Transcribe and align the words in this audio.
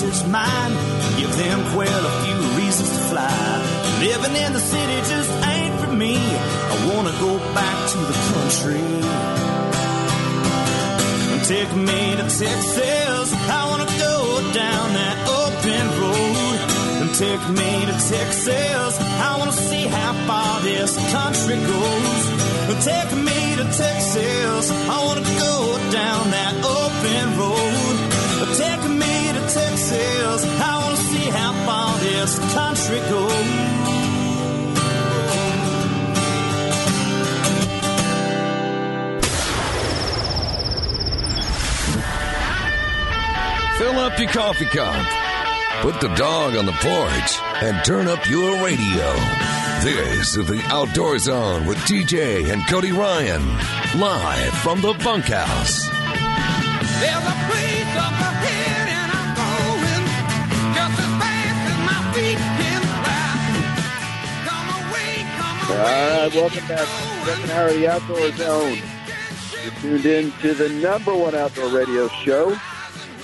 his 0.00 0.24
mind. 0.26 0.74
Give 1.18 1.32
them 1.36 1.60
quail 1.72 2.02
a 2.10 2.14
few 2.24 2.38
reasons 2.58 2.90
to 2.90 3.00
fly. 3.10 3.74
Living 4.00 4.34
in 4.36 4.52
the 4.52 4.60
city 4.60 4.98
just 5.12 5.30
ain't 5.54 5.74
for 5.80 5.92
me. 5.92 6.16
I 6.16 6.76
wanna 6.90 7.14
go 7.26 7.38
back 7.54 7.78
to 7.92 7.98
the 8.10 8.18
country. 8.32 8.84
Take 11.44 11.72
me 11.76 12.16
to 12.16 12.24
Texas. 12.42 13.26
I 13.58 13.62
wanna 13.70 13.90
go 14.08 14.16
down 14.52 14.86
that 15.00 15.16
open 15.42 15.84
road. 16.00 16.58
Take 17.14 17.44
me 17.60 17.70
to 17.86 17.96
Texas. 18.14 18.92
I 19.28 19.36
wanna 19.38 19.52
see 19.52 19.86
how 19.86 20.12
far 20.26 20.60
this 20.62 20.92
country 21.12 21.56
goes. 21.72 22.22
Take 22.82 23.12
me 23.28 23.40
to 23.60 23.64
Texas. 23.84 24.64
I 24.94 24.96
wanna 25.06 25.26
go 25.46 25.78
down 25.92 26.30
that 26.30 26.54
open 26.64 27.38
road. 27.38 28.13
Take 28.52 28.88
me 28.90 29.32
to 29.32 29.40
Texas. 29.40 30.44
I 30.44 30.78
wanna 30.82 30.96
see 30.96 31.30
how 31.30 31.52
far 31.64 31.98
this 31.98 32.38
country 32.52 33.00
goes. 33.08 33.84
Fill 43.78 43.98
up 43.98 44.18
your 44.18 44.28
coffee 44.28 44.66
cup. 44.66 45.06
Put 45.80 46.00
the 46.00 46.14
dog 46.14 46.56
on 46.56 46.66
the 46.66 46.72
porch 46.72 47.38
and 47.62 47.84
turn 47.84 48.08
up 48.08 48.28
your 48.28 48.62
radio. 48.62 49.12
This 49.82 50.36
is 50.36 50.46
the 50.46 50.62
Outdoor 50.68 51.18
Zone 51.18 51.66
with 51.66 51.78
TJ 51.78 52.52
and 52.52 52.66
Cody 52.68 52.92
Ryan, 52.92 53.42
live 53.98 54.52
from 54.54 54.80
the 54.80 54.94
bunkhouse. 55.02 55.88
Right, 65.84 66.34
welcome 66.34 66.66
back. 66.66 66.86
Second 67.26 67.50
hour 67.50 67.68
of 67.68 67.74
the 67.74 67.88
Outdoor 67.88 68.30
Zone. 68.32 68.78
You're 69.62 69.72
tuned 69.80 70.06
in 70.06 70.32
to 70.40 70.54
the 70.54 70.68
number 70.80 71.14
one 71.14 71.34
outdoor 71.34 71.68
radio 71.68 72.08
show 72.08 72.56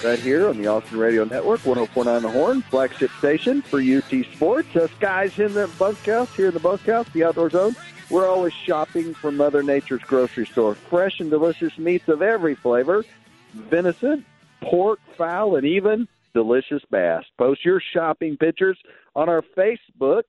right 0.04 0.18
here 0.18 0.48
on 0.48 0.56
the 0.56 0.66
Austin 0.66 0.98
Radio 0.98 1.24
Network, 1.24 1.64
1049 1.66 2.22
The 2.22 2.30
Horn, 2.30 2.62
flagship 2.62 3.10
station 3.18 3.62
for 3.62 3.80
UT 3.80 4.10
Sports. 4.32 4.74
Us 4.76 4.90
guys 5.00 5.38
in 5.38 5.52
the 5.52 5.68
bunkhouse, 5.78 6.34
here 6.34 6.48
in 6.48 6.54
the 6.54 6.60
bunkhouse, 6.60 7.08
the 7.10 7.24
Outdoor 7.24 7.50
Zone, 7.50 7.76
we're 8.08 8.28
always 8.28 8.52
shopping 8.52 9.14
from 9.14 9.36
Mother 9.36 9.62
Nature's 9.62 10.02
grocery 10.02 10.46
store. 10.46 10.74
Fresh 10.74 11.20
and 11.20 11.30
delicious 11.30 11.76
meats 11.78 12.08
of 12.08 12.22
every 12.22 12.54
flavor 12.54 13.04
venison, 13.52 14.24
pork, 14.62 15.00
fowl, 15.16 15.56
and 15.56 15.66
even 15.66 16.06
delicious 16.34 16.82
bass. 16.90 17.24
Post 17.36 17.64
your 17.64 17.80
shopping 17.80 18.36
pictures 18.36 18.78
on 19.16 19.28
our 19.28 19.42
Facebook, 19.42 20.22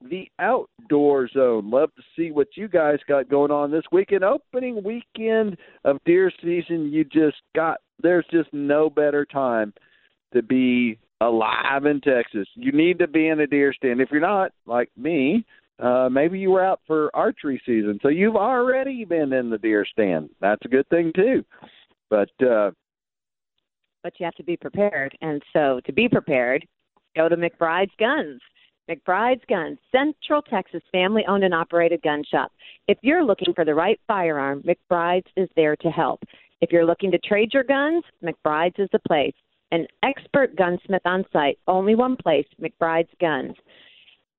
The 0.00 0.28
Outdoor 0.38 1.28
Zone. 1.28 1.70
Love 1.70 1.94
to 1.96 2.02
see 2.16 2.30
what 2.30 2.48
you 2.56 2.68
guys 2.68 2.98
got 3.08 3.28
going 3.28 3.50
on 3.50 3.70
this 3.70 3.84
weekend. 3.90 4.24
Opening 4.24 4.82
weekend 4.84 5.56
of 5.84 5.98
deer 6.04 6.30
season, 6.40 6.92
you 6.92 7.04
just 7.04 7.38
got, 7.54 7.78
there's 8.02 8.26
just 8.30 8.48
no 8.52 8.88
better 8.88 9.24
time 9.24 9.72
to 10.32 10.42
be 10.42 10.98
alive 11.20 11.84
in 11.84 12.00
Texas. 12.00 12.46
You 12.54 12.72
need 12.72 12.98
to 13.00 13.08
be 13.08 13.28
in 13.28 13.40
a 13.40 13.46
deer 13.46 13.72
stand. 13.72 14.00
If 14.00 14.10
you're 14.12 14.20
not, 14.20 14.52
like 14.66 14.90
me, 14.96 15.44
uh, 15.80 16.08
maybe 16.10 16.38
you 16.38 16.50
were 16.50 16.64
out 16.64 16.80
for 16.86 17.10
archery 17.14 17.60
season, 17.64 17.98
so 18.02 18.08
you've 18.08 18.36
already 18.36 19.04
been 19.04 19.32
in 19.32 19.50
the 19.50 19.58
deer 19.58 19.84
stand. 19.84 20.30
That's 20.40 20.64
a 20.64 20.68
good 20.68 20.88
thing 20.88 21.12
too. 21.14 21.44
But 22.10 22.30
uh, 22.44 22.70
but 24.02 24.18
you 24.18 24.24
have 24.24 24.34
to 24.36 24.44
be 24.44 24.56
prepared. 24.56 25.16
And 25.20 25.42
so 25.52 25.80
to 25.86 25.92
be 25.92 26.08
prepared, 26.08 26.66
go 27.16 27.28
to 27.28 27.36
McBride's 27.36 27.92
Guns. 27.98 28.40
McBride's 28.88 29.44
Guns, 29.48 29.78
Central 29.92 30.42
Texas 30.42 30.82
family 30.90 31.24
owned 31.28 31.44
and 31.44 31.54
operated 31.54 32.02
gun 32.02 32.22
shop. 32.28 32.52
If 32.86 32.98
you're 33.02 33.24
looking 33.24 33.52
for 33.54 33.64
the 33.64 33.74
right 33.74 34.00
firearm, 34.06 34.62
McBride's 34.62 35.30
is 35.36 35.48
there 35.56 35.76
to 35.76 35.88
help. 35.88 36.22
If 36.60 36.72
you're 36.72 36.86
looking 36.86 37.10
to 37.10 37.18
trade 37.18 37.52
your 37.52 37.64
guns, 37.64 38.02
McBride's 38.24 38.78
is 38.78 38.88
the 38.92 38.98
place. 39.06 39.34
An 39.70 39.86
expert 40.02 40.56
gunsmith 40.56 41.02
on 41.04 41.24
site, 41.32 41.58
only 41.68 41.94
one 41.94 42.16
place, 42.16 42.46
McBride's 42.60 43.12
Guns. 43.20 43.54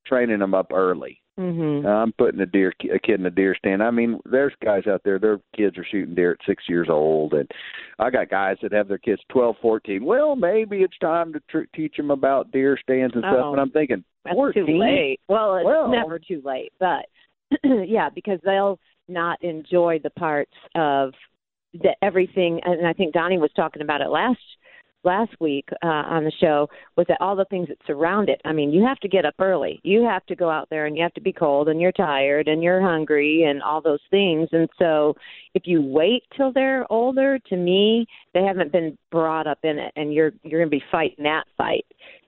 training 0.06 0.38
them 0.38 0.54
up 0.54 0.72
early. 0.72 1.20
Hmm 1.36 1.86
I'm 1.86 2.12
putting 2.12 2.40
a 2.40 2.46
deer 2.46 2.72
a 2.92 2.98
kid 2.98 3.20
in 3.20 3.26
a 3.26 3.30
deer 3.30 3.54
stand. 3.58 3.82
I 3.82 3.90
mean, 3.90 4.18
there's 4.24 4.54
guys 4.64 4.86
out 4.86 5.02
there. 5.04 5.18
Their 5.18 5.38
kids 5.54 5.76
are 5.76 5.84
shooting 5.84 6.14
deer 6.14 6.32
at 6.32 6.46
six 6.46 6.64
years 6.68 6.88
old, 6.90 7.34
and 7.34 7.50
I 7.98 8.10
got 8.10 8.30
guys 8.30 8.56
that 8.62 8.72
have 8.72 8.88
their 8.88 8.98
kids 8.98 9.20
twelve, 9.28 9.56
fourteen. 9.60 10.04
Well, 10.04 10.34
maybe 10.36 10.78
it's 10.78 10.98
time 10.98 11.32
to 11.34 11.40
tr- 11.50 11.68
teach 11.74 11.96
them 11.96 12.10
about 12.10 12.52
deer 12.52 12.78
stands 12.82 13.14
and 13.14 13.22
stuff. 13.22 13.36
Oh. 13.44 13.52
And 13.52 13.60
I'm 13.60 13.70
thinking, 13.70 14.02
14? 14.32 14.66
too 14.66 14.78
late. 14.78 15.20
Well, 15.28 15.56
it's 15.56 15.66
Well- 15.66 15.88
never 15.88 16.18
too 16.18 16.40
late, 16.44 16.72
but 16.80 17.06
yeah, 17.64 18.08
because 18.08 18.40
they'll 18.44 18.78
not 19.08 19.42
enjoy 19.42 20.00
the 20.02 20.10
parts 20.10 20.54
of 20.74 21.12
the 21.74 21.94
everything. 22.02 22.60
And 22.64 22.86
I 22.86 22.92
think 22.92 23.12
Donnie 23.12 23.38
was 23.38 23.52
talking 23.54 23.82
about 23.82 24.00
it 24.00 24.08
last 24.08 24.40
last 25.06 25.32
week 25.40 25.68
uh, 25.82 25.86
on 25.86 26.24
the 26.24 26.32
show 26.40 26.68
was 26.96 27.06
that 27.08 27.18
all 27.20 27.34
the 27.36 27.46
things 27.46 27.68
that 27.68 27.78
surround 27.86 28.28
it. 28.28 28.40
I 28.44 28.52
mean, 28.52 28.70
you 28.72 28.84
have 28.84 28.98
to 28.98 29.08
get 29.08 29.24
up 29.24 29.34
early. 29.38 29.80
You 29.84 30.02
have 30.04 30.26
to 30.26 30.36
go 30.36 30.50
out 30.50 30.68
there 30.68 30.84
and 30.84 30.96
you 30.96 31.02
have 31.02 31.14
to 31.14 31.20
be 31.22 31.32
cold 31.32 31.68
and 31.68 31.80
you're 31.80 31.92
tired 31.92 32.48
and 32.48 32.62
you're 32.62 32.82
hungry 32.82 33.44
and 33.48 33.62
all 33.62 33.80
those 33.80 34.00
things. 34.10 34.48
And 34.52 34.68
so 34.78 35.14
if 35.54 35.62
you 35.66 35.80
wait 35.80 36.24
till 36.36 36.52
they're 36.52 36.84
older, 36.92 37.38
to 37.48 37.56
me, 37.56 38.06
they 38.34 38.42
haven't 38.42 38.72
been 38.72 38.98
brought 39.10 39.46
up 39.46 39.60
in 39.62 39.78
it 39.78 39.92
and 39.96 40.12
you're 40.12 40.32
you're 40.42 40.60
going 40.60 40.70
to 40.70 40.76
be 40.76 40.84
fighting 40.92 41.24
that 41.24 41.44
fight. 41.56 41.86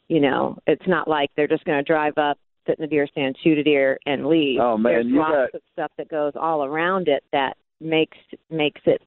You 0.08 0.20
know, 0.20 0.56
it's 0.66 0.86
not 0.86 1.06
like 1.08 1.30
they're 1.36 1.48
just 1.48 1.64
going 1.64 1.78
to 1.78 1.82
drive 1.92 2.16
up 2.16 2.38
sit 2.66 2.78
in 2.78 2.82
the 2.82 2.88
deer 2.88 3.06
stand, 3.10 3.34
shoot 3.42 3.56
a 3.58 3.64
deer, 3.64 3.98
and 4.06 4.26
leave. 4.26 4.60
Oh, 4.60 4.76
man, 4.76 4.92
There's 4.92 5.06
you 5.06 5.18
lots 5.18 5.32
got- 5.32 5.54
of 5.54 5.62
stuff 5.72 5.90
that 5.98 6.08
goes 6.08 6.32
all 6.36 6.64
around 6.64 7.08
it 7.08 7.24
that 7.32 7.56
makes 7.80 8.16
makes 8.50 8.80
it 8.86 9.00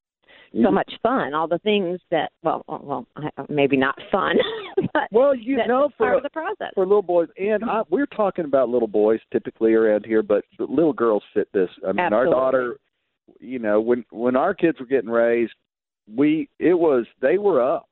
so 0.54 0.60
mm-hmm. 0.60 0.76
much 0.76 0.92
fun. 1.02 1.34
All 1.34 1.48
the 1.48 1.60
things 1.60 2.00
that 2.12 2.32
well, 2.44 2.64
well, 2.68 3.08
I- 3.16 3.30
uh, 3.38 3.46
maybe 3.50 3.78
not 3.78 3.96
fun, 4.12 4.36
but 4.94 5.04
Well, 5.12 5.34
you 5.36 5.58
know, 5.58 5.90
part 5.90 5.94
for 5.98 6.14
of 6.16 6.24
the 6.24 6.30
process. 6.30 6.72
for 6.76 6.86
little 6.86 7.02
boys, 7.02 7.30
and 7.38 7.64
I, 7.64 7.82
we're 7.90 8.06
talking 8.06 8.46
about 8.46 8.70
little 8.70 8.88
boys 8.88 9.20
typically 9.32 9.74
around 9.74 10.06
here, 10.06 10.22
but 10.22 10.44
little 10.60 10.94
girls 10.94 11.24
fit 11.34 11.48
this. 11.54 11.70
I 11.88 11.94
mean, 11.94 12.14
our 12.14 12.26
daughter, 12.26 12.78
you 13.40 13.60
know, 13.60 13.80
when 13.80 14.04
when 14.12 14.36
our 14.36 14.54
kids 14.54 14.80
were 14.80 14.86
getting 14.86 15.10
raised, 15.10 15.54
we 16.14 16.50
it 16.60 16.74
was 16.74 17.06
they 17.22 17.38
were 17.38 17.62
up. 17.62 17.88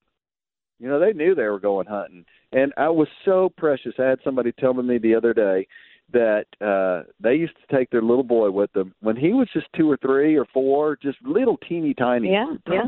You 0.80 0.88
know, 0.88 1.00
they 1.00 1.14
knew 1.14 1.36
they 1.36 1.44
were 1.44 1.60
going 1.60 1.88
hunting, 1.88 2.26
and 2.52 2.74
I 2.78 2.90
was 2.90 3.08
so 3.26 3.52
precious. 3.58 3.94
I 4.00 4.04
had 4.04 4.20
somebody 4.24 4.52
telling 4.54 4.88
me 4.88 4.98
the 4.98 5.16
other 5.16 5.34
day 5.34 5.68
that 6.12 6.46
uh 6.62 7.10
they 7.22 7.36
used 7.36 7.54
to 7.56 7.76
take 7.76 7.90
their 7.90 8.02
little 8.02 8.24
boy 8.24 8.50
with 8.50 8.72
them 8.74 8.94
when 9.02 9.16
he 9.16 9.34
was 9.34 9.48
just 9.54 9.68
two 9.76 9.90
or 9.90 9.98
three 9.98 10.36
or 10.38 10.46
four, 10.54 10.98
just 11.02 11.18
little 11.24 11.58
teeny 11.68 11.94
tiny, 11.94 12.32
Yeah, 12.32 12.54
yeah. 12.68 12.82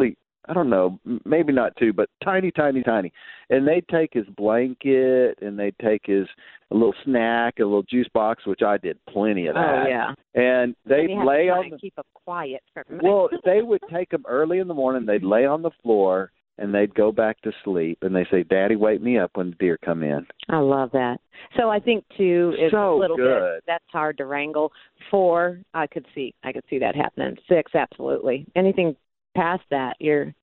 I 0.47 0.53
don't 0.53 0.71
know, 0.71 0.99
maybe 1.23 1.53
not 1.53 1.75
two, 1.77 1.93
but 1.93 2.09
tiny, 2.23 2.49
tiny, 2.49 2.81
tiny. 2.81 3.13
And 3.51 3.67
they'd 3.67 3.87
take 3.89 4.09
his 4.11 4.25
blanket 4.35 5.37
and 5.41 5.57
they'd 5.57 5.75
take 5.79 6.01
his 6.05 6.27
a 6.71 6.73
little 6.73 6.95
snack, 7.05 7.59
a 7.59 7.63
little 7.63 7.83
juice 7.83 8.07
box, 8.13 8.45
which 8.47 8.61
I 8.65 8.77
did 8.77 8.97
plenty 9.07 9.47
of 9.47 9.55
that. 9.55 9.83
Oh 9.85 9.87
yeah, 9.87 10.13
And 10.33 10.75
they'd 10.85 11.11
have 11.15 11.27
lay 11.27 11.49
on 11.49 11.69
the 11.69 11.77
keep 11.77 11.95
them 11.95 12.05
quiet 12.15 12.63
for 12.73 12.83
a 12.87 12.91
minute. 12.91 13.03
well, 13.03 13.29
they 13.45 13.61
would 13.61 13.81
take 13.93 14.09
them 14.09 14.23
early 14.27 14.59
in 14.59 14.67
the 14.67 14.73
morning. 14.73 15.05
They'd 15.05 15.23
lay 15.23 15.45
on 15.45 15.61
the 15.61 15.71
floor 15.83 16.31
and 16.57 16.73
they'd 16.73 16.93
go 16.95 17.11
back 17.11 17.39
to 17.41 17.51
sleep. 17.63 17.99
And 18.01 18.15
they 18.15 18.25
say, 18.31 18.43
"Daddy, 18.43 18.75
wake 18.75 19.01
me 19.01 19.17
up 19.17 19.31
when 19.35 19.51
the 19.51 19.55
deer 19.57 19.77
come 19.83 20.03
in." 20.03 20.25
I 20.49 20.57
love 20.59 20.91
that. 20.93 21.19
So 21.57 21.69
I 21.69 21.79
think 21.79 22.03
two 22.17 22.53
is 22.59 22.71
So 22.71 22.95
a 22.95 22.99
little 22.99 23.17
good. 23.17 23.55
bit 23.57 23.63
that's 23.67 23.83
hard 23.91 24.17
to 24.17 24.25
wrangle. 24.25 24.71
Four, 25.09 25.59
I 25.73 25.87
could 25.87 26.05
see 26.15 26.33
I 26.43 26.51
could 26.51 26.63
see 26.69 26.79
that 26.79 26.95
happening. 26.95 27.37
Six, 27.49 27.73
absolutely. 27.75 28.45
Anything 28.55 28.95
past 29.35 29.63
that, 29.69 29.95
you're 29.99 30.33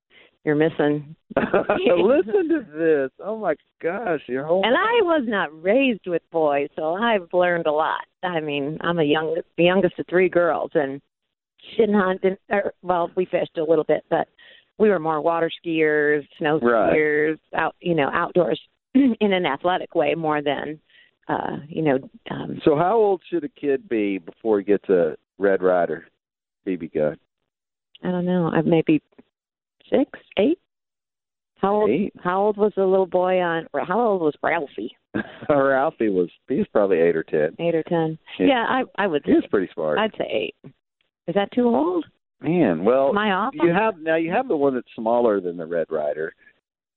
you're 0.45 0.55
missing. 0.55 1.15
Listen 1.37 2.49
to 2.49 2.65
this! 2.75 3.11
Oh 3.23 3.39
my 3.39 3.55
gosh, 3.83 4.21
your 4.27 4.47
whole 4.47 4.63
And 4.65 4.75
I 4.75 5.03
was 5.03 5.25
not 5.27 5.63
raised 5.63 6.07
with 6.07 6.23
boys, 6.31 6.69
so 6.77 6.95
I've 6.95 7.29
learned 7.33 7.67
a 7.67 7.73
lot. 7.73 8.05
I 8.23 8.41
mean, 8.41 8.79
I'm 8.81 8.99
a 8.99 9.05
young 9.05 9.37
the 9.57 9.65
youngest 9.65 9.99
of 9.99 10.07
three 10.09 10.29
girls, 10.29 10.71
and 10.75 11.01
didn't 11.77 11.95
hunt. 11.95 12.23
Didn't, 12.23 12.41
or, 12.51 12.59
er, 12.59 12.73
well, 12.83 13.11
we 13.17 13.27
fished 13.27 13.59
a 13.59 13.65
little 13.65 13.85
bit, 13.85 14.05
but 14.11 14.29
we 14.79 14.89
were 14.89 14.99
more 14.99 15.21
water 15.21 15.51
skiers, 15.65 16.27
snow 16.39 16.59
Right. 16.61 16.93
skiers, 16.93 17.39
out 17.55 17.75
you 17.81 17.95
know 17.95 18.11
outdoors 18.13 18.61
in 18.95 19.33
an 19.33 19.47
athletic 19.47 19.95
way 19.95 20.15
more 20.15 20.41
than 20.43 20.81
uh, 21.29 21.57
you 21.69 21.83
know. 21.83 21.99
Um, 22.31 22.61
So, 22.65 22.77
how 22.77 22.97
old 22.97 23.23
should 23.29 23.45
a 23.45 23.49
kid 23.49 23.89
be 23.89 24.19
before 24.19 24.59
he 24.59 24.65
gets 24.65 24.89
a 24.89 25.17
Red 25.39 25.63
Ryder 25.63 26.07
BB 26.67 26.95
gun? 26.95 27.17
I 28.05 28.11
don't 28.11 28.27
know. 28.27 28.51
I 28.53 28.63
maybe 28.63 29.03
six, 29.91 30.11
eight. 30.39 30.59
How 31.57 31.75
old? 31.75 31.91
Eight. 31.91 32.13
How 32.23 32.41
old 32.41 32.57
was 32.57 32.73
the 32.77 32.85
little 32.85 33.07
boy 33.07 33.41
on? 33.41 33.67
How 33.87 34.01
old 34.01 34.21
was 34.23 34.35
Ralphie? 34.43 34.97
Ralphie 35.49 36.09
was 36.09 36.29
he 36.49 36.57
was 36.57 36.67
probably 36.73 36.99
eight 36.99 37.17
or 37.17 37.25
ten. 37.25 37.57
Eight 37.59 37.75
or 37.75 37.83
ten? 37.85 38.19
Yeah. 38.39 38.47
Yeah, 38.47 38.67
I 38.69 38.83
I 39.03 39.07
would. 39.09 39.23
He 39.25 39.33
was 39.33 39.45
pretty 39.51 39.69
smart. 39.75 39.99
I'd 39.99 40.15
say 40.17 40.29
eight. 40.65 40.73
Is 41.27 41.35
that 41.35 41.51
too 41.53 41.67
old? 41.67 42.07
Man, 42.41 42.85
well, 42.85 43.09
Am 43.09 43.19
I 43.19 43.33
off? 43.33 43.53
you 43.55 43.73
have 43.75 43.99
now 43.99 44.15
you 44.15 44.31
have 44.31 44.47
the 44.47 44.57
one 44.57 44.75
that's 44.75 44.87
smaller 44.95 45.41
than 45.41 45.57
the 45.57 45.67
Red 45.67 45.89
Ryder. 45.91 46.33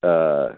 Uh, 0.04 0.50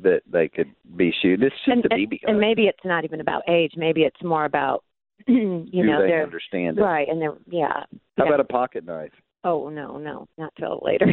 that 0.00 0.22
they 0.30 0.48
could 0.48 0.70
be 0.96 1.12
shooting. 1.22 1.46
It's 1.46 1.54
just 1.64 1.68
and, 1.76 1.84
a 1.86 1.88
BB 1.88 2.22
gun. 2.22 2.30
and 2.32 2.40
maybe 2.40 2.64
it's 2.66 2.84
not 2.84 3.04
even 3.04 3.20
about 3.20 3.42
age. 3.48 3.72
Maybe 3.76 4.02
it's 4.02 4.22
more 4.22 4.44
about 4.44 4.84
you 5.26 5.66
Do 5.70 5.82
know 5.84 6.02
they 6.02 6.08
they're 6.08 6.22
understand 6.22 6.78
it? 6.78 6.82
right 6.82 7.08
and 7.08 7.20
they're 7.20 7.34
yeah. 7.46 7.84
How 8.16 8.24
yeah. 8.24 8.28
about 8.28 8.40
a 8.40 8.44
pocket 8.44 8.84
knife? 8.84 9.12
Oh 9.44 9.68
no, 9.68 9.98
no, 9.98 10.26
not 10.38 10.52
till 10.58 10.80
later. 10.82 11.06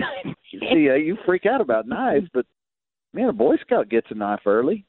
See, 0.51 0.89
uh, 0.89 0.95
you 0.95 1.17
freak 1.25 1.45
out 1.45 1.61
about 1.61 1.87
knives, 1.87 2.27
but 2.33 2.45
man, 3.13 3.29
a 3.29 3.33
Boy 3.33 3.57
Scout 3.61 3.89
gets 3.89 4.07
a 4.09 4.15
knife 4.15 4.41
early. 4.45 4.85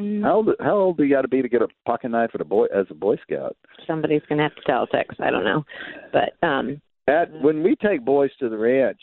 Mm, 0.00 0.22
How 0.22 0.36
old? 0.36 0.48
How 0.58 0.74
old 0.76 0.96
do 0.96 1.04
you 1.04 1.14
got 1.14 1.22
to 1.22 1.28
be 1.28 1.42
to 1.42 1.48
get 1.48 1.60
a 1.62 1.68
pocket 1.86 2.10
knife 2.10 2.30
at 2.34 2.40
a 2.40 2.44
boy 2.46 2.64
as 2.74 2.86
a 2.90 2.94
Boy 2.94 3.16
Scout? 3.22 3.56
Somebody's 3.86 4.22
gonna 4.28 4.42
have 4.42 4.54
to 4.56 4.62
tell 4.66 4.86
Tex. 4.86 5.14
I 5.20 5.30
don't 5.30 5.44
know, 5.44 5.64
but 6.12 6.32
um, 6.46 6.80
At 7.08 7.30
when 7.42 7.62
we 7.62 7.76
take 7.76 8.04
boys 8.04 8.30
to 8.40 8.48
the 8.48 8.56
ranch, 8.56 9.00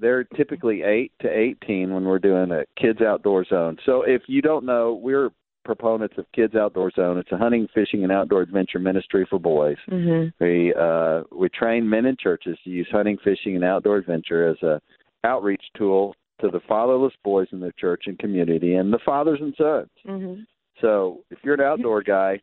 they're 0.00 0.24
typically 0.24 0.82
eight 0.82 1.12
to 1.20 1.28
eighteen 1.28 1.92
when 1.92 2.04
we're 2.04 2.18
doing 2.18 2.50
a 2.50 2.64
kids 2.80 3.00
outdoor 3.00 3.44
zone. 3.44 3.76
So 3.84 4.02
if 4.02 4.22
you 4.26 4.42
don't 4.42 4.64
know, 4.64 4.94
we're 5.02 5.30
proponents 5.64 6.14
of 6.16 6.24
kids 6.34 6.54
outdoor 6.54 6.90
zone. 6.92 7.18
It's 7.18 7.30
a 7.30 7.36
hunting, 7.36 7.68
fishing, 7.74 8.02
and 8.02 8.10
outdoor 8.10 8.40
adventure 8.40 8.78
ministry 8.78 9.26
for 9.28 9.38
boys. 9.38 9.76
mhm. 9.90 10.32
We 10.40 10.72
uh, 10.74 11.24
we 11.36 11.48
train 11.50 11.88
men 11.88 12.06
in 12.06 12.16
churches 12.18 12.56
to 12.64 12.70
use 12.70 12.88
hunting, 12.90 13.18
fishing, 13.22 13.54
and 13.54 13.64
outdoor 13.64 13.96
adventure 13.98 14.48
as 14.48 14.62
a 14.62 14.80
outreach 15.24 15.64
tool 15.76 16.14
to 16.40 16.48
the 16.48 16.60
fatherless 16.68 17.12
boys 17.24 17.48
in 17.52 17.60
their 17.60 17.72
church 17.72 18.04
and 18.06 18.18
community, 18.18 18.76
and 18.76 18.92
the 18.92 19.00
fathers 19.04 19.40
and 19.42 19.54
sons. 19.56 19.88
Mhm. 20.06 20.46
So 20.80 21.24
if 21.30 21.38
you're 21.44 21.54
an 21.54 21.60
outdoor 21.60 22.02
guy, 22.02 22.40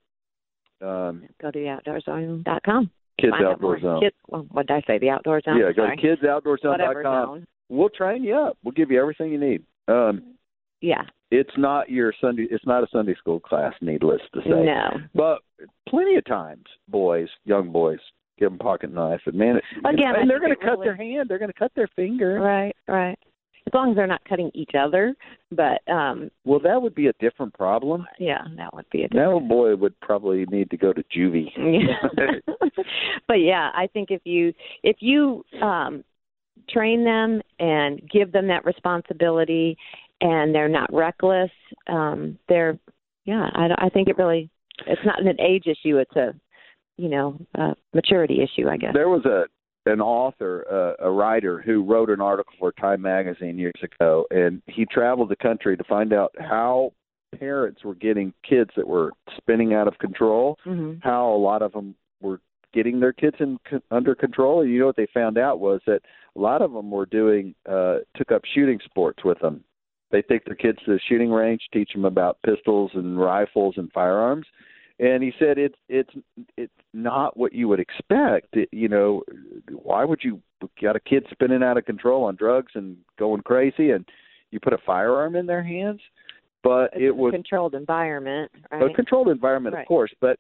um, 0.82 1.24
Go 1.42 1.50
to 1.52 1.58
theoutdoorzone.com. 1.58 2.92
kids 3.20 3.32
Find 3.32 3.46
outdoor 3.46 3.80
zone. 3.80 4.02
Kids, 4.02 4.16
what 4.28 4.68
did 4.68 4.72
I 4.72 4.82
say? 4.88 4.98
The 5.00 5.10
outdoor 5.10 5.42
zone. 5.42 5.58
yeah, 5.58 5.72
go 5.72 5.86
Sorry. 5.86 5.98
to 5.98 6.18
kidsoutdoorzone.com. 6.18 7.26
zone. 7.28 7.48
We'll 7.70 7.90
train 7.90 8.24
you 8.24 8.36
up. 8.36 8.58
We'll 8.64 8.74
give 8.74 8.92
you 8.92 9.00
everything 9.02 9.32
you 9.32 9.40
need. 9.40 9.64
Um, 9.88 10.36
Yeah. 10.82 11.04
it's 11.32 11.58
not 11.58 11.90
your 11.90 12.14
Sunday. 12.22 12.48
It's 12.52 12.66
not 12.66 12.84
a 12.84 12.88
Sunday 12.92 13.16
school 13.16 13.40
class. 13.40 13.74
Needless 13.82 14.22
to 14.34 14.42
say. 14.44 14.50
No. 14.50 14.90
But 15.14 15.40
plenty 15.90 16.16
of 16.16 16.26
times, 16.26 16.66
boys, 16.90 17.30
young 17.46 17.72
boys, 17.72 18.00
give 18.38 18.50
them 18.52 18.60
pocket 18.60 18.92
knife, 18.94 19.22
and 19.26 19.36
man, 19.36 19.60
Again, 19.86 20.14
and 20.20 20.30
they're 20.30 20.40
going 20.40 20.52
to 20.52 20.58
cut 20.58 20.72
really- 20.80 20.86
their 20.88 20.96
hand. 20.96 21.30
They're 21.30 21.40
going 21.40 21.52
to 21.52 21.58
cut 21.58 21.72
their 21.76 21.88
finger. 21.96 22.40
Right. 22.40 22.76
Right. 22.88 23.18
As 23.68 23.74
long 23.74 23.90
as 23.90 23.96
they're 23.96 24.06
not 24.06 24.24
cutting 24.26 24.52
each 24.54 24.72
other, 24.80 25.16
but 25.52 25.82
um, 25.92 26.30
Well, 26.46 26.60
that 26.60 26.80
would 26.82 26.94
be 26.94 27.08
a 27.08 27.14
different 27.20 27.54
problem. 27.56 28.06
yeah, 28.20 28.44
that 28.58 28.74
would 28.76 28.86
be 28.92 29.04
a 29.04 29.08
That 29.10 29.46
boy 29.50 29.76
would 29.76 30.00
probably 30.02 30.46
need 30.52 30.70
to 30.70 30.78
go 30.78 30.94
to 30.94 31.04
juvie. 31.16 31.50
Yeah. 31.58 32.26
but 33.28 33.36
yeah, 33.36 33.72
I 33.74 33.88
think 33.88 34.12
if 34.12 34.22
you 34.24 34.54
if 34.84 34.98
you 35.00 35.44
um 35.62 36.04
train 36.70 37.04
them 37.04 37.42
and 37.60 38.02
give 38.10 38.32
them 38.32 38.48
that 38.48 38.66
responsibility 38.66 39.78
and 40.22 40.54
they're 40.54 40.70
not 40.70 40.94
reckless, 40.94 41.52
um 41.88 42.38
they're 42.48 42.78
yeah, 43.26 43.50
I 43.54 43.70
I 43.86 43.90
think 43.90 44.10
it 44.10 44.18
really 44.18 44.50
it's 44.86 45.02
not 45.06 45.20
an 45.26 45.40
age 45.42 45.66
issue, 45.66 45.98
it's 45.98 46.16
a 46.16 46.34
you 46.98 47.10
know, 47.10 47.38
a 47.56 47.76
maturity 47.94 48.42
issue, 48.42 48.70
I 48.70 48.78
guess. 48.78 48.94
there 48.94 49.10
was 49.10 49.26
a 49.26 49.46
an 49.86 50.02
author, 50.02 50.66
uh, 50.70 51.06
a 51.06 51.12
writer, 51.12 51.62
who 51.62 51.84
wrote 51.84 52.10
an 52.10 52.22
article 52.22 52.54
for 52.60 52.72
Time 52.74 53.02
Magazine 53.02 53.58
years 53.58 53.82
ago, 53.84 54.26
and 54.32 54.62
he 54.68 54.86
traveled 54.86 55.30
the 55.30 55.36
country 55.36 55.78
to 55.78 55.84
find 55.84 56.14
out 56.14 56.34
how 56.40 56.92
parents 57.38 57.84
were 57.84 57.96
getting 57.96 58.34
kids 58.48 58.72
that 58.76 58.88
were 58.88 59.12
spinning 59.38 59.74
out 59.74 59.88
of 59.88 59.98
control. 60.00 60.58
Mhm. 60.66 61.04
How 61.04 61.34
a 61.34 61.38
lot 61.38 61.62
of 61.62 61.74
them 61.74 61.96
were 62.22 62.40
getting 62.74 63.00
their 63.00 63.14
kids 63.14 63.38
in 63.40 63.60
under 63.92 64.16
control. 64.16 64.62
And 64.62 64.72
you 64.72 64.80
know 64.80 64.88
what 64.88 64.96
they 64.96 65.08
found 65.08 65.38
out 65.38 65.60
was 65.60 65.82
that 65.86 66.02
a 66.36 66.40
lot 66.40 66.62
of 66.62 66.74
them 66.74 66.92
were 66.92 67.06
doing 67.06 67.56
uh, 67.66 68.00
took 68.16 68.32
up 68.32 68.44
shooting 68.46 68.80
sports 68.84 69.24
with 69.24 69.40
them. 69.40 69.64
They 70.12 70.22
take 70.22 70.46
their 70.46 70.56
kids 70.56 70.80
to 70.86 70.94
the 70.94 71.00
shooting 71.00 71.32
range, 71.32 71.68
teach 71.74 71.92
them 71.94 72.06
about 72.06 72.38
pistols 72.46 72.92
and 72.94 73.20
rifles 73.20 73.76
and 73.78 73.92
firearms. 73.92 74.46
And 75.00 75.22
he 75.22 75.34
said 75.38 75.58
it's 75.58 75.76
it's 75.90 76.12
it's 76.58 76.72
not 76.94 77.36
what 77.36 77.54
you 77.54 77.68
would 77.68 77.80
expect. 77.82 78.56
It, 78.56 78.70
you 78.72 78.88
know, 78.88 79.24
why 79.72 80.06
would 80.06 80.22
you 80.24 80.42
got 80.82 80.96
a 80.96 81.02
kid 81.02 81.26
spinning 81.32 81.64
out 81.64 81.78
of 81.78 81.86
control 81.86 82.24
on 82.24 82.36
drugs 82.36 82.72
and 82.76 82.98
going 83.20 83.42
crazy, 83.42 83.92
and 83.92 84.06
you 84.52 84.60
put 84.60 84.72
a 84.74 84.78
firearm 84.86 85.36
in 85.36 85.46
their 85.46 85.64
hands? 85.64 86.00
But 86.64 86.92
It's 86.94 87.04
it 87.04 87.16
was 87.16 87.34
a 87.34 87.38
controlled 87.38 87.76
environment, 87.76 88.52
a 88.72 88.90
controlled 88.96 89.28
environment, 89.28 89.76
Right. 89.76 89.82
of 89.82 89.88
course, 89.88 90.14
but 90.22 90.40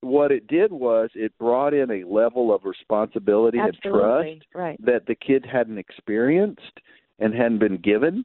what 0.00 0.32
it 0.32 0.46
did 0.48 0.72
was 0.72 1.10
it 1.14 1.36
brought 1.38 1.74
in 1.74 1.90
a 1.90 2.04
level 2.04 2.52
of 2.52 2.64
responsibility 2.64 3.58
and 3.58 3.76
trust 3.80 4.46
Right. 4.54 4.84
that 4.84 5.06
the 5.06 5.14
kid 5.14 5.46
hadn't 5.46 5.78
experienced 5.78 6.80
and 7.20 7.32
hadn't 7.34 7.58
been 7.58 7.76
given, 7.76 8.24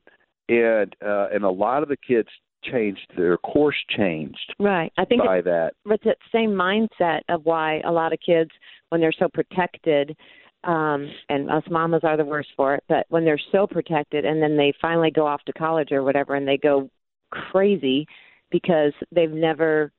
and 0.50 0.96
uh, 1.06 1.28
and 1.34 1.44
a 1.44 1.50
lot 1.50 1.84
of 1.84 1.90
the 1.90 1.98
kids 1.98 2.30
changed 2.64 3.08
their 3.16 3.38
course 3.38 3.76
changed 3.96 4.54
Right. 4.60 4.92
I 4.98 5.06
think 5.06 5.24
by 5.24 5.42
that. 5.42 5.74
it's 5.86 6.04
that 6.04 6.18
same 6.32 6.52
mindset 6.52 7.22
of 7.30 7.46
why 7.46 7.80
a 7.82 7.92
lot 7.92 8.14
of 8.14 8.20
kids 8.26 8.52
when 8.90 9.00
they're 9.02 9.14
so 9.18 9.28
protected 9.34 10.16
um, 10.64 11.10
and 11.30 11.50
us 11.50 11.64
mamas 11.70 12.02
are 12.04 12.18
the 12.18 12.26
worst 12.26 12.50
for 12.58 12.76
it. 12.76 12.84
But 12.90 13.06
when 13.10 13.24
they're 13.24 13.40
so 13.52 13.68
protected, 13.68 14.26
and 14.26 14.42
then 14.42 14.58
they 14.58 14.74
finally 14.82 15.12
go 15.12 15.26
off 15.26 15.44
to 15.46 15.54
college 15.54 15.92
or 15.92 16.04
whatever, 16.04 16.36
and 16.36 16.48
they 16.48 16.58
go 16.58 16.90
crazy 17.32 18.06
because 18.52 18.92
they've 19.12 19.32
never 19.32 19.92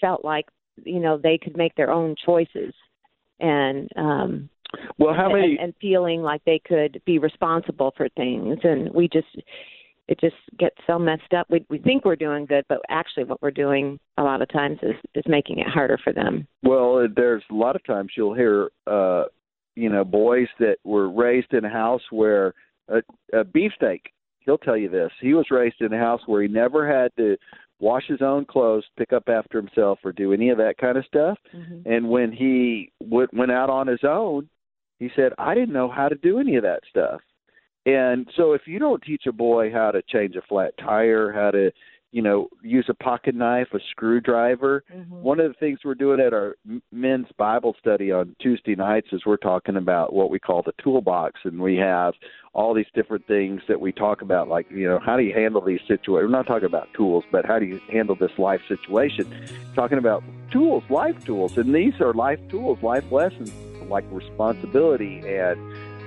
felt 0.00 0.24
like 0.24 0.46
you 0.84 0.98
know 1.00 1.18
they 1.18 1.38
could 1.38 1.56
make 1.56 1.74
their 1.76 1.92
own 1.92 2.16
choices, 2.24 2.72
and 3.40 3.88
um, 3.96 4.48
Well, 4.98 5.14
how 5.14 5.28
many? 5.30 5.52
and, 5.52 5.60
and 5.60 5.74
feeling 5.80 6.22
like 6.22 6.42
they 6.44 6.60
could 6.66 7.00
be 7.04 7.18
responsible 7.18 7.92
for 7.96 8.08
things, 8.16 8.58
and 8.64 8.92
we 8.92 9.08
just 9.08 9.28
it 10.08 10.20
just 10.20 10.36
gets 10.58 10.76
so 10.86 10.98
messed 10.98 11.32
up. 11.36 11.46
We 11.50 11.64
we 11.70 11.78
think 11.78 12.04
we're 12.04 12.16
doing 12.16 12.46
good, 12.46 12.64
but 12.68 12.80
actually, 12.88 13.24
what 13.24 13.40
we're 13.40 13.50
doing 13.50 13.98
a 14.18 14.22
lot 14.22 14.42
of 14.42 14.48
times 14.48 14.78
is 14.82 14.94
is 15.14 15.24
making 15.26 15.58
it 15.58 15.66
harder 15.68 15.98
for 16.02 16.12
them. 16.12 16.46
Well, 16.62 17.06
there's 17.14 17.42
a 17.50 17.54
lot 17.54 17.76
of 17.76 17.84
times 17.84 18.12
you'll 18.16 18.34
hear, 18.34 18.70
uh, 18.86 19.24
you 19.76 19.88
know, 19.88 20.04
boys 20.04 20.48
that 20.58 20.76
were 20.84 21.10
raised 21.10 21.52
in 21.54 21.64
a 21.64 21.70
house 21.70 22.02
where 22.10 22.54
a, 22.88 23.02
a 23.32 23.44
beefsteak. 23.44 24.10
He'll 24.40 24.58
tell 24.58 24.76
you 24.76 24.90
this. 24.90 25.10
He 25.22 25.32
was 25.32 25.46
raised 25.50 25.80
in 25.80 25.94
a 25.94 25.98
house 25.98 26.20
where 26.26 26.42
he 26.42 26.48
never 26.48 26.86
had 26.86 27.10
to 27.16 27.38
wash 27.80 28.04
his 28.06 28.20
own 28.20 28.44
clothes, 28.44 28.84
pick 28.98 29.14
up 29.14 29.24
after 29.28 29.58
himself, 29.58 29.98
or 30.04 30.12
do 30.12 30.34
any 30.34 30.50
of 30.50 30.58
that 30.58 30.76
kind 30.78 30.98
of 30.98 31.04
stuff. 31.06 31.38
Mm-hmm. 31.56 31.90
And 31.90 32.10
when 32.10 32.30
he 32.30 32.92
w- 33.02 33.26
went 33.32 33.52
out 33.52 33.70
on 33.70 33.86
his 33.86 34.04
own, 34.04 34.50
he 34.98 35.08
said, 35.16 35.32
"I 35.38 35.54
didn't 35.54 35.72
know 35.72 35.88
how 35.88 36.10
to 36.10 36.14
do 36.16 36.38
any 36.38 36.56
of 36.56 36.62
that 36.62 36.80
stuff." 36.90 37.22
And 37.86 38.26
so, 38.36 38.52
if 38.52 38.62
you 38.66 38.78
don't 38.78 39.02
teach 39.02 39.26
a 39.26 39.32
boy 39.32 39.70
how 39.70 39.90
to 39.90 40.02
change 40.02 40.36
a 40.36 40.42
flat 40.42 40.72
tire, 40.78 41.32
how 41.32 41.50
to, 41.50 41.70
you 42.12 42.22
know, 42.22 42.48
use 42.62 42.86
a 42.88 42.94
pocket 42.94 43.34
knife, 43.34 43.68
a 43.74 43.78
screwdriver, 43.90 44.84
Mm-hmm. 44.94 45.20
one 45.22 45.40
of 45.40 45.48
the 45.52 45.58
things 45.58 45.80
we're 45.84 45.94
doing 45.94 46.20
at 46.20 46.32
our 46.32 46.54
men's 46.92 47.26
Bible 47.36 47.74
study 47.78 48.10
on 48.12 48.36
Tuesday 48.40 48.74
nights 48.74 49.08
is 49.12 49.26
we're 49.26 49.36
talking 49.36 49.76
about 49.76 50.12
what 50.14 50.30
we 50.30 50.38
call 50.38 50.62
the 50.62 50.72
toolbox, 50.82 51.40
and 51.44 51.60
we 51.60 51.76
have 51.76 52.14
all 52.54 52.72
these 52.72 52.86
different 52.94 53.26
things 53.26 53.60
that 53.68 53.80
we 53.80 53.90
talk 53.92 54.22
about, 54.22 54.48
like 54.48 54.70
you 54.70 54.88
know, 54.88 54.98
how 55.04 55.16
do 55.16 55.22
you 55.24 55.34
handle 55.34 55.60
these 55.60 55.80
situations? 55.80 56.08
We're 56.08 56.28
not 56.28 56.46
talking 56.46 56.66
about 56.66 56.88
tools, 56.94 57.24
but 57.30 57.44
how 57.44 57.58
do 57.58 57.66
you 57.66 57.80
handle 57.90 58.14
this 58.14 58.38
life 58.38 58.62
situation? 58.68 59.26
Talking 59.74 59.98
about 59.98 60.22
tools, 60.50 60.84
life 60.88 61.22
tools, 61.24 61.58
and 61.58 61.74
these 61.74 62.00
are 62.00 62.14
life 62.14 62.40
tools, 62.48 62.78
life 62.82 63.04
lessons 63.10 63.52
like 63.90 64.04
responsibility 64.10 65.18
and 65.26 65.58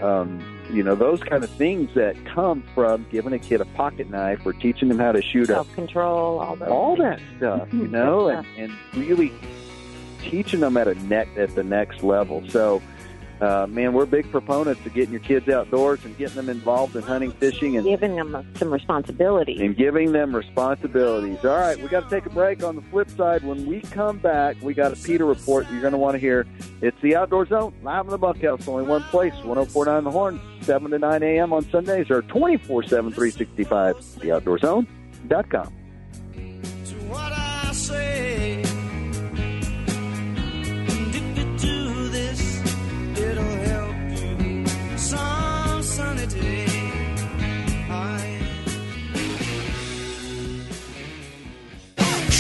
um, 0.02 0.57
you 0.72 0.84
know 0.84 0.96
those 0.96 1.22
kind 1.22 1.44
of 1.44 1.50
things 1.52 1.94
that 1.96 2.16
come 2.26 2.64
from 2.74 3.06
giving 3.12 3.34
a 3.34 3.40
kid 3.40 3.62
a 3.62 3.66
pocket 3.66 4.10
knife 4.10 4.46
or 4.46 4.54
teaching 4.54 4.90
them 4.90 5.00
how 5.00 5.12
to 5.12 5.22
shoot 5.22 5.44
a 5.44 5.54
Self 5.54 5.74
control, 5.74 6.40
all 6.40 6.64
all 6.64 6.96
that 6.98 7.20
stuff, 7.38 7.72
you 7.74 7.88
know, 7.88 8.28
and, 8.30 8.46
and 8.58 8.74
really 8.96 9.32
teaching 10.22 10.60
them 10.60 10.78
at 10.78 10.88
a 10.88 10.96
net 11.06 11.28
at 11.38 11.56
the 11.56 11.64
next 11.64 12.04
level. 12.04 12.44
So, 12.50 12.82
uh, 13.42 13.68
man, 13.68 13.94
we're 13.94 14.06
big 14.06 14.30
proponents 14.32 14.86
of 14.86 14.94
getting 14.94 15.12
your 15.12 15.22
kids 15.22 15.48
outdoors 15.48 16.04
and 16.06 16.18
getting 16.18 16.36
them 16.36 16.50
involved 16.50 16.96
in 16.96 17.04
hunting, 17.04 17.32
fishing, 17.32 17.78
and 17.78 17.86
giving 17.86 18.16
them 18.16 18.48
some 18.56 18.72
responsibility. 18.74 19.64
and 19.64 19.76
giving 19.76 20.12
them 20.12 20.36
responsibilities. 20.36 21.44
All 21.46 21.58
right, 21.58 21.80
we 21.80 21.88
got 21.88 22.10
to 22.10 22.10
take 22.10 22.26
a 22.26 22.30
break. 22.30 22.64
On 22.64 22.76
the 22.76 22.82
flip 22.84 23.10
side, 23.12 23.44
when 23.44 23.66
we 23.66 23.82
come 23.82 24.18
back, 24.18 24.58
we 24.62 24.74
got 24.74 24.92
a 24.92 24.96
PETA 24.96 25.24
report 25.24 25.70
you're 25.72 25.82
going 25.82 25.94
to 25.94 25.98
want 26.00 26.16
to 26.16 26.20
hear. 26.20 26.48
It's 26.82 27.00
the 27.02 27.16
Outdoor 27.16 27.46
Zone, 27.46 27.74
live 27.84 28.06
in 28.06 28.12
the 28.12 28.18
bunkhouse, 28.18 28.68
only 28.68 28.84
one 28.84 29.04
place, 29.04 29.34
1049 29.34 30.04
The 30.04 30.12
Horn, 30.12 30.42
7 30.62 30.92
to 30.92 31.00
9 31.00 31.24
a.m. 31.24 31.54
on 31.54 31.70
Sundays, 31.70 32.10
or 32.10 32.22
24 32.24 32.84
7, 32.84 33.12
365, 33.12 33.98
theoutdoorzone.com. 33.98 35.77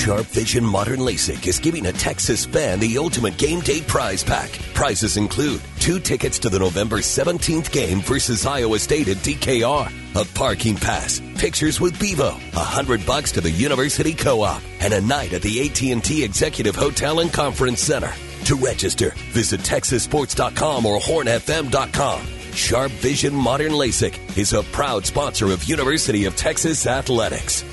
Sharp 0.07 0.27
Vision 0.27 0.63
Modern 0.63 1.01
LASIK 1.01 1.47
is 1.47 1.59
giving 1.59 1.87
a 1.87 1.91
Texas 1.91 2.45
fan 2.45 2.79
the 2.79 2.97
ultimate 2.97 3.35
game 3.35 3.59
day 3.59 3.81
prize 3.81 4.23
pack. 4.23 4.49
Prizes 4.73 5.17
include 5.17 5.59
two 5.81 5.99
tickets 5.99 6.39
to 6.39 6.49
the 6.49 6.59
November 6.59 6.99
17th 6.99 7.69
game 7.73 7.99
versus 7.99 8.45
Iowa 8.45 8.79
State 8.79 9.09
at 9.09 9.17
DKR, 9.17 9.91
a 10.15 10.25
parking 10.33 10.77
pass, 10.77 11.21
pictures 11.35 11.81
with 11.81 11.99
Bevo, 11.99 12.29
a 12.29 12.59
hundred 12.63 13.05
bucks 13.05 13.33
to 13.33 13.41
the 13.41 13.51
University 13.51 14.13
Co-op, 14.13 14.61
and 14.79 14.93
a 14.93 15.01
night 15.01 15.33
at 15.33 15.41
the 15.41 15.67
AT&T 15.67 16.23
Executive 16.23 16.77
Hotel 16.77 17.19
and 17.19 17.33
Conference 17.33 17.81
Center. 17.81 18.13
To 18.45 18.55
register, 18.55 19.09
visit 19.33 19.59
TexasSports.com 19.59 20.85
or 20.85 20.99
HornFM.com. 20.99 22.25
Sharp 22.53 22.91
Vision 22.93 23.35
Modern 23.35 23.73
LASIK 23.73 24.37
is 24.37 24.53
a 24.53 24.63
proud 24.63 25.05
sponsor 25.05 25.51
of 25.51 25.65
University 25.65 26.23
of 26.23 26.37
Texas 26.37 26.87
Athletics. 26.87 27.65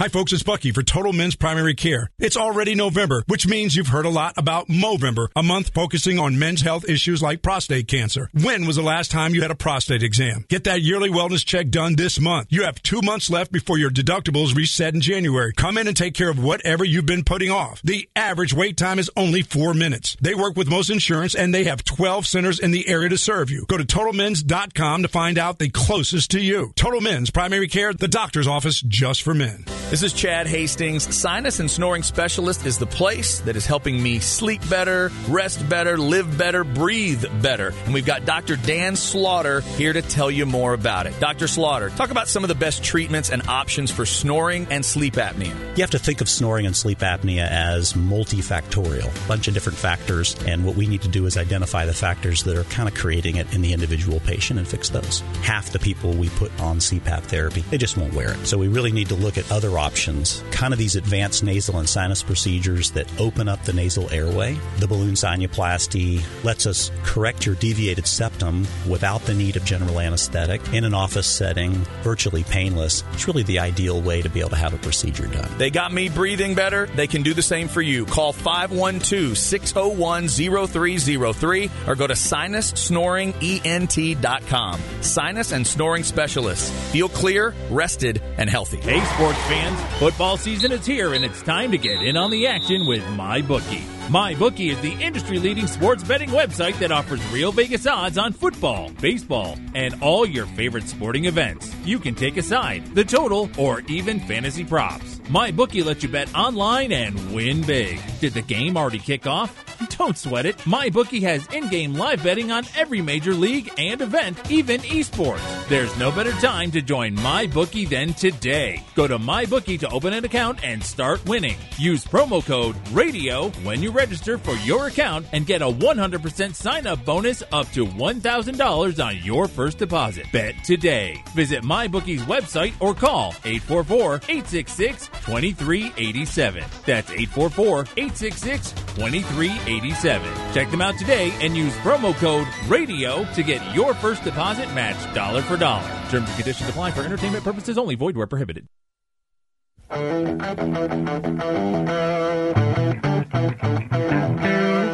Hi, 0.00 0.08
folks. 0.08 0.32
It's 0.32 0.42
Bucky 0.42 0.72
for 0.72 0.82
Total 0.82 1.12
Men's 1.12 1.36
Primary 1.36 1.74
Care. 1.74 2.10
It's 2.18 2.38
already 2.38 2.74
November, 2.74 3.22
which 3.26 3.46
means 3.46 3.76
you've 3.76 3.88
heard 3.88 4.06
a 4.06 4.08
lot 4.08 4.32
about 4.38 4.68
Movember, 4.68 5.28
a 5.36 5.42
month 5.42 5.74
focusing 5.74 6.18
on 6.18 6.38
men's 6.38 6.62
health 6.62 6.88
issues 6.88 7.20
like 7.20 7.42
prostate 7.42 7.86
cancer. 7.86 8.30
When 8.32 8.66
was 8.66 8.76
the 8.76 8.82
last 8.82 9.10
time 9.10 9.34
you 9.34 9.42
had 9.42 9.50
a 9.50 9.54
prostate 9.54 10.02
exam? 10.02 10.46
Get 10.48 10.64
that 10.64 10.80
yearly 10.80 11.10
wellness 11.10 11.44
check 11.44 11.68
done 11.68 11.96
this 11.96 12.18
month. 12.18 12.46
You 12.48 12.62
have 12.62 12.82
two 12.82 13.02
months 13.02 13.28
left 13.28 13.52
before 13.52 13.76
your 13.76 13.90
deductibles 13.90 14.56
reset 14.56 14.94
in 14.94 15.02
January. 15.02 15.52
Come 15.52 15.76
in 15.76 15.86
and 15.86 15.94
take 15.94 16.14
care 16.14 16.30
of 16.30 16.42
whatever 16.42 16.82
you've 16.82 17.04
been 17.04 17.22
putting 17.22 17.50
off. 17.50 17.82
The 17.82 18.08
average 18.16 18.54
wait 18.54 18.78
time 18.78 18.98
is 18.98 19.10
only 19.18 19.42
four 19.42 19.74
minutes. 19.74 20.16
They 20.18 20.34
work 20.34 20.56
with 20.56 20.70
most 20.70 20.88
insurance 20.88 21.34
and 21.34 21.52
they 21.52 21.64
have 21.64 21.84
12 21.84 22.26
centers 22.26 22.58
in 22.58 22.70
the 22.70 22.88
area 22.88 23.10
to 23.10 23.18
serve 23.18 23.50
you. 23.50 23.66
Go 23.68 23.76
to 23.76 23.84
totalmens.com 23.84 25.02
to 25.02 25.08
find 25.08 25.36
out 25.36 25.58
the 25.58 25.68
closest 25.68 26.30
to 26.30 26.40
you. 26.40 26.72
Total 26.74 27.02
Men's 27.02 27.30
Primary 27.30 27.68
Care, 27.68 27.92
the 27.92 28.08
doctor's 28.08 28.48
office 28.48 28.80
just 28.80 29.20
for 29.20 29.34
men. 29.34 29.66
This 29.90 30.04
is 30.04 30.12
Chad 30.12 30.46
Hastings. 30.46 31.12
Sinus 31.16 31.58
and 31.58 31.68
Snoring 31.68 32.04
Specialist 32.04 32.64
is 32.64 32.78
the 32.78 32.86
place 32.86 33.40
that 33.40 33.56
is 33.56 33.66
helping 33.66 34.00
me 34.00 34.20
sleep 34.20 34.62
better, 34.70 35.10
rest 35.28 35.68
better, 35.68 35.98
live 35.98 36.38
better, 36.38 36.62
breathe 36.62 37.24
better. 37.42 37.74
And 37.86 37.92
we've 37.92 38.06
got 38.06 38.24
Dr. 38.24 38.54
Dan 38.54 38.94
Slaughter 38.94 39.62
here 39.62 39.92
to 39.92 40.00
tell 40.00 40.30
you 40.30 40.46
more 40.46 40.74
about 40.74 41.08
it. 41.08 41.18
Dr. 41.18 41.48
Slaughter, 41.48 41.90
talk 41.90 42.12
about 42.12 42.28
some 42.28 42.44
of 42.44 42.48
the 42.48 42.54
best 42.54 42.84
treatments 42.84 43.30
and 43.30 43.42
options 43.48 43.90
for 43.90 44.06
snoring 44.06 44.68
and 44.70 44.84
sleep 44.84 45.14
apnea. 45.14 45.76
You 45.76 45.82
have 45.82 45.90
to 45.90 45.98
think 45.98 46.20
of 46.20 46.28
snoring 46.28 46.66
and 46.66 46.76
sleep 46.76 47.00
apnea 47.00 47.48
as 47.50 47.94
multifactorial, 47.94 49.24
a 49.24 49.28
bunch 49.28 49.48
of 49.48 49.54
different 49.54 49.76
factors, 49.76 50.36
and 50.46 50.64
what 50.64 50.76
we 50.76 50.86
need 50.86 51.02
to 51.02 51.08
do 51.08 51.26
is 51.26 51.36
identify 51.36 51.84
the 51.84 51.94
factors 51.94 52.44
that 52.44 52.56
are 52.56 52.62
kind 52.62 52.88
of 52.88 52.94
creating 52.94 53.38
it 53.38 53.52
in 53.52 53.60
the 53.60 53.72
individual 53.72 54.20
patient 54.20 54.60
and 54.60 54.68
fix 54.68 54.88
those. 54.90 55.18
Half 55.42 55.72
the 55.72 55.80
people 55.80 56.12
we 56.12 56.28
put 56.28 56.52
on 56.60 56.78
CPAP 56.78 57.22
therapy, 57.22 57.62
they 57.70 57.78
just 57.78 57.96
won't 57.96 58.14
wear 58.14 58.30
it. 58.34 58.46
So 58.46 58.56
we 58.56 58.68
really 58.68 58.92
need 58.92 59.08
to 59.08 59.16
look 59.16 59.36
at 59.36 59.50
other 59.50 59.79
options, 59.80 60.44
kind 60.50 60.72
of 60.72 60.78
these 60.78 60.94
advanced 60.94 61.42
nasal 61.42 61.78
and 61.78 61.88
sinus 61.88 62.22
procedures 62.22 62.92
that 62.92 63.10
open 63.18 63.48
up 63.48 63.64
the 63.64 63.72
nasal 63.72 64.08
airway. 64.10 64.56
The 64.78 64.86
balloon 64.86 65.14
sinuplasty 65.14 66.22
lets 66.44 66.66
us 66.66 66.92
correct 67.02 67.46
your 67.46 67.54
deviated 67.54 68.06
septum 68.06 68.66
without 68.88 69.22
the 69.22 69.32
need 69.34 69.56
of 69.56 69.64
general 69.64 69.98
anesthetic 69.98 70.60
in 70.74 70.84
an 70.84 70.92
office 70.94 71.26
setting, 71.26 71.72
virtually 72.02 72.44
painless. 72.44 73.02
It's 73.14 73.26
really 73.26 73.42
the 73.42 73.58
ideal 73.58 74.00
way 74.02 74.20
to 74.22 74.28
be 74.28 74.40
able 74.40 74.50
to 74.50 74.56
have 74.56 74.74
a 74.74 74.78
procedure 74.78 75.26
done. 75.26 75.50
They 75.58 75.70
got 75.70 75.92
me 75.92 76.08
breathing 76.10 76.54
better. 76.54 76.86
They 76.86 77.06
can 77.06 77.22
do 77.22 77.32
the 77.34 77.42
same 77.42 77.68
for 77.68 77.80
you. 77.80 78.04
Call 78.04 78.34
512 78.34 79.38
601 79.38 80.28
0303 80.28 81.70
or 81.86 81.94
go 81.94 82.06
to 82.06 82.14
sinussnoringent.com. 82.14 84.80
Sinus 85.00 85.52
and 85.52 85.66
Snoring 85.66 86.04
Specialists. 86.04 86.70
Feel 86.92 87.08
clear, 87.08 87.54
rested, 87.70 88.20
and 88.36 88.50
healthy. 88.50 88.76
Hey, 88.78 89.00
sports 89.14 89.38
fans, 89.48 89.69
football 89.98 90.36
season 90.36 90.72
is 90.72 90.86
here 90.86 91.14
and 91.14 91.24
it's 91.24 91.42
time 91.42 91.70
to 91.70 91.78
get 91.78 92.02
in 92.02 92.16
on 92.16 92.30
the 92.30 92.46
action 92.46 92.86
with 92.86 93.02
MyBookie. 93.02 93.84
MyBookie 94.08 94.72
is 94.72 94.80
the 94.80 94.92
industry 94.92 95.38
leading 95.38 95.66
sports 95.66 96.02
betting 96.02 96.30
website 96.30 96.78
that 96.80 96.90
offers 96.90 97.24
real 97.32 97.52
Vegas 97.52 97.86
odds 97.86 98.18
on 98.18 98.32
football, 98.32 98.90
baseball, 99.00 99.56
and 99.74 99.94
all 100.02 100.26
your 100.26 100.46
favorite 100.46 100.88
sporting 100.88 101.26
events. 101.26 101.74
You 101.84 101.98
can 101.98 102.14
take 102.14 102.36
a 102.36 102.42
side, 102.42 102.94
the 102.94 103.04
total, 103.04 103.48
or 103.56 103.82
even 103.88 104.18
fantasy 104.20 104.64
props. 104.64 105.20
MyBookie 105.28 105.84
lets 105.84 106.02
you 106.02 106.08
bet 106.08 106.34
online 106.34 106.92
and 106.92 107.34
win 107.34 107.62
big. 107.62 108.00
Did 108.20 108.34
the 108.34 108.42
game 108.42 108.76
already 108.76 108.98
kick 108.98 109.26
off? 109.26 109.64
Don't 109.96 110.18
sweat 110.18 110.46
it. 110.46 110.56
MyBookie 110.58 111.22
has 111.22 111.46
in 111.48 111.68
game 111.68 111.94
live 111.94 112.22
betting 112.22 112.50
on 112.50 112.64
every 112.76 113.00
major 113.00 113.32
league 113.32 113.70
and 113.78 114.00
event, 114.00 114.50
even 114.50 114.80
esports. 114.80 115.59
There's 115.70 115.96
no 115.98 116.10
better 116.10 116.32
time 116.32 116.72
to 116.72 116.82
join 116.82 117.14
MyBookie 117.14 117.88
than 117.88 118.12
today. 118.14 118.82
Go 118.96 119.06
to 119.06 119.20
MyBookie 119.20 119.78
to 119.78 119.88
open 119.90 120.12
an 120.12 120.24
account 120.24 120.64
and 120.64 120.82
start 120.82 121.24
winning. 121.26 121.56
Use 121.78 122.04
promo 122.04 122.44
code 122.44 122.74
RADIO 122.90 123.50
when 123.62 123.80
you 123.80 123.92
register 123.92 124.36
for 124.36 124.54
your 124.66 124.88
account 124.88 125.26
and 125.32 125.46
get 125.46 125.62
a 125.62 125.70
100% 125.70 126.54
sign 126.56 126.88
up 126.88 127.04
bonus 127.04 127.44
up 127.52 127.70
to 127.70 127.86
$1,000 127.86 129.06
on 129.06 129.16
your 129.18 129.46
first 129.46 129.78
deposit. 129.78 130.26
Bet 130.32 130.56
today. 130.64 131.22
Visit 131.36 131.62
MyBookie's 131.62 132.22
website 132.22 132.72
or 132.80 132.92
call 132.92 133.28
844 133.44 134.16
866 134.28 135.06
2387. 135.06 136.64
That's 136.84 137.12
844 137.12 137.80
866 137.96 138.72
2387. 138.72 140.52
Check 140.52 140.68
them 140.72 140.80
out 140.80 140.98
today 140.98 141.30
and 141.40 141.56
use 141.56 141.72
promo 141.74 142.12
code 142.16 142.48
RADIO 142.66 143.24
to 143.34 143.44
get 143.44 143.72
your 143.72 143.94
first 143.94 144.24
deposit 144.24 144.66
matched 144.74 145.14
dollar 145.14 145.42
for 145.42 145.59
dollar. 145.60 145.82
Terms 146.08 146.28
and 146.28 146.36
conditions 146.36 146.68
apply 146.68 146.90
for 146.90 147.02
entertainment 147.02 147.44
purposes 147.44 147.78
only, 147.78 147.94
void 147.94 148.16
where 148.16 148.26
prohibited. 148.26 148.66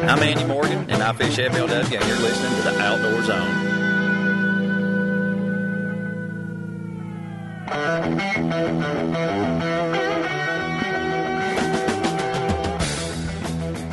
I'm 0.07 0.23
Andy 0.23 0.45
Morgan, 0.45 0.89
and 0.89 1.01
I 1.03 1.13
fish 1.13 1.37
FLW, 1.37 1.69
and 1.69 1.91
you're 1.91 2.19
listening 2.19 2.55
to 2.55 2.61
the 2.61 2.79
Outdoor 2.79 3.23
Zone. 3.23 3.67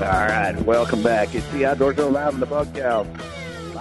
All 0.01 0.11
right, 0.11 0.55
welcome 0.65 1.03
back. 1.03 1.35
It's 1.35 1.49
the 1.49 1.67
Outdoor 1.67 1.95
Zone 1.95 2.13
live 2.13 2.35
in 2.35 2.41
the 2.41 2.47
Bunkhouse, 2.47 3.07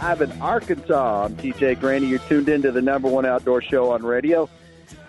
live 0.04 0.22
in 0.22 0.42
Arkansas. 0.42 1.24
I'm 1.24 1.38
TJ 1.38 1.78
Greaney. 1.78 2.10
You're 2.10 2.20
tuned 2.20 2.50
into 2.50 2.74
the 2.74 2.82
number 2.82 3.08
one 3.08 3.26
outdoor 3.26 3.62
show 3.62 3.92
on 3.92 4.04
radio 4.04 4.50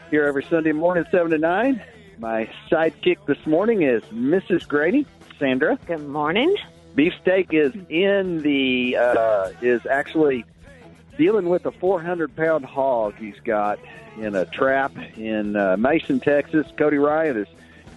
here 0.09 0.25
every 0.25 0.45
Sunday 0.45 0.71
morning, 0.71 1.05
seven 1.11 1.33
to 1.33 1.39
nine. 1.39 1.83
My 2.21 2.49
sidekick 2.71 3.17
this 3.27 3.45
morning 3.45 3.83
is 3.83 4.05
Mrs. 4.05 4.69
Greaney, 4.69 5.05
Sandra. 5.37 5.81
Good 5.89 6.07
morning. 6.07 6.55
Beefsteak 6.95 7.49
is 7.53 7.73
in 7.89 8.43
the 8.43 8.97
uh, 8.97 9.51
is 9.61 9.85
actually 9.85 10.45
dealing 11.19 11.49
with 11.49 11.67
a 11.67 11.73
400 11.73 12.37
pound 12.37 12.65
hog 12.65 13.17
he's 13.17 13.41
got 13.45 13.81
in 14.17 14.37
a 14.37 14.45
trap 14.47 14.93
in 15.17 15.57
uh, 15.57 15.77
Mason, 15.77 16.21
Texas. 16.21 16.69
Cody 16.79 16.99
Ryan 16.99 17.39
is 17.39 17.49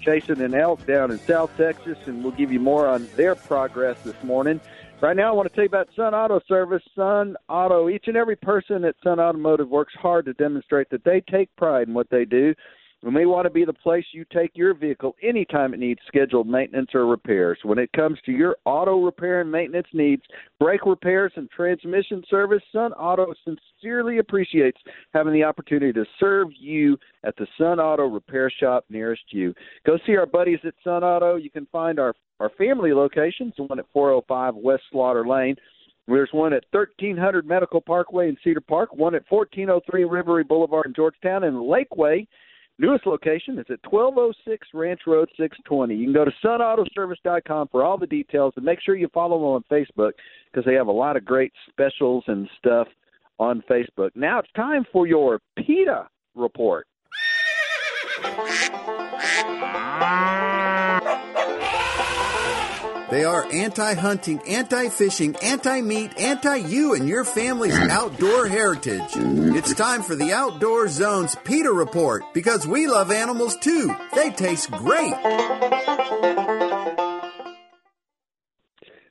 chasing 0.02 0.42
an 0.42 0.56
elk 0.56 0.84
down 0.88 1.12
in 1.12 1.20
South 1.20 1.56
Texas, 1.58 2.00
and 2.08 2.24
we'll 2.24 2.32
give 2.32 2.52
you 2.52 2.60
more 2.60 2.88
on 2.88 3.08
their 3.16 3.36
progress 3.36 4.02
this 4.02 4.24
morning. 4.24 4.60
Right 5.00 5.16
now, 5.16 5.30
I 5.30 5.32
want 5.32 5.48
to 5.48 5.54
tell 5.54 5.64
you 5.64 5.68
about 5.68 5.90
Sun 5.96 6.16
Auto 6.16 6.40
Service. 6.48 6.82
Sun 6.96 7.36
Auto, 7.48 7.88
each 7.88 8.06
and 8.08 8.18
every 8.18 8.36
person 8.36 8.84
at 8.84 8.96
Sun 9.04 9.20
Automotive 9.20 9.70
works 9.70 9.94
hard 10.02 10.26
to 10.26 10.34
demonstrate 10.34 10.90
that 10.90 11.04
they 11.04 11.22
take 11.30 11.56
pride 11.56 11.88
in 11.88 11.94
what 11.94 12.10
they 12.10 12.26
do. 12.26 12.56
And 13.04 13.14
may 13.14 13.26
want 13.26 13.46
to 13.46 13.52
be 13.52 13.64
the 13.64 13.74
place 13.74 14.06
you 14.12 14.26
take 14.34 14.52
your 14.56 14.74
vehicle 14.74 15.16
anytime 15.22 15.74
it 15.74 15.80
needs 15.80 16.00
scheduled 16.08 16.48
maintenance 16.48 16.90
or 16.96 17.06
repairs. 17.06 17.60
When 17.64 17.78
it 17.78 17.92
comes 17.94 18.18
to 18.26 18.32
your 18.32 18.58
auto 18.66 19.04
repair 19.04 19.42
and 19.42 19.52
maintenance 19.52 19.88
needs, 19.94 20.24
brake 20.60 20.86
repairs 20.86 21.32
and 21.36 21.50
transmission 21.52 22.24
service, 22.28 22.64
Sun 22.72 22.94
Auto 22.94 23.34
sincerely 23.46 24.18
appreciates 24.18 24.80
having 25.14 25.34
the 25.34 25.44
opportunity 25.44 25.94
to 25.94 26.06
serve 26.20 26.48
you 26.60 26.98
at 27.24 27.36
the 27.38 27.46
Sun 27.58 27.80
Auto 27.80 28.08
repair 28.08 28.50
shop 28.50 28.84
nearest 28.90 29.24
you. 29.30 29.54
Go 29.86 30.00
see 30.08 30.16
our 30.16 30.26
buddies 30.26 30.60
at 30.66 30.74
Sun 30.84 31.04
Auto. 31.04 31.36
You 31.36 31.52
can 31.52 31.68
find 31.72 32.00
our, 32.00 32.16
our 32.40 32.50
family 32.58 32.94
locations, 32.94 33.54
the 33.58 33.64
one 33.64 33.78
at 33.78 33.86
405 33.94 34.56
West 34.56 34.84
Slaughter 34.92 35.28
Lane. 35.28 35.56
There's 36.08 36.30
one 36.32 36.54
at 36.54 36.64
1300 36.72 37.46
Medical 37.46 37.82
Parkway 37.82 38.30
in 38.30 38.38
Cedar 38.44 38.62
Park, 38.62 38.96
one 38.96 39.14
at 39.14 39.24
1403 39.30 40.04
Rivery 40.04 40.48
Boulevard 40.48 40.88
in 40.88 40.94
Georgetown, 40.96 41.44
and 41.44 41.58
Lakeway 41.58 42.26
Newest 42.80 43.08
location 43.08 43.58
is 43.58 43.66
at 43.70 43.80
1206 43.90 44.68
Ranch 44.74 45.02
Road 45.08 45.30
620. 45.38 45.96
You 45.96 46.06
can 46.06 46.14
go 46.14 46.26
to 46.26 46.32
sunautoservice.com 46.44 47.70
for 47.70 47.84
all 47.84 47.98
the 47.98 48.06
details 48.06 48.54
and 48.56 48.64
make 48.64 48.80
sure 48.82 48.96
you 48.96 49.08
follow 49.14 49.38
them 49.38 49.48
on 49.48 49.64
Facebook 49.72 50.12
because 50.52 50.64
they 50.66 50.76
have 50.76 50.88
a 50.88 50.92
lot 50.92 51.18
of 51.18 51.26
great 51.26 51.52
specials 51.70 52.24
and 52.28 52.48
stuff 52.60 52.88
on 53.40 53.64
Facebook. 53.70 54.12
Now 54.16 54.40
it's 54.40 54.52
time 54.56 54.86
for 54.92 55.08
your 55.08 55.40
PETA 55.58 56.08
report. 56.36 56.86
They 63.10 63.24
are 63.24 63.46
anti 63.52 63.94
hunting, 63.94 64.42
anti 64.48 64.90
fishing, 64.90 65.36
anti 65.38 65.82
meat, 65.82 66.20
anti 66.20 66.58
you 66.58 66.94
and 66.94 67.08
your 67.08 67.24
family's 67.24 67.78
mm. 67.78 67.90
outdoor 67.90 68.48
heritage. 68.48 69.12
It's 69.16 69.74
time 69.74 70.04
for 70.04 70.16
the 70.16 70.34
Outdoor 70.34 70.90
Zone's 70.90 71.36
PETA 71.46 71.72
Report 71.72 72.24
because 72.34 72.68
we 72.68 72.88
love 72.88 73.12
animals 73.12 73.56
too. 73.58 73.96
They 74.14 74.32
taste 74.32 74.72
great. 74.72 75.14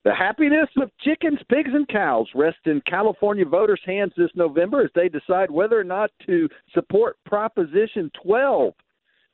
The 0.05 0.15
happiness 0.15 0.69
of 0.81 0.91
chickens, 1.01 1.41
pigs, 1.49 1.71
and 1.73 1.89
cows 1.89 2.29
rests 2.35 2.61
in 2.67 2.81
California 2.89 3.45
voters' 3.45 3.81
hands 3.85 4.13
this 4.17 4.31
November 4.37 4.83
as 4.83 4.91
they 4.95 5.09
decide 5.09 5.51
whether 5.51 5.81
or 5.81 5.85
not 5.85 6.11
to 6.27 6.49
support 6.75 7.17
Proposition 7.25 8.11
12, 8.23 8.73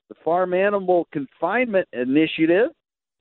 the 0.08 0.14
Farm 0.24 0.54
Animal 0.54 1.08
Confinement 1.12 1.88
Initiative. 1.92 2.70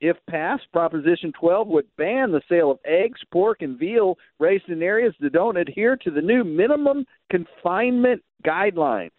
If 0.02 0.16
passed, 0.28 0.64
Proposition 0.72 1.32
12 1.38 1.68
would 1.68 1.86
ban 1.96 2.32
the 2.32 2.42
sale 2.48 2.72
of 2.72 2.80
eggs, 2.84 3.20
pork, 3.30 3.62
and 3.62 3.78
veal 3.78 4.18
raised 4.40 4.68
in 4.68 4.82
areas 4.82 5.14
that 5.20 5.32
don't 5.32 5.56
adhere 5.56 5.96
to 5.98 6.10
the 6.10 6.20
new 6.20 6.42
minimum 6.42 7.06
confinement 7.30 8.20
guidelines. 8.44 9.12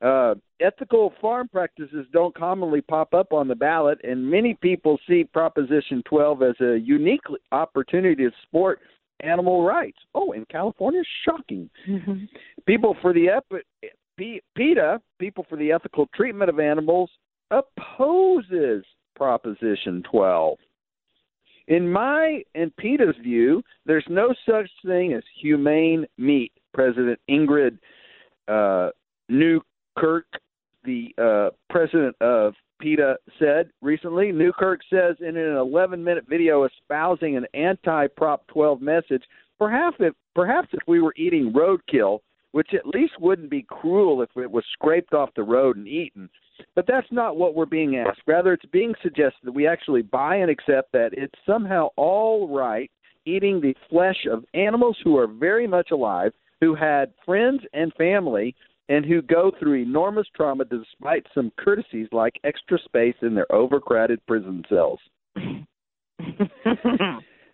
Uh, 0.00 0.34
ethical 0.62 1.12
farm 1.20 1.46
practices 1.46 2.06
don't 2.10 2.34
commonly 2.34 2.80
pop 2.80 3.12
up 3.12 3.34
on 3.34 3.48
the 3.48 3.54
ballot, 3.54 3.98
and 4.02 4.30
many 4.30 4.54
people 4.54 4.98
see 5.06 5.24
Proposition 5.24 6.02
12 6.06 6.42
as 6.42 6.60
a 6.62 6.78
unique 6.78 7.20
opportunity 7.52 8.24
to 8.24 8.30
support 8.46 8.80
animal 9.20 9.62
rights. 9.62 9.98
Oh, 10.14 10.32
in 10.32 10.46
California, 10.46 11.02
shocking. 11.26 11.68
Mm-hmm. 11.86 12.24
People 12.66 12.96
for 13.02 13.12
the 13.12 13.28
ep- 13.28 13.92
P- 14.16 14.40
PETA, 14.56 15.02
People 15.18 15.44
for 15.50 15.56
the 15.56 15.70
Ethical 15.70 16.08
Treatment 16.14 16.48
of 16.48 16.58
Animals, 16.58 17.10
opposes 17.50 18.86
Proposition 19.14 20.02
12. 20.10 20.58
In 21.68 21.90
my 21.90 22.42
and 22.54 22.74
PETA's 22.76 23.14
view, 23.22 23.62
there's 23.86 24.04
no 24.08 24.34
such 24.48 24.68
thing 24.84 25.12
as 25.12 25.22
humane 25.40 26.06
meat. 26.18 26.52
President 26.74 27.20
Ingrid 27.30 27.78
uh, 28.48 28.90
Newkirk, 29.28 30.26
the 30.84 31.14
uh, 31.18 31.50
president 31.70 32.16
of 32.20 32.54
PETA, 32.80 33.16
said 33.38 33.70
recently. 33.80 34.32
Newkirk 34.32 34.80
says 34.90 35.16
in 35.20 35.36
an 35.36 35.56
11 35.56 36.02
minute 36.02 36.24
video 36.28 36.64
espousing 36.64 37.36
an 37.36 37.46
anti 37.54 38.08
Prop 38.08 38.46
12 38.48 38.80
message, 38.80 39.22
perhaps 39.58 39.96
if, 40.00 40.14
perhaps 40.34 40.68
if 40.72 40.80
we 40.86 41.00
were 41.00 41.14
eating 41.16 41.52
roadkill, 41.52 42.20
which 42.52 42.74
at 42.74 42.86
least 42.86 43.14
wouldn't 43.20 43.50
be 43.50 43.66
cruel 43.68 44.22
if 44.22 44.30
it 44.36 44.50
was 44.50 44.64
scraped 44.72 45.12
off 45.12 45.30
the 45.34 45.42
road 45.42 45.76
and 45.76 45.88
eaten. 45.88 46.28
But 46.74 46.86
that's 46.86 47.10
not 47.10 47.36
what 47.36 47.54
we're 47.54 47.66
being 47.66 47.96
asked. 47.96 48.22
Rather, 48.26 48.52
it's 48.52 48.64
being 48.66 48.94
suggested 49.02 49.40
that 49.44 49.52
we 49.52 49.66
actually 49.66 50.02
buy 50.02 50.36
and 50.36 50.50
accept 50.50 50.92
that 50.92 51.10
it's 51.12 51.34
somehow 51.46 51.88
all 51.96 52.48
right 52.54 52.90
eating 53.24 53.60
the 53.60 53.74
flesh 53.88 54.26
of 54.30 54.44
animals 54.54 54.96
who 55.02 55.16
are 55.16 55.26
very 55.26 55.66
much 55.66 55.90
alive, 55.92 56.32
who 56.60 56.74
had 56.74 57.12
friends 57.24 57.60
and 57.72 57.92
family, 57.94 58.54
and 58.88 59.06
who 59.06 59.22
go 59.22 59.52
through 59.58 59.82
enormous 59.82 60.26
trauma 60.34 60.64
despite 60.64 61.26
some 61.34 61.52
courtesies 61.58 62.08
like 62.12 62.38
extra 62.44 62.78
space 62.84 63.14
in 63.22 63.34
their 63.34 63.50
overcrowded 63.52 64.24
prison 64.26 64.62
cells. 64.68 64.98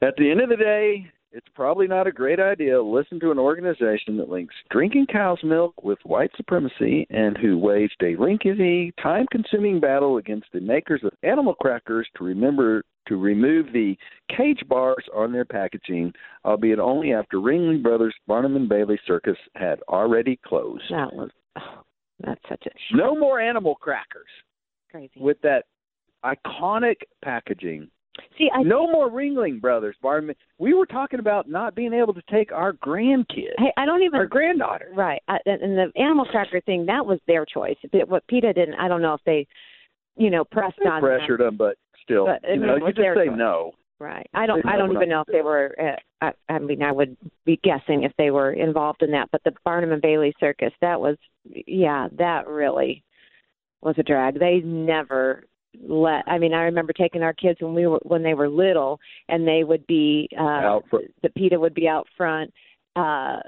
At 0.00 0.14
the 0.16 0.30
end 0.30 0.40
of 0.40 0.48
the 0.48 0.56
day, 0.56 1.06
it's 1.38 1.46
probably 1.55 1.87
not 1.87 2.09
a 2.09 2.12
great 2.12 2.40
idea 2.40 2.72
to 2.72 2.83
listen 2.83 3.20
to 3.20 3.31
an 3.31 3.38
organization 3.38 4.16
that 4.16 4.29
links 4.29 4.55
drinking 4.70 5.07
cow's 5.07 5.38
milk 5.44 5.72
with 5.85 5.98
white 6.03 6.33
supremacy 6.37 7.07
and 7.11 7.38
who 7.38 7.57
waged 7.57 8.03
a 8.03 8.16
lengthy, 8.16 8.92
time 9.01 9.24
consuming 9.31 9.79
battle 9.79 10.16
against 10.16 10.48
the 10.53 10.61
makers 10.61 11.01
of 11.05 11.12
animal 11.22 11.55
crackers 11.55 12.09
to 12.16 12.24
remember 12.24 12.83
to 13.07 13.16
remove 13.16 13.66
the 13.72 13.96
cage 14.37 14.61
bars 14.68 15.05
on 15.14 15.33
their 15.33 15.44
packaging, 15.44 16.12
albeit 16.44 16.81
only 16.81 17.12
after 17.12 17.38
Ringling 17.38 17.85
Brothers 17.85 18.14
Barnum 18.27 18.57
and 18.57 18.68
Bailey 18.68 18.98
Circus 19.07 19.38
had 19.55 19.79
already 19.88 20.40
closed. 20.44 20.83
That 20.90 21.14
was 21.14 21.31
oh, 21.57 21.83
that's 22.18 22.42
such 22.48 22.66
a 22.66 22.96
No 22.96 23.14
more 23.14 23.38
animal 23.38 23.77
crackers 23.77 24.27
crazy. 24.90 25.12
with 25.16 25.40
that 25.42 25.66
iconic 26.24 26.96
packaging. 27.24 27.88
See, 28.37 28.48
I 28.54 28.62
no 28.62 28.87
more 28.87 29.11
Ringling 29.11 29.61
Brothers 29.61 29.96
Barnum. 30.02 30.35
We 30.59 30.74
were 30.74 30.87
talking 30.87 31.20
about 31.20 31.48
not 31.48 31.74
being 31.74 31.92
able 31.92 32.14
to 32.14 32.22
take 32.31 32.52
our 32.52 32.72
grandkids, 32.72 33.54
Hey, 33.59 33.72
I 33.76 33.85
don't 33.85 34.02
even 34.02 34.18
our 34.18 34.26
granddaughter. 34.26 34.90
right. 34.94 35.22
I, 35.28 35.38
and 35.46 35.76
the 35.76 35.92
animal 35.96 36.24
cracker 36.26 36.61
thing 36.62 36.87
that 36.87 37.04
was 37.04 37.18
their 37.26 37.44
choice. 37.44 37.76
What 38.07 38.26
PETA 38.26 38.52
didn't, 38.52 38.74
I 38.74 38.88
don't 38.88 39.02
know 39.02 39.14
if 39.14 39.20
they, 39.24 39.46
you 40.16 40.31
know, 40.31 40.44
pressed 40.44 40.76
They 40.83 40.88
on 40.88 41.00
pressured 41.00 41.40
them, 41.40 41.57
but 41.57 41.76
still, 42.02 42.26
But, 42.26 42.48
you 42.48 42.57
know, 42.61 42.76
you 42.76 42.87
just 42.92 42.98
say 42.98 43.26
choice. 43.26 43.37
no. 43.37 43.72
Right. 44.00 44.28
I 44.33 44.46
don't. 44.46 44.64
I 44.64 44.76
don't 44.76 44.92
even 44.92 45.09
know 45.09 45.22
if 45.22 45.26
they 45.26 45.40
were. 45.42 45.74
Uh, 45.81 45.96
I, 46.48 46.52
I 46.54 46.61
mean, 46.61 46.85
I 46.85 46.92
would 46.92 47.16
be 47.44 47.59
guessing 47.64 48.04
if 48.04 48.12
they 48.16 48.31
were 48.31 48.52
involved 48.52 49.02
in 49.02 49.11
that. 49.11 49.28
But 49.33 49.42
the 49.44 49.50
Barnum 49.64 49.90
and 49.90 50.00
Bailey 50.00 50.33
Circus, 50.38 50.72
that 50.81 51.00
was, 51.00 51.16
yeah, 51.66 52.07
that 52.16 52.46
really 52.46 53.02
was 53.81 53.96
a 53.98 54.04
drag. 54.04 54.38
They 54.38 54.61
never 54.61 55.42
let. 55.81 56.24
I 56.26 56.38
mean, 56.38 56.54
I 56.54 56.62
remember 56.62 56.92
taking 56.92 57.22
our 57.22 57.33
kids 57.35 57.61
when 57.61 57.74
we 57.74 57.87
were 57.87 58.00
when 58.02 58.22
they 58.22 58.35
were 58.35 58.48
little, 58.48 58.98
and 59.28 59.46
they 59.46 59.64
would 59.64 59.87
be. 59.87 60.28
uh 60.38 60.42
Out 60.42 60.85
front. 60.90 61.07
The 61.22 61.31
PETA 61.31 61.59
would 61.59 61.74
be 61.74 61.88
out 61.88 62.07
front, 62.16 62.52
uh 62.96 63.38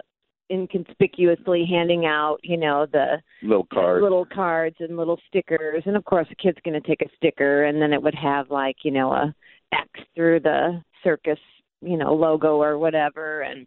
inconspicuously 0.50 1.64
handing 1.68 2.06
out, 2.06 2.38
you 2.42 2.56
know, 2.56 2.86
the 2.92 3.22
Little 3.42 3.66
cards 3.72 4.02
little 4.02 4.24
cards 4.26 4.76
and 4.80 4.96
little 4.96 5.18
stickers 5.28 5.82
and 5.86 5.96
of 5.96 6.04
course 6.04 6.26
the 6.28 6.34
kid's 6.34 6.58
going 6.64 6.80
to 6.80 6.86
take 6.86 7.02
a 7.02 7.08
sticker 7.16 7.64
and 7.64 7.80
then 7.80 7.92
it 7.92 8.02
would 8.02 8.14
have 8.16 8.50
like 8.50 8.76
you 8.82 8.90
know 8.90 9.12
a 9.12 9.32
x 9.72 9.88
through 10.14 10.40
the 10.40 10.82
circus 11.04 11.38
you 11.80 11.96
know 11.96 12.12
logo 12.12 12.60
or 12.60 12.78
whatever 12.78 13.42
and 13.42 13.66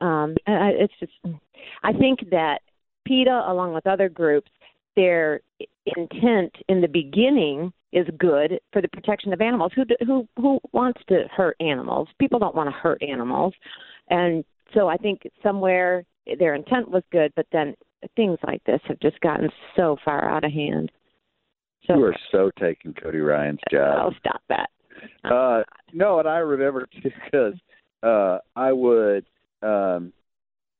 um 0.00 0.34
I- 0.46 0.72
it's 0.78 0.94
just 0.98 1.12
i 1.82 1.92
think 1.92 2.30
that 2.30 2.60
PETA 3.06 3.44
along 3.46 3.74
with 3.74 3.86
other 3.86 4.08
groups 4.08 4.50
their 4.96 5.40
intent 5.96 6.54
in 6.68 6.80
the 6.80 6.88
beginning 6.88 7.72
is 7.94 8.06
good 8.18 8.60
for 8.72 8.82
the 8.82 8.88
protection 8.88 9.32
of 9.32 9.40
animals 9.40 9.72
who 9.74 9.84
who 10.06 10.28
who 10.36 10.58
wants 10.72 11.00
to 11.08 11.24
hurt 11.34 11.56
animals 11.60 12.08
people 12.18 12.38
don't 12.38 12.54
want 12.54 12.68
to 12.68 12.72
hurt 12.72 13.02
animals 13.02 13.54
and 14.10 14.44
so 14.74 14.88
i 14.88 14.96
think 14.96 15.22
somewhere 15.42 16.04
their 16.38 16.54
intent 16.54 16.90
was 16.90 17.02
good 17.10 17.32
but 17.36 17.46
then 17.52 17.74
things 18.16 18.38
like 18.46 18.62
this 18.64 18.80
have 18.86 19.00
just 19.00 19.18
gotten 19.20 19.48
so 19.76 19.96
far 20.04 20.28
out 20.28 20.44
of 20.44 20.52
hand. 20.52 20.90
So 21.86 21.96
you 21.96 22.04
are 22.04 22.16
so 22.32 22.50
taking 22.58 22.94
Cody 22.94 23.18
Ryan's 23.18 23.60
job. 23.70 23.98
I'll 23.98 24.14
stop 24.18 24.42
that. 24.48 24.70
Uh, 25.24 25.62
no, 25.92 26.18
and 26.18 26.28
I 26.28 26.38
remember 26.38 26.86
too 27.02 27.10
because 27.24 27.54
uh, 28.02 28.38
I 28.56 28.72
would 28.72 29.26
um, 29.62 30.12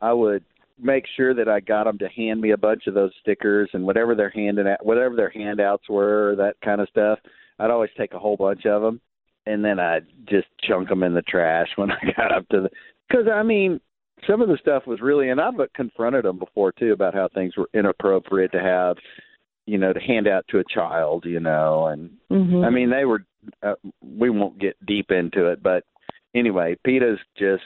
I 0.01 0.13
would 0.13 0.45
make 0.81 1.05
sure 1.17 1.35
that 1.35 1.49
I 1.49 1.61
got 1.61 1.85
them 1.85 1.99
to 1.99 2.09
hand 2.09 2.41
me 2.41 2.51
a 2.51 2.57
bunch 2.57 2.87
of 2.87 2.95
those 2.95 3.13
stickers 3.21 3.71
and 3.73 3.85
whatever 3.85 4.15
their 4.15 4.31
handing 4.31 4.67
out, 4.67 4.85
whatever 4.85 5.15
their 5.15 5.31
handouts 5.31 5.89
were, 5.89 6.35
that 6.37 6.57
kind 6.65 6.81
of 6.81 6.89
stuff. 6.89 7.19
I'd 7.59 7.71
always 7.71 7.91
take 7.97 8.13
a 8.15 8.19
whole 8.19 8.37
bunch 8.37 8.67
of 8.67 8.83
them, 8.83 9.01
and 9.47 9.65
then 9.65 9.79
I'd 9.79 10.07
just 10.29 10.49
chunk 10.67 10.89
them 10.89 11.03
in 11.03 11.15
the 11.15 11.23
trash 11.23 11.69
when 11.77 11.91
I 11.91 11.99
got 12.17 12.33
up 12.33 12.49
to 12.49 12.63
the. 12.63 12.71
Because 13.09 13.27
I 13.33 13.43
mean, 13.43 13.81
some 14.27 14.41
of 14.41 14.49
the 14.49 14.59
stuff 14.61 14.87
was 14.87 15.01
really, 15.01 15.31
and 15.31 15.41
I've 15.41 15.55
confronted 15.75 16.25
them 16.25 16.39
before 16.39 16.73
too 16.73 16.93
about 16.93 17.15
how 17.15 17.29
things 17.29 17.57
were 17.57 17.69
inappropriate 17.75 18.53
to 18.53 18.61
have, 18.61 18.97
you 19.67 19.79
know, 19.79 19.93
to 19.93 20.01
hand 20.01 20.27
out 20.27 20.45
to 20.49 20.59
a 20.59 20.65
child, 20.65 21.25
you 21.27 21.41
know, 21.41 21.87
and 21.87 22.11
Mhm. 22.31 22.65
I 22.65 22.71
mean 22.71 22.91
they 22.91 23.05
were. 23.05 23.25
Uh, 23.63 23.75
we 24.01 24.31
won't 24.31 24.59
get 24.59 24.75
deep 24.87 25.11
into 25.11 25.49
it, 25.49 25.63
but 25.63 25.85
anyway, 26.35 26.75
PETA's 26.83 27.19
just 27.37 27.65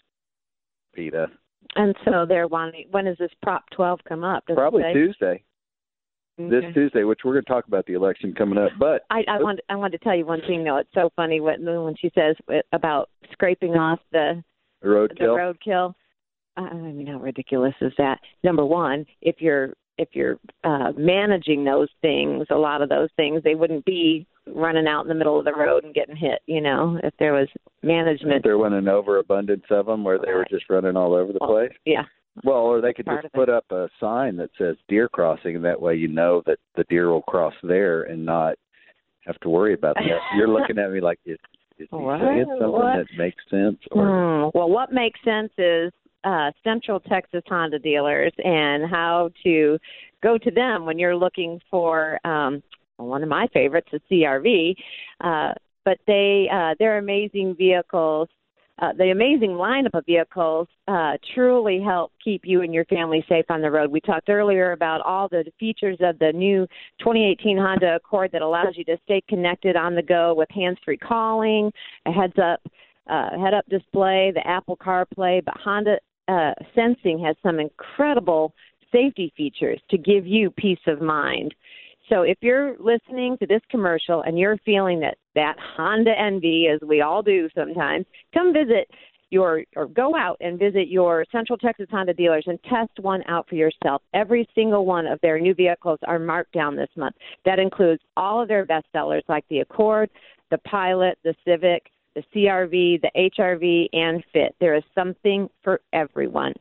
PETA. 0.93 1.31
And 1.79 1.95
so 2.05 2.27
they're 2.29 2.49
wanting. 2.49 2.87
When 2.91 3.05
does 3.05 3.17
this 3.19 3.31
Prop 3.41 3.63
12 3.71 4.01
come 4.07 4.25
up? 4.25 4.45
Does 4.47 4.57
Probably? 4.57 4.83
Tuesday, 4.93 5.45
this 6.37 6.65
Tuesday, 6.75 7.05
which 7.05 7.21
we're 7.25 7.35
going 7.35 7.45
to 7.45 7.51
talk 7.51 7.69
about 7.69 7.87
the 7.87 7.95
election 7.95 8.35
coming 8.37 8.59
up. 8.59 8.71
But 8.81 9.03
I, 9.11 9.23
I 9.29 9.41
want 9.41 9.61
I 9.69 9.77
want 9.77 9.93
to 9.93 9.99
tell 9.99 10.17
you 10.17 10.27
one 10.27 10.41
thing 10.47 10.65
though. 10.65 10.79
It's 10.79 10.91
so 10.93 11.11
funny 11.15 11.41
when 11.41 11.65
when 11.65 11.95
she 11.97 12.11
says 12.17 12.37
about 12.73 13.11
scraping 13.31 13.75
off 13.75 14.01
the 14.11 14.43
the 14.83 14.89
roadkill. 14.89 15.55
roadkill. 15.67 15.95
I 16.57 16.63
I 16.63 16.75
mean, 16.75 17.07
how 17.07 17.19
ridiculous 17.19 17.75
is 17.81 17.93
that? 17.97 18.19
Number 18.43 18.65
one, 18.65 19.07
if 19.23 19.37
you're 19.39 19.73
if 19.99 20.09
you're 20.13 20.39
uh, 20.65 20.93
managing 20.97 21.65
those 21.65 21.89
things, 22.03 22.47
a 22.51 22.57
lot 22.57 22.83
of 22.83 22.89
those 22.89 23.09
things, 23.17 23.43
they 23.45 23.55
wouldn't 23.55 23.85
be 23.85 24.27
running 24.55 24.87
out 24.87 25.03
in 25.03 25.09
the 25.09 25.15
middle 25.15 25.39
of 25.39 25.45
the 25.45 25.53
road 25.55 25.85
and 25.85 25.95
getting 25.95 26.17
hit. 26.17 26.41
You 26.47 26.61
know, 26.61 26.99
if 27.03 27.15
there 27.19 27.33
was 27.33 27.49
management. 27.83 28.43
there 28.45 28.59
wasn't 28.59 28.81
an 28.81 28.89
overabundance 28.89 29.65
of 29.71 29.87
them 29.87 30.05
where 30.05 30.19
they 30.19 30.33
were 30.33 30.47
just 30.51 30.69
running 30.71 30.97
all 30.97 31.15
over 31.15 31.33
the 31.33 31.39
place. 31.41 31.73
Yeah. 31.85 32.03
Well, 32.45 32.59
or 32.59 32.81
they 32.81 32.93
could 32.93 33.07
just 33.07 33.19
of 33.19 33.25
it. 33.27 33.33
put 33.33 33.49
up 33.49 33.65
a 33.71 33.89
sign 33.99 34.37
that 34.37 34.51
says 34.59 34.77
deer 34.89 35.09
crossing, 35.09 35.57
and 35.57 35.65
that 35.65 35.81
way 35.81 35.97
you 35.97 36.07
know 36.09 36.43
that 36.47 36.59
the 36.77 36.85
deer 36.89 37.09
will 37.11 37.23
cross 37.23 37.55
there 37.63 38.03
and 38.05 38.25
not 38.25 38.55
have 39.27 39.39
to 39.41 39.49
worry 39.49 39.75
about 39.75 39.97
that. 39.97 40.05
You're 40.37 40.49
looking 40.49 40.79
at 40.79 40.91
me 40.93 41.01
like, 41.01 41.19
is, 41.27 41.37
is 41.79 41.89
he 41.91 41.97
What? 41.97 42.21
saying 42.21 42.47
something 42.49 42.71
What? 42.71 42.97
that 42.97 43.07
makes 43.17 43.43
sense? 43.51 43.79
Or 43.91 44.51
Hmm. 44.53 44.57
Well, 44.59 44.69
what 44.69 44.93
makes 44.93 45.19
sense 45.25 45.51
is 45.59 45.93
uh, 46.25 46.51
Central 46.63 47.01
Texas 47.01 47.43
Honda 47.49 47.79
dealers 47.79 48.33
and 48.39 48.89
how 48.91 49.31
to 49.45 49.79
go 50.23 50.39
to 50.39 50.51
them 50.51 50.85
when 50.85 50.99
you're 50.99 51.17
looking 51.17 51.61
for 51.71 52.19
um, 52.27 52.63
one 52.99 53.23
of 53.23 53.29
my 53.29 53.47
favorites, 53.53 53.89
a 53.93 54.01
CRV. 54.13 54.75
Uh, 55.21 55.55
but 55.85 55.99
they 56.07 56.49
uh, 56.53 56.75
they're 56.79 56.99
amazing 56.99 57.55
vehicles. 57.57 58.29
Uh, 58.81 58.93
the 58.97 59.11
amazing 59.11 59.51
lineup 59.51 59.95
of 59.95 60.07
vehicles 60.07 60.69
uh, 60.87 61.15
truly 61.35 61.81
help 61.83 62.13
keep 62.23 62.43
you 62.45 62.63
and 62.63 62.73
your 62.73 62.85
family 62.85 63.25
safe 63.29 63.45
on 63.49 63.61
the 63.61 63.71
road. 63.71 63.91
We 63.91 64.01
talked 64.01 64.29
earlier 64.29 64.71
about 64.71 65.01
all 65.01 65.29
the 65.29 65.45
features 65.59 65.97
of 66.01 66.17
the 66.21 66.33
new 66.33 66.65
2018 67.01 67.57
Honda 67.59 67.97
Accord 67.97 68.31
that 68.33 68.43
allows 68.43 68.75
you 68.77 68.85
to 68.85 68.97
stay 69.03 69.21
connected 69.29 69.75
on 69.75 69.97
the 69.97 70.03
go 70.03 70.33
with 70.33 70.49
hands-free 70.51 70.99
calling, 70.99 71.73
a 72.07 72.13
heads-up 72.13 72.61
uh, 73.09 73.31
head-up 73.43 73.67
display, 73.69 74.31
the 74.33 74.47
Apple 74.47 74.77
CarPlay. 74.77 75.45
But 75.45 75.57
Honda 75.57 75.99
uh, 76.29 76.53
Sensing 76.75 77.19
has 77.25 77.35
some 77.43 77.59
incredible 77.59 78.55
safety 78.93 79.33
features 79.37 79.81
to 79.91 79.99
give 79.99 80.27
you 80.27 80.51
peace 80.51 80.79
of 80.87 81.01
mind. 81.01 81.55
So 82.09 82.23
if 82.23 82.39
you're 82.41 82.77
listening 82.79 83.37
to 83.39 83.47
this 83.47 83.61
commercial 83.71 84.23
and 84.23 84.39
you're 84.39 84.57
feeling 84.65 85.01
that 85.01 85.17
that 85.35 85.57
Honda 85.77 86.13
envy, 86.19 86.69
as 86.73 86.81
we 86.87 87.01
all 87.01 87.23
do 87.23 87.49
sometimes, 87.55 88.07
come 88.33 88.53
visit 88.53 88.89
your 89.31 89.63
or 89.77 89.87
go 89.87 90.17
out 90.17 90.39
and 90.41 90.59
visit 90.59 90.89
your 90.89 91.25
Central 91.31 91.59
Texas 91.59 91.87
Honda 91.91 92.15
dealers 92.15 92.45
and 92.47 92.59
test 92.65 92.99
one 93.01 93.23
out 93.29 93.49
for 93.49 93.57
yourself. 93.57 94.03
Every 94.15 94.49
single 94.55 94.87
one 94.87 95.07
of 95.07 95.21
their 95.21 95.39
new 95.39 95.55
vehicles 95.55 95.99
are 96.07 96.19
marked 96.19 96.53
down 96.53 96.77
this 96.77 96.89
month. 96.97 97.17
That 97.45 97.59
includes 97.59 98.03
all 98.17 98.41
of 98.41 98.49
their 98.49 98.65
best 98.65 98.87
sellers 98.93 99.25
like 99.29 99.45
the 99.51 99.61
Accord, 99.61 100.09
the 100.51 100.59
Pilot, 100.59 101.19
the 101.25 101.35
Civic, 101.45 101.91
the 102.15 102.23
CRV, 102.35 103.03
the 103.03 103.31
HRV, 103.39 103.89
and 103.93 104.25
Fit. 104.33 104.55
There 104.61 104.75
is 104.75 104.83
something 104.95 105.49
for 105.63 105.81
everyone. 105.93 106.55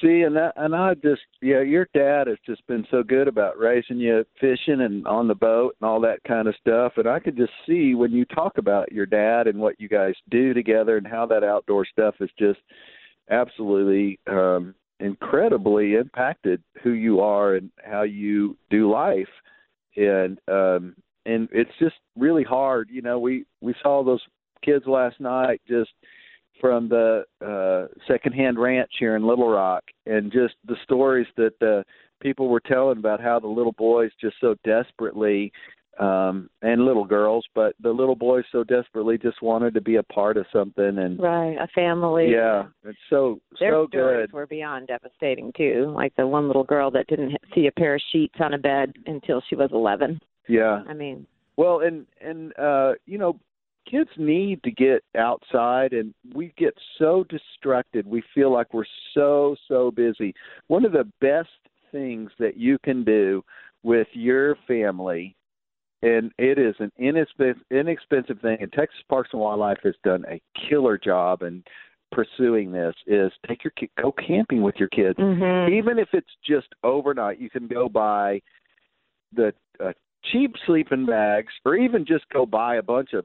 See, 0.00 0.22
and 0.22 0.34
that, 0.36 0.54
and 0.56 0.74
I 0.74 0.94
just, 0.94 1.22
yeah, 1.42 1.60
your 1.60 1.86
dad 1.92 2.26
has 2.26 2.38
just 2.46 2.66
been 2.66 2.86
so 2.90 3.02
good 3.02 3.28
about 3.28 3.58
raising 3.58 3.98
you 3.98 4.24
fishing 4.40 4.80
and 4.80 5.06
on 5.06 5.28
the 5.28 5.34
boat 5.34 5.76
and 5.80 5.88
all 5.88 6.00
that 6.00 6.22
kind 6.26 6.48
of 6.48 6.54
stuff. 6.58 6.92
And 6.96 7.06
I 7.06 7.18
could 7.18 7.36
just 7.36 7.52
see 7.66 7.94
when 7.94 8.12
you 8.12 8.24
talk 8.24 8.56
about 8.56 8.92
your 8.92 9.04
dad 9.04 9.46
and 9.46 9.58
what 9.58 9.78
you 9.78 9.88
guys 9.88 10.14
do 10.30 10.54
together 10.54 10.96
and 10.96 11.06
how 11.06 11.26
that 11.26 11.44
outdoor 11.44 11.84
stuff 11.84 12.14
is 12.20 12.30
just 12.38 12.60
absolutely 13.30 14.18
um, 14.26 14.74
incredibly 15.00 15.94
impacted 15.94 16.62
who 16.82 16.92
you 16.92 17.20
are 17.20 17.54
and 17.56 17.70
how 17.84 18.02
you 18.02 18.56
do 18.70 18.90
life, 18.90 19.28
and 19.96 20.38
um, 20.48 20.94
and 21.26 21.48
it's 21.52 21.70
just 21.78 21.96
really 22.16 22.44
hard. 22.44 22.88
You 22.90 23.02
know, 23.02 23.18
we 23.18 23.44
we 23.60 23.74
saw 23.82 24.02
those 24.04 24.22
kids 24.64 24.86
last 24.86 25.20
night 25.20 25.60
just 25.68 25.90
from 26.60 26.88
the 26.88 27.24
uh 27.44 27.86
secondhand 28.06 28.58
ranch 28.58 28.90
here 28.98 29.16
in 29.16 29.26
Little 29.26 29.48
Rock 29.48 29.82
and 30.06 30.30
just 30.30 30.54
the 30.66 30.76
stories 30.84 31.26
that 31.36 31.58
the 31.60 31.84
people 32.20 32.48
were 32.48 32.60
telling 32.60 32.98
about 32.98 33.20
how 33.20 33.40
the 33.40 33.46
little 33.46 33.72
boys 33.72 34.10
just 34.20 34.36
so 34.40 34.54
desperately 34.64 35.50
um 36.00 36.48
and 36.62 36.84
little 36.84 37.04
girls 37.04 37.44
but 37.54 37.74
the 37.82 37.90
little 37.90 38.14
boys 38.16 38.44
so 38.50 38.64
desperately 38.64 39.18
just 39.18 39.42
wanted 39.42 39.74
to 39.74 39.80
be 39.80 39.96
a 39.96 40.02
part 40.04 40.36
of 40.36 40.46
something 40.52 40.98
and 40.98 41.20
Right, 41.20 41.56
a 41.60 41.68
family. 41.74 42.30
yeah 42.32 42.64
it's 42.84 42.98
so 43.10 43.40
Their 43.58 43.72
so 43.72 43.86
stories 43.88 44.26
good 44.26 44.32
were 44.32 44.46
beyond 44.46 44.86
devastating 44.88 45.52
too. 45.56 45.92
Like 45.94 46.14
the 46.16 46.26
one 46.26 46.46
little 46.46 46.64
girl 46.64 46.90
that 46.92 47.06
didn't 47.06 47.36
see 47.54 47.66
a 47.66 47.72
pair 47.72 47.94
of 47.96 48.00
sheets 48.12 48.34
on 48.40 48.54
a 48.54 48.58
bed 48.58 48.92
until 49.06 49.42
she 49.48 49.56
was 49.56 49.70
11. 49.72 50.20
yeah 50.48 50.82
I 50.88 50.94
mean, 50.94 51.26
Well, 51.56 51.80
and 51.80 52.06
and 52.20 52.52
uh, 52.58 52.92
you 53.06 53.18
know, 53.18 53.38
kids 53.90 54.10
need 54.16 54.62
to 54.62 54.70
get 54.70 55.02
outside, 55.16 55.92
and 55.92 56.14
we 56.34 56.52
get 56.56 56.74
so 56.98 57.24
distracted. 57.28 58.06
We 58.06 58.22
feel 58.34 58.50
like 58.52 58.72
we're 58.72 58.84
so 59.14 59.56
so 59.68 59.90
busy. 59.90 60.34
One 60.68 60.84
of 60.84 60.92
the 60.92 61.08
best 61.20 61.48
things 61.92 62.30
that 62.38 62.56
you 62.56 62.78
can 62.78 63.04
do 63.04 63.44
with 63.82 64.06
your 64.12 64.56
family, 64.66 65.36
and 66.02 66.32
it 66.38 66.58
is 66.58 66.74
an 66.78 66.90
inexpensive 66.98 67.62
inexpensive 67.70 68.40
thing. 68.40 68.58
And 68.60 68.72
Texas 68.72 69.00
Parks 69.08 69.30
and 69.32 69.40
Wildlife 69.40 69.78
has 69.84 69.94
done 70.04 70.24
a 70.28 70.40
killer 70.68 70.96
job 70.98 71.42
in 71.42 71.62
pursuing 72.12 72.72
this. 72.72 72.94
Is 73.06 73.30
take 73.46 73.62
your 73.64 73.72
ki- 73.78 73.90
go 74.00 74.12
camping 74.12 74.62
with 74.62 74.76
your 74.76 74.88
kids, 74.88 75.18
Mhm. 75.18 75.70
even 75.70 75.98
if 75.98 76.08
it's 76.12 76.34
just 76.44 76.68
overnight. 76.82 77.38
You 77.38 77.50
can 77.50 77.66
go 77.66 77.88
buy 77.88 78.40
the 79.32 79.54
uh, 79.78 79.92
cheap 80.24 80.56
sleeping 80.66 81.06
bags, 81.06 81.52
or 81.64 81.76
even 81.76 82.04
just 82.04 82.28
go 82.30 82.44
buy 82.46 82.76
a 82.76 82.82
bunch 82.82 83.12
of 83.12 83.24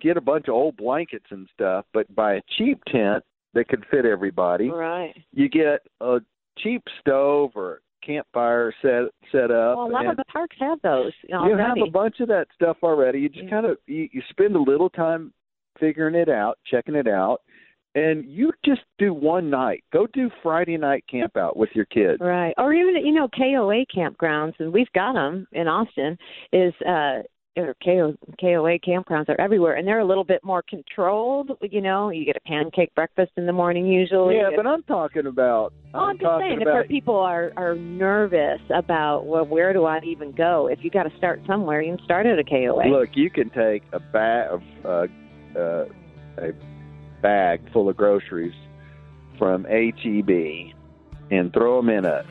get 0.00 0.16
a 0.18 0.20
bunch 0.20 0.46
of 0.48 0.54
old 0.54 0.76
blankets 0.76 1.24
and 1.30 1.48
stuff, 1.54 1.86
but 1.94 2.14
buy 2.14 2.34
a 2.34 2.42
cheap 2.58 2.84
tent 2.84 3.24
that 3.54 3.66
can 3.68 3.82
fit 3.90 4.04
everybody. 4.04 4.68
right. 4.68 5.16
You 5.32 5.48
get 5.48 5.80
a 6.02 6.20
cheap 6.58 6.82
stove 7.00 7.52
or 7.56 7.80
campfire 8.04 8.72
set 8.82 9.04
set 9.32 9.50
up. 9.50 9.76
Well, 9.76 9.86
a 9.86 9.92
lot 9.92 10.06
of 10.06 10.16
the 10.16 10.24
parks 10.24 10.56
have 10.60 10.80
those 10.82 11.12
you 11.28 11.56
have 11.56 11.76
a 11.86 11.90
bunch 11.90 12.20
of 12.20 12.28
that 12.28 12.46
stuff 12.54 12.78
already. 12.82 13.20
You 13.20 13.28
just 13.28 13.50
kind 13.50 13.66
of 13.66 13.78
you, 13.86 14.08
you 14.12 14.22
spend 14.30 14.56
a 14.56 14.62
little 14.62 14.90
time 14.90 15.32
figuring 15.78 16.14
it 16.14 16.28
out, 16.28 16.58
checking 16.70 16.94
it 16.94 17.06
out, 17.06 17.40
and 17.94 18.24
you 18.24 18.52
just 18.64 18.82
do 18.98 19.12
one 19.12 19.50
night. 19.50 19.82
Go 19.92 20.06
do 20.12 20.30
Friday 20.42 20.76
night 20.76 21.04
camp 21.10 21.36
out 21.36 21.56
with 21.56 21.70
your 21.74 21.86
kids. 21.86 22.20
Right. 22.20 22.54
Or 22.58 22.72
even, 22.72 23.04
you 23.04 23.12
know, 23.12 23.28
KOA 23.28 23.84
campgrounds, 23.94 24.54
and 24.58 24.72
we've 24.72 24.92
got 24.94 25.14
them 25.14 25.46
in 25.52 25.68
Austin, 25.68 26.16
is, 26.52 26.74
uh, 26.86 27.22
or 27.58 27.74
KO, 27.84 28.14
KOA 28.40 28.78
campgrounds 28.78 29.28
are 29.28 29.40
everywhere, 29.40 29.74
and 29.74 29.86
they're 29.86 30.00
a 30.00 30.04
little 30.04 30.24
bit 30.24 30.44
more 30.44 30.62
controlled. 30.62 31.50
You 31.62 31.80
know, 31.80 32.10
you 32.10 32.24
get 32.24 32.36
a 32.36 32.40
pancake 32.40 32.94
breakfast 32.94 33.32
in 33.36 33.46
the 33.46 33.52
morning 33.52 33.86
usually. 33.86 34.36
Yeah, 34.36 34.50
but 34.54 34.66
I'm 34.66 34.82
talking 34.84 35.26
about. 35.26 35.72
Well, 35.92 36.04
I'm, 36.04 36.18
just 36.18 36.40
saying, 36.40 36.62
about 36.62 36.84
if 36.84 36.88
people 36.88 37.16
are 37.16 37.52
are 37.56 37.74
nervous 37.74 38.60
about 38.74 39.26
well, 39.26 39.44
where 39.44 39.72
do 39.72 39.84
I 39.84 40.00
even 40.04 40.32
go? 40.32 40.68
If 40.68 40.80
you 40.82 40.90
got 40.90 41.04
to 41.04 41.16
start 41.16 41.40
somewhere, 41.46 41.82
you 41.82 41.96
can 41.96 42.04
start 42.04 42.26
at 42.26 42.38
a 42.38 42.44
KOA. 42.44 42.88
Look, 42.88 43.10
you 43.14 43.30
can 43.30 43.50
take 43.50 43.82
a 43.92 44.00
bag 44.00 44.50
of 44.50 44.62
uh, 44.84 45.58
uh, 45.58 45.84
a 46.38 46.52
bag 47.22 47.72
full 47.72 47.88
of 47.88 47.96
groceries 47.96 48.54
from 49.38 49.64
HEB 49.64 50.74
and 51.30 51.52
throw 51.52 51.80
them 51.80 51.90
in 51.90 52.04
a 52.04 52.24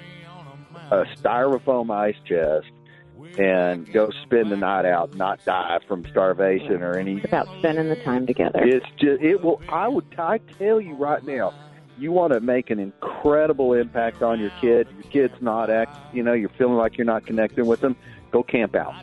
a 0.92 1.04
styrofoam 1.22 1.92
ice 1.92 2.16
chest 2.26 2.68
and 3.38 3.92
go 3.92 4.10
spend 4.24 4.52
the 4.52 4.58
night 4.58 4.86
out, 4.86 5.16
not 5.16 5.44
die 5.46 5.80
from 5.88 6.06
starvation 6.10 6.82
or 6.82 6.98
any. 6.98 7.18
It's 7.18 7.26
about 7.26 7.48
spending 7.60 7.90
the 7.90 7.96
time 7.98 8.26
together. 8.26 8.60
It's 8.64 8.86
just 8.98 9.22
it 9.22 9.44
will. 9.44 9.62
I 9.70 9.88
would. 9.88 10.06
I 10.18 10.40
tell 10.58 10.82
you 10.82 10.96
right 10.96 11.24
now, 11.24 11.54
you 11.98 12.12
want 12.12 12.34
to 12.34 12.40
make 12.40 12.70
an 12.70 12.80
incredible 12.80 13.74
impact 13.74 14.22
on 14.22 14.40
your 14.40 14.52
kid. 14.62 14.88
Your 14.94 15.12
kid's 15.12 15.42
not 15.42 15.70
act. 15.70 15.98
You 16.14 16.24
know, 16.24 16.34
you're 16.34 16.50
feeling 16.50 16.78
like 16.78 16.98
you're 16.98 17.06
not 17.06 17.26
connecting 17.26 17.66
with 17.66 17.82
them. 17.82 17.96
Go 18.32 18.44
camp 18.44 18.76
out. 18.76 18.94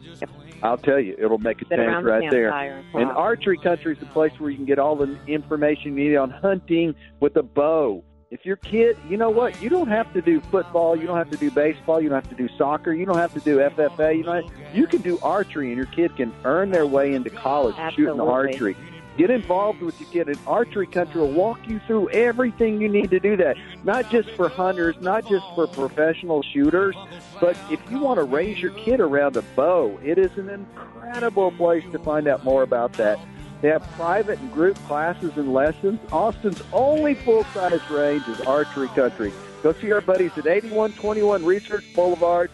I'll 0.63 0.79
tell 0.79 0.99
you, 0.99 1.15
it'll 1.19 1.39
make 1.39 1.61
a 1.61 1.67
Sit 1.67 1.77
change 1.77 2.05
right 2.05 2.31
there. 2.31 2.51
And 2.95 3.11
archery 3.11 3.59
country 3.59 3.93
is 3.93 3.99
the 3.99 4.07
place 4.07 4.33
where 4.39 4.51
you 4.51 4.57
can 4.57 4.65
get 4.65 4.79
all 4.79 4.97
the 4.97 5.19
information 5.27 5.97
you 5.97 6.11
need 6.11 6.17
on 6.17 6.31
hunting 6.31 6.95
with 7.21 7.37
a 7.37 7.43
bow. 7.43 8.03
If 8.31 8.45
your 8.45 8.57
kid, 8.57 8.97
you 9.09 9.17
know 9.17 9.31
what, 9.31 9.61
you 9.63 9.69
don't 9.69 9.89
have 9.89 10.13
to 10.15 10.23
do 10.23 10.41
football, 10.41 10.97
you 10.97 11.07
don't 11.07 11.17
have 11.19 11.31
to 11.31 11.37
do 11.37 11.51
baseball, 11.51 12.01
you 12.01 12.09
don't 12.09 12.23
have 12.23 12.37
to 12.37 12.49
do 12.49 12.49
soccer, 12.57 12.93
you 12.93 13.07
don't 13.07 13.19
have 13.19 13.35
to 13.35 13.41
do 13.41 13.59
FFA. 13.59 14.17
You 14.17 14.25
know, 14.25 14.51
you 14.73 14.87
can 14.87 15.03
do 15.03 15.19
archery, 15.23 15.69
and 15.69 15.77
your 15.77 15.87
kid 15.87 16.17
can 16.17 16.33
earn 16.45 16.71
their 16.71 16.87
way 16.87 17.15
into 17.15 17.31
college 17.31 17.77
shooting 17.95 18.21
archery. 18.21 18.77
Get 19.17 19.31
involved 19.31 19.81
with 19.81 20.01
your 20.01 20.11
kid. 20.11 20.29
And 20.29 20.39
archery 20.47 20.89
country 20.89 21.21
will 21.21 21.31
walk 21.31 21.69
you 21.69 21.79
through 21.87 22.11
everything 22.11 22.81
you 22.81 22.89
need 22.89 23.11
to 23.11 23.21
do 23.21 23.37
that. 23.37 23.57
Not 23.85 24.11
just 24.11 24.31
for 24.31 24.49
hunters, 24.49 24.97
not 25.01 25.29
just 25.29 25.45
for 25.55 25.69
professional 25.69 26.43
shooters, 26.43 26.97
but 27.41 27.57
if 27.71 27.79
you 27.91 28.01
want 28.01 28.19
to 28.19 28.25
raise 28.25 28.61
your 28.61 28.73
kid 28.73 28.99
around 28.99 29.37
a 29.37 29.43
bow, 29.55 30.01
it 30.03 30.19
is 30.19 30.37
an 30.37 30.49
incredible 30.49 31.53
place 31.53 31.85
to 31.93 32.01
find 32.01 32.27
out 32.27 32.43
more 32.43 32.65
about 32.65 32.95
that. 32.95 33.21
They 33.65 33.71
have 33.71 33.91
private 33.93 34.39
and 34.41 34.53
group 34.53 34.77
classes 34.87 35.39
and 35.39 35.55
lessons. 35.55 35.99
Austin's 36.13 36.61
only 36.71 37.15
full-size 37.15 37.81
range 37.89 38.29
is 38.29 38.39
archery 38.43 38.89
country. 38.89 39.33
Go 39.63 39.73
see 39.73 39.91
our 39.91 40.03
buddies 40.03 40.33
at 40.37 40.47
8121 40.47 41.43
Research 41.47 41.83
Boulevard 41.95 42.51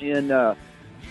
in 0.00 0.32
uh, 0.32 0.56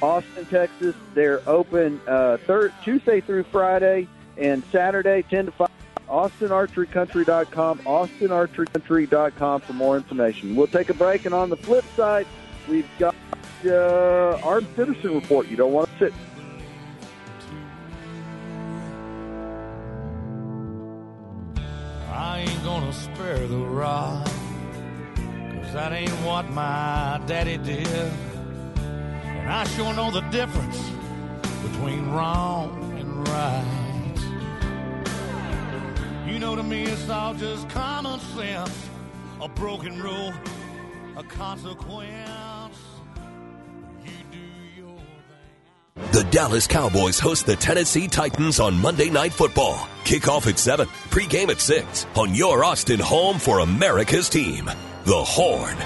Austin, 0.01 0.45
Texas. 0.47 0.93
They're 1.13 1.41
open 1.47 2.01
uh, 2.05 2.35
Tuesday 2.83 3.21
through 3.21 3.43
Friday 3.43 4.09
and 4.35 4.61
Saturday 4.73 5.21
10 5.21 5.45
to 5.45 5.51
5. 5.53 5.69
AustinArcheryCountry.com, 6.09 7.79
AustinArcheryCountry.com 7.79 9.61
for 9.61 9.71
more 9.71 9.95
information. 9.95 10.53
We'll 10.57 10.67
take 10.67 10.89
a 10.89 10.93
break, 10.93 11.23
and 11.23 11.33
on 11.33 11.49
the 11.49 11.55
flip 11.55 11.85
side, 11.95 12.27
we've 12.67 12.89
got 12.99 13.15
uh, 13.65 14.37
Armed 14.43 14.67
Citizen 14.75 15.15
Report. 15.15 15.47
You 15.47 15.55
don't 15.55 15.71
want 15.71 15.89
to 15.91 15.97
sit 15.97 16.13
I 22.11 22.39
ain't 22.39 22.63
gonna 22.63 22.91
spare 22.91 23.47
the 23.47 23.57
rod, 23.57 24.25
cause 24.25 25.73
that 25.73 25.93
ain't 25.93 26.11
what 26.25 26.49
my 26.49 27.21
daddy 27.25 27.57
did. 27.57 27.87
And 27.87 29.49
I 29.49 29.63
sure 29.75 29.93
know 29.93 30.11
the 30.11 30.21
difference 30.29 30.77
between 31.63 32.11
wrong 32.11 32.97
and 32.99 33.27
right. 33.29 33.81
You 36.27 36.37
know, 36.39 36.55
to 36.55 36.63
me, 36.63 36.83
it's 36.83 37.09
all 37.09 37.33
just 37.33 37.69
common 37.69 38.19
sense, 38.19 38.89
a 39.41 39.47
broken 39.47 40.01
rule, 40.01 40.33
a 41.15 41.23
consequence. 41.23 42.40
The 45.95 46.25
Dallas 46.31 46.67
Cowboys 46.67 47.19
host 47.19 47.45
the 47.45 47.55
Tennessee 47.55 48.07
Titans 48.07 48.61
on 48.61 48.79
Monday 48.79 49.09
Night 49.09 49.33
Football. 49.33 49.89
Kickoff 50.05 50.47
at 50.47 50.57
7, 50.57 50.87
pregame 51.09 51.49
at 51.49 51.59
6 51.59 52.05
on 52.15 52.33
your 52.33 52.63
Austin 52.63 52.99
home 52.99 53.37
for 53.37 53.59
America's 53.59 54.29
team, 54.29 54.65
The 55.03 55.23
Horn. 55.23 55.77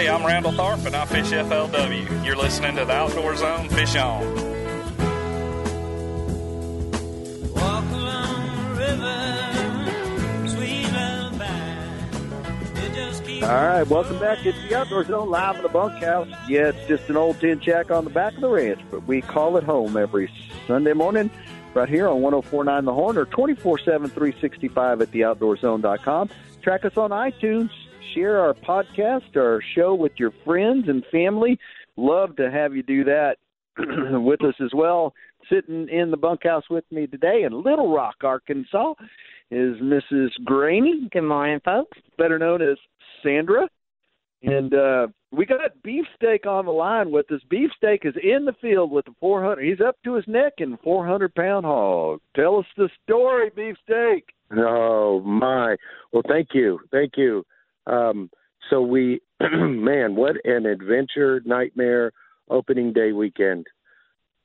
Hey, 0.00 0.08
I'm 0.08 0.24
Randall 0.24 0.52
Tharp 0.52 0.86
and 0.86 0.96
I 0.96 1.04
fish 1.04 1.26
FLW. 1.26 2.24
You're 2.24 2.34
listening 2.34 2.74
to 2.76 2.86
the 2.86 2.92
Outdoor 2.92 3.36
Zone 3.36 3.68
Fish 3.68 3.96
On. 3.96 4.24
Walk 7.52 7.84
along 7.92 8.46
the 8.46 8.52
river, 8.80 10.48
sweet 10.48 10.90
lullaby. 10.90 11.84
Just 12.94 13.26
keeps 13.26 13.44
All 13.44 13.50
right, 13.50 13.86
welcome 13.86 14.18
back. 14.18 14.46
It's 14.46 14.56
the 14.70 14.74
Outdoor 14.74 15.04
Zone 15.04 15.28
live 15.28 15.56
in 15.56 15.62
the 15.64 15.68
bunkhouse. 15.68 16.28
Yeah, 16.48 16.68
it's 16.68 16.88
just 16.88 17.10
an 17.10 17.18
old 17.18 17.38
tin 17.38 17.60
shack 17.60 17.90
on 17.90 18.04
the 18.04 18.10
back 18.10 18.32
of 18.36 18.40
the 18.40 18.48
ranch, 18.48 18.80
but 18.90 19.06
we 19.06 19.20
call 19.20 19.58
it 19.58 19.64
home 19.64 19.98
every 19.98 20.32
Sunday 20.66 20.94
morning 20.94 21.30
right 21.74 21.90
here 21.90 22.08
on 22.08 22.22
1049 22.22 22.86
The 22.86 22.94
Horn 22.94 23.18
or 23.18 23.26
24 23.26 23.80
7 23.80 24.08
365 24.08 25.02
at 25.02 25.10
theoutdoorzone.com. 25.10 26.30
Track 26.62 26.86
us 26.86 26.96
on 26.96 27.10
iTunes. 27.10 27.68
Share 28.14 28.40
our 28.40 28.54
podcast, 28.54 29.36
our 29.36 29.62
show 29.74 29.94
with 29.94 30.12
your 30.16 30.32
friends 30.44 30.86
and 30.88 31.04
family. 31.12 31.58
Love 31.96 32.34
to 32.36 32.50
have 32.50 32.74
you 32.74 32.82
do 32.82 33.04
that 33.04 33.36
with 33.78 34.42
us 34.44 34.54
as 34.62 34.70
well. 34.74 35.14
sitting 35.50 35.88
in 35.88 36.10
the 36.10 36.16
bunkhouse 36.16 36.64
with 36.70 36.84
me 36.90 37.06
today 37.06 37.42
in 37.44 37.62
Little 37.62 37.92
Rock, 37.94 38.16
Arkansas, 38.22 38.94
is 39.50 39.76
Mrs. 39.76 40.28
Greaney. 40.44 41.10
Good 41.10 41.22
morning, 41.22 41.60
folks. 41.64 41.98
Better 42.18 42.38
known 42.38 42.62
as 42.62 42.76
Sandra. 43.22 43.68
And 44.42 44.72
uh, 44.72 45.08
we 45.30 45.44
got 45.44 45.82
Beefsteak 45.82 46.46
on 46.46 46.64
the 46.64 46.72
line 46.72 47.10
with 47.10 47.30
us. 47.30 47.42
Beefsteak 47.50 48.04
is 48.04 48.14
in 48.22 48.46
the 48.46 48.54
field 48.60 48.90
with 48.90 49.04
the 49.04 49.14
400. 49.20 49.62
He's 49.62 49.80
up 49.86 49.96
to 50.04 50.14
his 50.14 50.24
neck 50.26 50.54
in 50.58 50.78
400 50.82 51.34
pound 51.34 51.66
hog. 51.66 52.20
Tell 52.34 52.58
us 52.58 52.66
the 52.76 52.88
story, 53.04 53.50
Beefsteak. 53.54 54.24
Oh 54.56 55.20
my! 55.20 55.76
Well, 56.12 56.22
thank 56.26 56.48
you, 56.54 56.80
thank 56.90 57.12
you. 57.16 57.44
Um, 57.86 58.30
so 58.68 58.80
we, 58.82 59.20
man, 59.40 60.16
what 60.16 60.36
an 60.44 60.66
adventure 60.66 61.40
nightmare 61.44 62.12
opening 62.48 62.92
day 62.92 63.12
weekend. 63.12 63.66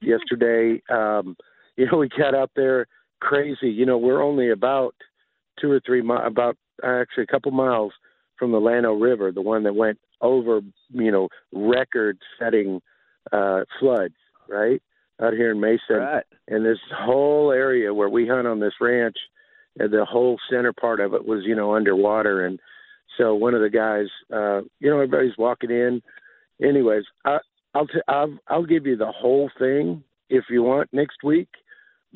Yesterday, 0.02 0.82
um, 0.90 1.36
you 1.78 1.88
know, 1.92 1.98
we 1.98 2.10
got 2.10 2.36
out 2.36 2.52
there 2.56 2.88
crazy. 3.20 3.70
You 3.70 3.86
know, 3.86 3.98
we're 3.98 4.24
only 4.24 4.52
about 4.52 4.96
two 5.60 5.72
or 5.72 5.82
three 5.86 6.02
mi- 6.02 6.16
about 6.26 6.58
actually 6.84 7.24
a 7.24 7.28
couple 7.28 7.52
miles 7.52 7.94
from 8.38 8.52
the 8.52 8.60
Llano 8.60 8.94
River, 8.94 9.32
the 9.32 9.42
one 9.42 9.64
that 9.64 9.76
went 9.76 9.98
over, 10.22 10.62
you 10.90 11.12
know, 11.12 11.30
record-setting 11.54 12.82
uh, 13.32 13.62
floods, 13.80 14.16
right 14.50 14.82
out 15.22 15.34
here 15.34 15.52
in 15.52 15.60
Mason. 15.60 15.98
Right. 15.98 16.24
And 16.48 16.66
this 16.66 16.80
whole 16.96 17.52
area 17.52 17.94
where 17.94 18.10
we 18.10 18.28
hunt 18.28 18.48
on 18.48 18.60
this 18.60 18.74
ranch, 18.82 19.16
and 19.78 19.92
the 19.92 20.06
whole 20.06 20.38
center 20.50 20.74
part 20.74 21.00
of 21.00 21.14
it 21.14 21.26
was, 21.26 21.44
you 21.46 21.56
know, 21.56 21.76
underwater. 21.76 22.46
And 22.46 22.60
so 23.18 23.34
one 23.36 23.54
of 23.54 23.62
the 23.62 23.70
guys, 23.70 24.08
uh, 24.34 24.62
you 24.80 24.90
know, 24.90 24.96
everybody's 24.96 25.38
walking 25.38 25.72
in. 25.72 26.02
Anyways, 26.62 27.04
I, 27.26 27.38
I'll 27.74 27.88
t- 27.88 28.02
I'll 28.08 28.38
I'll 28.48 28.66
give 28.66 28.86
you 28.86 28.96
the 28.96 29.12
whole 29.12 29.50
thing 29.60 30.04
if 30.30 30.46
you 30.50 30.64
want 30.64 30.90
next 30.94 31.24
week, 31.24 31.50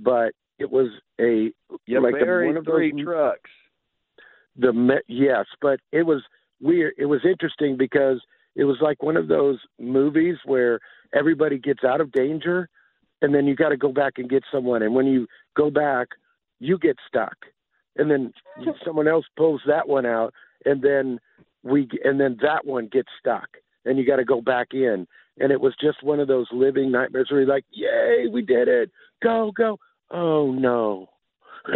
but 0.03 0.33
it 0.57 0.69
was 0.71 0.87
a 1.19 1.51
You 1.85 2.01
like 2.01 2.15
a- 2.21 2.45
one 2.45 2.57
of 2.57 2.65
those 2.65 2.73
three 2.75 3.03
trucks. 3.03 3.49
the 4.55 4.73
me- 4.73 5.01
yes, 5.07 5.45
but 5.61 5.79
it 5.91 6.03
was 6.03 6.21
weird. 6.61 6.93
It 6.97 7.05
was 7.05 7.21
interesting 7.25 7.77
because 7.77 8.21
it 8.55 8.63
was 8.65 8.77
like 8.81 9.01
one 9.03 9.17
of 9.17 9.27
those 9.27 9.59
movies 9.79 10.37
where 10.45 10.79
everybody 11.13 11.57
gets 11.57 11.83
out 11.83 12.01
of 12.01 12.11
danger, 12.11 12.67
and 13.21 13.33
then 13.33 13.45
you 13.45 13.55
got 13.55 13.69
to 13.69 13.77
go 13.77 13.91
back 13.91 14.13
and 14.17 14.29
get 14.29 14.43
someone. 14.51 14.81
And 14.81 14.93
when 14.95 15.05
you 15.05 15.27
go 15.55 15.69
back, 15.69 16.09
you 16.59 16.77
get 16.77 16.97
stuck, 17.07 17.37
and 17.97 18.09
then 18.11 18.33
someone 18.85 19.07
else 19.07 19.25
pulls 19.37 19.61
that 19.67 19.87
one 19.87 20.05
out, 20.05 20.33
and 20.65 20.81
then 20.81 21.19
we 21.63 21.87
and 22.03 22.19
then 22.19 22.37
that 22.41 22.65
one 22.65 22.87
gets 22.91 23.09
stuck, 23.19 23.47
and 23.85 23.97
you 23.97 24.05
got 24.05 24.17
to 24.17 24.25
go 24.25 24.41
back 24.41 24.67
in. 24.73 25.07
And 25.41 25.51
it 25.53 25.61
was 25.61 25.73
just 25.79 26.03
one 26.03 26.19
of 26.19 26.27
those 26.27 26.47
living 26.51 26.91
nightmares 26.91 27.27
where 27.31 27.41
you're 27.41 27.49
like, 27.49 27.65
"Yay, 27.71 28.27
we 28.31 28.41
did 28.41 28.67
it! 28.67 28.91
Go, 29.23 29.51
go!" 29.55 29.77
Oh 30.11 30.51
no. 30.51 31.09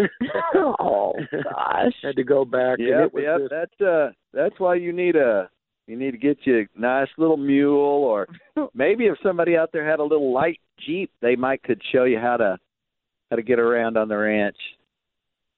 oh 0.55 1.13
gosh. 1.31 1.93
Had 2.03 2.15
to 2.15 2.23
go 2.23 2.45
back. 2.45 2.79
and 2.79 2.87
Yep, 2.87 3.11
yep. 3.15 3.39
just- 3.39 3.49
That's 3.51 3.81
uh, 3.81 4.09
that's 4.33 4.59
why 4.59 4.75
you 4.75 4.91
need 4.93 5.15
a 5.15 5.49
you 5.87 5.97
need 5.97 6.11
to 6.11 6.17
get 6.17 6.37
you 6.45 6.59
a 6.59 6.79
nice 6.79 7.09
little 7.17 7.37
mule, 7.37 7.75
or 7.77 8.27
maybe 8.73 9.05
if 9.05 9.17
somebody 9.21 9.57
out 9.57 9.71
there 9.73 9.89
had 9.89 9.99
a 9.99 10.03
little 10.03 10.33
light 10.33 10.59
jeep, 10.85 11.11
they 11.21 11.35
might 11.35 11.63
could 11.63 11.81
show 11.91 12.03
you 12.05 12.19
how 12.19 12.37
to 12.37 12.57
how 13.29 13.35
to 13.35 13.41
get 13.43 13.59
around 13.59 13.97
on 13.97 14.07
the 14.07 14.17
ranch. 14.17 14.57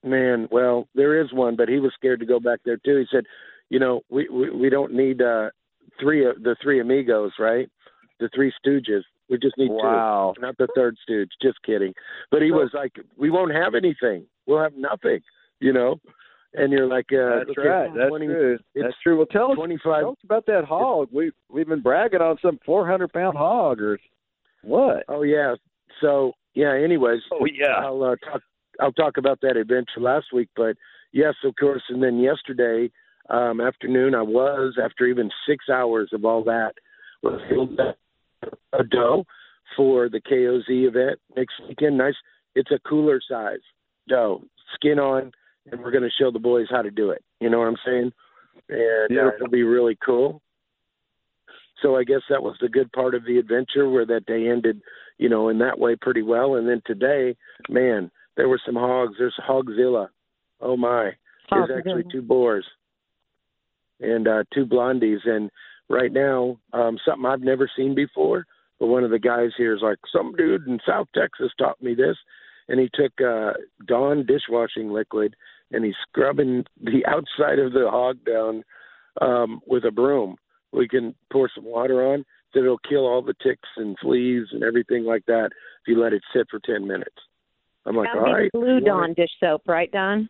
Man, 0.06 0.48
well, 0.52 0.88
there 0.96 1.20
is 1.20 1.34
one, 1.34 1.56
but 1.56 1.68
he 1.68 1.80
was 1.80 1.92
scared 1.96 2.20
to 2.20 2.26
go 2.26 2.40
back 2.40 2.60
there 2.64 2.78
too. 2.78 2.98
He 2.98 3.06
said, 3.12 3.26
"You 3.70 3.80
know, 3.80 4.02
we 4.10 4.30
we, 4.30 4.50
we 4.52 4.70
don't 4.70 4.94
need 4.94 5.22
uh 5.22 5.50
three 6.00 6.26
of 6.26 6.42
the 6.44 6.56
three 6.62 6.80
amigos, 6.80 7.32
right? 7.40 7.68
The 8.20 8.30
three 8.34 8.54
stooges. 8.64 9.02
We 9.30 9.40
just 9.40 9.58
need 9.58 9.72
Wow. 9.72 10.34
two, 10.36 10.42
not 10.42 10.58
the 10.58 10.68
third 10.76 10.96
stooge. 11.02 11.32
Just 11.42 11.62
kidding." 11.64 11.94
But 12.32 12.42
he 12.42 12.52
was 12.52 12.70
like, 12.74 12.94
"We 13.18 13.30
won't 13.30 13.54
have 13.54 13.74
anything. 13.76 14.26
We'll 14.46 14.62
have 14.62 14.76
nothing." 14.76 15.22
You 15.60 15.74
know, 15.74 16.00
and 16.58 16.72
you're 16.72 16.88
like, 16.88 17.08
uh, 17.12 17.46
That's 17.46 17.58
right. 17.58 17.90
That's 17.96 18.10
20 18.10 18.26
true. 18.28 18.54
it's 18.54 18.64
That's 18.76 18.96
true. 19.04 19.18
Well, 19.18 19.26
tell 19.26 19.52
us, 19.52 19.56
25 19.58 20.02
tell 20.02 20.10
us 20.12 20.18
about 20.24 20.46
that 20.48 20.64
hog. 20.66 21.10
We 21.12 21.32
we've 21.50 21.68
been 21.68 21.82
bragging 21.82 22.22
on 22.22 22.38
some 22.42 22.60
400 22.66 23.12
pound 23.12 23.38
hog 23.38 23.82
or 23.82 24.00
what? 24.64 25.04
Oh 25.08 25.24
yeah. 25.24 25.56
So 26.02 26.34
yeah. 26.54 26.74
Anyways. 26.74 27.22
Oh 27.32 27.46
yeah. 27.46 27.76
I'll 27.78 28.04
uh, 28.04 28.16
talk. 28.18 28.42
I'll 28.80 28.92
talk 28.92 29.18
about 29.18 29.42
that 29.42 29.58
adventure 29.58 30.00
last 30.00 30.28
week, 30.34 30.50
but 30.56 30.76
yes, 31.12 31.34
of 31.44 31.56
course. 31.60 31.84
And 31.90 32.02
then 32.02 32.20
yesterday 32.20 32.92
um, 33.30 33.62
afternoon, 33.62 34.16
I 34.16 34.22
was 34.22 34.76
after 34.84 35.06
even 35.06 35.30
six 35.48 35.66
hours 35.70 36.10
of 36.14 36.26
all 36.26 36.44
that 36.44 36.74
was 37.24 37.42
a 38.74 38.84
dough 38.84 39.26
for 39.76 40.10
the 40.10 40.22
KOZ 40.22 40.70
event 40.70 41.20
next 41.36 41.54
weekend. 41.68 41.98
Nice. 41.98 42.16
It's 42.54 42.72
a 42.72 42.80
cooler 42.88 43.20
size 43.28 43.60
dough, 44.08 44.44
skin 44.76 45.00
on, 45.00 45.32
and 45.72 45.82
we're 45.82 45.92
going 45.92 46.04
to 46.04 46.10
show 46.20 46.32
the 46.32 46.40
boys 46.40 46.68
how 46.70 46.82
to 46.82 46.92
do 46.92 47.10
it. 47.10 47.24
You 47.40 47.50
know 47.50 47.60
what 47.60 47.68
I'm 47.68 47.78
saying? 47.86 48.12
And 48.70 49.18
uh, 49.18 49.36
it'll 49.36 49.50
be 49.50 49.64
really 49.64 49.98
cool. 50.04 50.42
So 51.82 51.98
I 51.98 52.04
guess 52.04 52.22
that 52.30 52.44
was 52.44 52.56
the 52.62 52.70
good 52.70 52.92
part 52.92 53.16
of 53.16 53.26
the 53.26 53.38
adventure 53.38 53.90
where 53.90 54.06
that 54.06 54.26
day 54.26 54.48
ended, 54.48 54.82
you 55.18 55.30
know, 55.30 55.50
in 55.50 55.60
that 55.60 55.78
way 55.80 55.96
pretty 56.00 56.22
well. 56.22 56.56
And 56.56 56.68
then 56.68 56.82
today, 56.86 57.36
man, 57.70 58.12
there 58.38 58.50
were 58.50 58.60
some 58.66 58.76
hogs. 58.76 59.16
There's 59.18 59.36
Hogzilla. 59.48 60.10
Oh 60.62 60.78
my. 60.78 61.12
There's 61.68 61.80
actually 61.80 62.04
two 62.12 62.22
boars 62.22 62.66
and 64.00 64.28
uh 64.28 64.44
two 64.54 64.66
blondies 64.66 65.26
and 65.26 65.50
right 65.90 66.12
now, 66.12 66.58
um 66.74 66.98
something 67.06 67.26
I've 67.26 67.42
never 67.42 67.70
seen 67.78 67.96
before, 67.96 68.46
but 68.80 68.88
one 68.88 69.04
of 69.04 69.12
the 69.12 69.20
guys 69.20 69.52
here 69.58 69.74
is 69.76 69.82
like, 69.82 69.98
Some 70.12 70.34
dude 70.36 70.68
in 70.68 70.80
South 70.88 71.08
Texas 71.16 71.52
taught 71.58 71.82
me 71.82 71.94
this 71.96 72.18
and 72.68 72.80
he 72.80 72.90
took 72.94 73.14
uh 73.22 73.54
Dawn 73.86 74.26
dishwashing 74.26 74.92
liquid 74.92 75.36
and 75.72 75.86
he's 75.86 75.96
scrubbing 76.10 76.66
the 76.82 77.06
outside 77.08 77.60
of 77.60 77.74
the 77.74 77.90
hog 77.90 78.18
down 78.26 78.64
um 79.22 79.62
with 79.66 79.86
a 79.86 79.92
broom. 79.92 80.36
We 80.74 80.88
can 80.88 81.16
pour 81.32 81.50
some 81.54 81.66
water 81.66 82.06
on 82.06 82.26
that 82.54 82.62
it'll 82.62 82.80
kill 82.80 83.06
all 83.06 83.22
the 83.22 83.36
ticks 83.42 83.70
and 83.78 83.98
fleas 84.02 84.48
and 84.52 84.64
everything 84.64 85.06
like 85.06 85.26
that 85.28 85.50
if 85.52 85.88
you 85.88 86.02
let 86.02 86.14
it 86.14 86.24
sit 86.34 86.48
for 86.50 86.60
ten 86.60 86.88
minutes. 86.88 87.16
I'm 87.86 87.96
like, 87.96 88.10
That 88.12 88.18
all 88.18 88.24
would 88.24 88.28
be 88.28 88.34
right. 88.34 88.52
the 88.54 88.60
blue 88.60 88.76
you 88.76 88.82
Dawn 88.82 89.14
dish 89.14 89.30
soap, 89.40 89.64
right, 89.68 89.92
Don? 89.92 90.30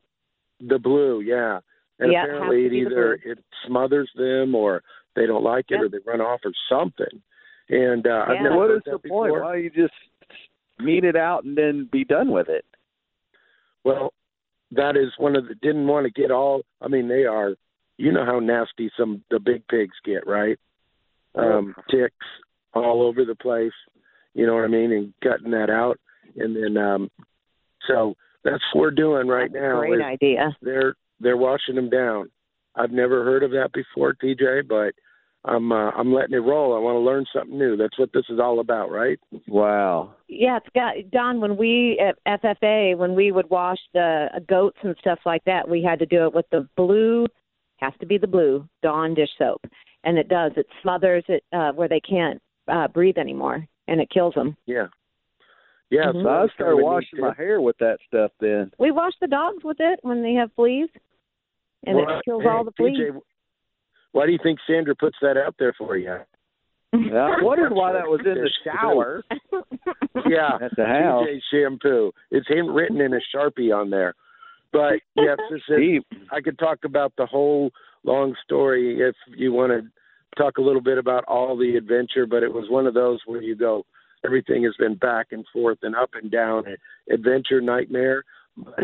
The 0.59 0.79
blue, 0.79 1.21
yeah. 1.21 1.59
And 1.99 2.11
Yeah, 2.11 2.25
it 2.25 2.29
has 2.29 2.37
apparently 2.37 2.65
it 2.65 2.69
be 2.69 2.83
the 2.83 2.89
either 2.89 3.13
it 3.23 3.39
smothers 3.65 4.09
them 4.15 4.55
or 4.55 4.83
they 5.15 5.25
don't 5.25 5.43
like 5.43 5.65
it 5.69 5.81
or 5.81 5.89
they 5.89 5.99
run 6.05 6.21
off 6.21 6.41
or 6.43 6.51
something. 6.69 7.21
And 7.69 8.05
uh 8.05 8.25
I've 8.27 8.41
never 8.43 8.57
what 8.57 8.69
heard 8.69 8.77
is 8.77 8.83
the 8.85 8.91
that 8.91 9.09
point? 9.09 9.31
Why 9.31 9.55
you 9.55 9.69
just 9.69 9.93
meet 10.79 11.03
it 11.03 11.15
out 11.15 11.45
and 11.45 11.57
then 11.57 11.89
be 11.91 12.03
done 12.03 12.31
with 12.31 12.49
it? 12.49 12.65
Well, 13.83 14.13
that 14.71 14.97
is 14.97 15.11
one 15.17 15.35
of 15.35 15.47
the 15.47 15.55
didn't 15.55 15.87
want 15.87 16.05
to 16.05 16.21
get 16.21 16.31
all 16.31 16.63
I 16.81 16.87
mean, 16.87 17.07
they 17.07 17.25
are 17.25 17.55
you 17.97 18.11
know 18.11 18.25
how 18.25 18.39
nasty 18.39 18.91
some 18.97 19.23
the 19.31 19.39
big 19.39 19.65
pigs 19.67 19.95
get, 20.03 20.27
right? 20.27 20.59
Um 21.35 21.75
ticks 21.89 22.25
all 22.73 23.01
over 23.01 23.23
the 23.23 23.35
place. 23.35 23.71
You 24.33 24.45
know 24.45 24.55
what 24.55 24.65
I 24.65 24.67
mean? 24.67 24.91
And 24.91 25.13
cutting 25.23 25.51
that 25.51 25.69
out. 25.69 25.97
And 26.35 26.55
then 26.55 26.75
um 26.77 27.09
so 27.87 28.15
that's 28.43 28.63
what 28.73 28.81
we're 28.81 28.91
doing 28.91 29.27
right 29.27 29.51
now. 29.51 29.79
Great 29.79 30.01
idea. 30.01 30.55
They're 30.61 30.95
they're 31.19 31.37
washing 31.37 31.75
them 31.75 31.89
down. 31.89 32.29
I've 32.75 32.91
never 32.91 33.23
heard 33.23 33.43
of 33.43 33.51
that 33.51 33.71
before, 33.73 34.13
TJ, 34.13 34.67
but 34.67 34.93
I'm 35.45 35.71
uh, 35.71 35.91
I'm 35.91 36.13
letting 36.13 36.33
it 36.33 36.39
roll. 36.39 36.75
I 36.75 36.79
want 36.79 36.95
to 36.95 36.99
learn 36.99 37.25
something 37.33 37.57
new. 37.57 37.77
That's 37.77 37.97
what 37.97 38.11
this 38.13 38.25
is 38.29 38.39
all 38.39 38.59
about, 38.59 38.91
right? 38.91 39.19
Wow. 39.47 40.15
Yeah, 40.27 40.57
it's 40.57 40.67
got 40.73 40.95
Don. 41.11 41.39
When 41.39 41.55
we 41.55 41.99
at 41.99 42.41
FFA, 42.41 42.97
when 42.97 43.15
we 43.15 43.31
would 43.31 43.49
wash 43.49 43.77
the 43.93 44.27
goats 44.47 44.77
and 44.83 44.95
stuff 44.99 45.19
like 45.25 45.43
that, 45.45 45.67
we 45.67 45.83
had 45.83 45.99
to 45.99 46.05
do 46.05 46.25
it 46.25 46.33
with 46.33 46.45
the 46.51 46.67
blue. 46.75 47.27
Has 47.77 47.93
to 47.99 48.05
be 48.05 48.17
the 48.17 48.27
blue 48.27 48.67
Dawn 48.81 49.13
dish 49.13 49.29
soap, 49.37 49.65
and 50.03 50.17
it 50.17 50.29
does. 50.29 50.53
It 50.55 50.65
smothers 50.81 51.23
it 51.27 51.43
uh, 51.53 51.71
where 51.73 51.89
they 51.89 51.99
can't 51.99 52.41
uh, 52.67 52.87
breathe 52.87 53.17
anymore, 53.17 53.65
and 53.87 54.01
it 54.01 54.09
kills 54.09 54.33
them. 54.33 54.57
Yeah. 54.65 54.87
Yeah, 55.91 56.05
Mhm. 56.11 56.23
So 56.23 56.29
I 56.29 56.41
that's 56.41 56.53
started 56.53 56.77
washing 56.83 57.19
my 57.19 57.33
hair 57.33 57.61
with 57.61 57.77
that 57.77 57.99
stuff 58.07 58.31
then. 58.39 58.71
We 58.79 58.91
wash 58.91 59.13
the 59.21 59.27
dogs 59.27 59.63
with 59.63 59.79
it 59.79 59.99
when 60.01 60.21
they 60.23 60.33
have 60.33 60.51
fleas, 60.53 60.89
and 61.85 61.97
Well, 61.97 62.17
it 62.17 62.25
kills 62.25 62.43
all 62.45 62.63
the 62.63 62.71
fleas. 62.71 62.97
TJ, 62.97 63.21
why 64.11 64.25
do 64.25 64.31
you 64.31 64.39
think 64.41 64.59
Sandra 64.65 64.95
puts 64.95 65.17
that 65.21 65.37
out 65.37 65.55
there 65.59 65.73
for 65.73 65.95
you? 65.97 66.19
I 66.93 66.93
wondered 67.43 67.73
why 67.73 67.91
that 67.93 68.07
was 68.09 68.21
in 68.25 68.35
the 68.35 68.49
shower. 68.63 69.23
Yeah, 70.27 70.57
At 70.61 70.75
the 70.75 70.85
house. 70.85 71.27
TJ 71.27 71.41
shampoo. 71.51 72.11
It's 72.31 72.47
him 72.47 72.73
written 72.73 72.99
in 73.01 73.13
a 73.13 73.19
sharpie 73.35 73.75
on 73.75 73.89
there. 73.89 74.15
But 74.71 75.01
yes, 75.15 75.37
this 75.51 75.61
is, 75.69 76.01
I 76.31 76.41
could 76.41 76.57
talk 76.57 76.79
about 76.83 77.13
the 77.17 77.25
whole 77.25 77.71
long 78.03 78.35
story 78.43 79.01
if 79.01 79.15
you 79.27 79.51
want 79.51 79.71
to 79.71 79.87
talk 80.41 80.57
a 80.57 80.61
little 80.61 80.81
bit 80.81 80.97
about 80.97 81.25
all 81.25 81.55
the 81.57 81.75
adventure. 81.75 82.25
But 82.25 82.43
it 82.43 82.51
was 82.53 82.69
one 82.69 82.87
of 82.87 82.93
those 82.93 83.19
where 83.25 83.41
you 83.41 83.55
go, 83.55 83.85
everything 84.25 84.63
has 84.63 84.73
been 84.79 84.95
back 84.95 85.27
and 85.31 85.45
forth 85.53 85.79
and 85.83 85.95
up 85.95 86.11
and 86.21 86.31
down, 86.31 86.63
adventure 87.11 87.61
nightmare. 87.61 88.23
But 88.57 88.75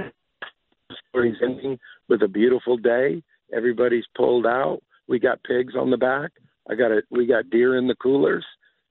the 0.89 0.95
story's 1.09 1.37
ending 1.41 1.79
with 2.07 2.21
a 2.23 2.27
beautiful 2.27 2.77
day. 2.77 3.23
Everybody's 3.55 4.05
pulled 4.15 4.45
out. 4.45 4.79
We 5.07 5.19
got 5.19 5.43
pigs 5.43 5.73
on 5.77 5.89
the 5.89 5.97
back. 5.97 6.31
I 6.69 6.75
got 6.75 6.91
a 6.91 7.01
we 7.09 7.25
got 7.25 7.49
deer 7.49 7.77
in 7.77 7.87
the 7.87 7.95
coolers, 7.95 8.45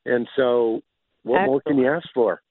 and 0.04 0.28
so 0.36 0.82
what 1.22 1.46
more 1.46 1.60
can 1.66 1.78
you 1.78 1.88
ask 1.88 2.08
for? 2.12 2.42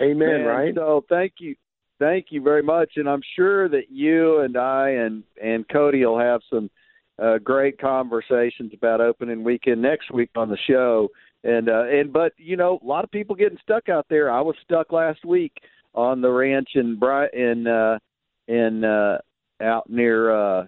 Amen. 0.00 0.28
And 0.28 0.46
right. 0.46 0.74
So 0.74 1.04
thank 1.08 1.34
you, 1.38 1.54
thank 1.98 2.26
you 2.30 2.42
very 2.42 2.62
much, 2.62 2.92
and 2.96 3.08
I'm 3.08 3.22
sure 3.36 3.68
that 3.68 3.90
you 3.90 4.40
and 4.40 4.56
I 4.56 4.90
and 4.90 5.22
and 5.42 5.68
Cody 5.68 6.04
will 6.04 6.18
have 6.18 6.40
some 6.50 6.68
uh, 7.22 7.38
great 7.38 7.78
conversations 7.78 8.72
about 8.74 9.00
opening 9.00 9.44
weekend 9.44 9.80
next 9.80 10.10
week 10.10 10.30
on 10.36 10.48
the 10.48 10.58
show. 10.68 11.08
And 11.44 11.68
uh, 11.68 11.84
and 11.84 12.12
but 12.12 12.32
you 12.38 12.56
know, 12.56 12.80
a 12.82 12.86
lot 12.86 13.04
of 13.04 13.10
people 13.10 13.36
getting 13.36 13.58
stuck 13.62 13.88
out 13.88 14.06
there. 14.08 14.30
I 14.30 14.40
was 14.40 14.56
stuck 14.64 14.92
last 14.92 15.24
week 15.24 15.52
on 15.94 16.20
the 16.22 16.30
ranch 16.30 16.70
in 16.74 16.98
Bri 16.98 17.28
in 17.34 17.66
uh, 17.66 17.98
in 18.48 18.82
uh, 18.82 19.18
out 19.62 19.88
near 19.90 20.30
uh, 20.34 20.66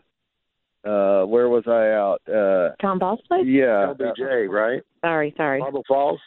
uh, 0.84 1.24
where 1.24 1.48
was 1.48 1.64
I 1.66 1.90
out? 1.90 2.20
Uh, 2.28 2.74
Tom 2.80 2.98
Ball's 2.98 3.20
place? 3.26 3.44
yeah, 3.46 3.92
LBJ, 3.98 4.48
right? 4.48 4.82
Sorry, 5.00 5.34
sorry. 5.36 5.58
Marble 5.60 5.82
Falls. 5.88 6.20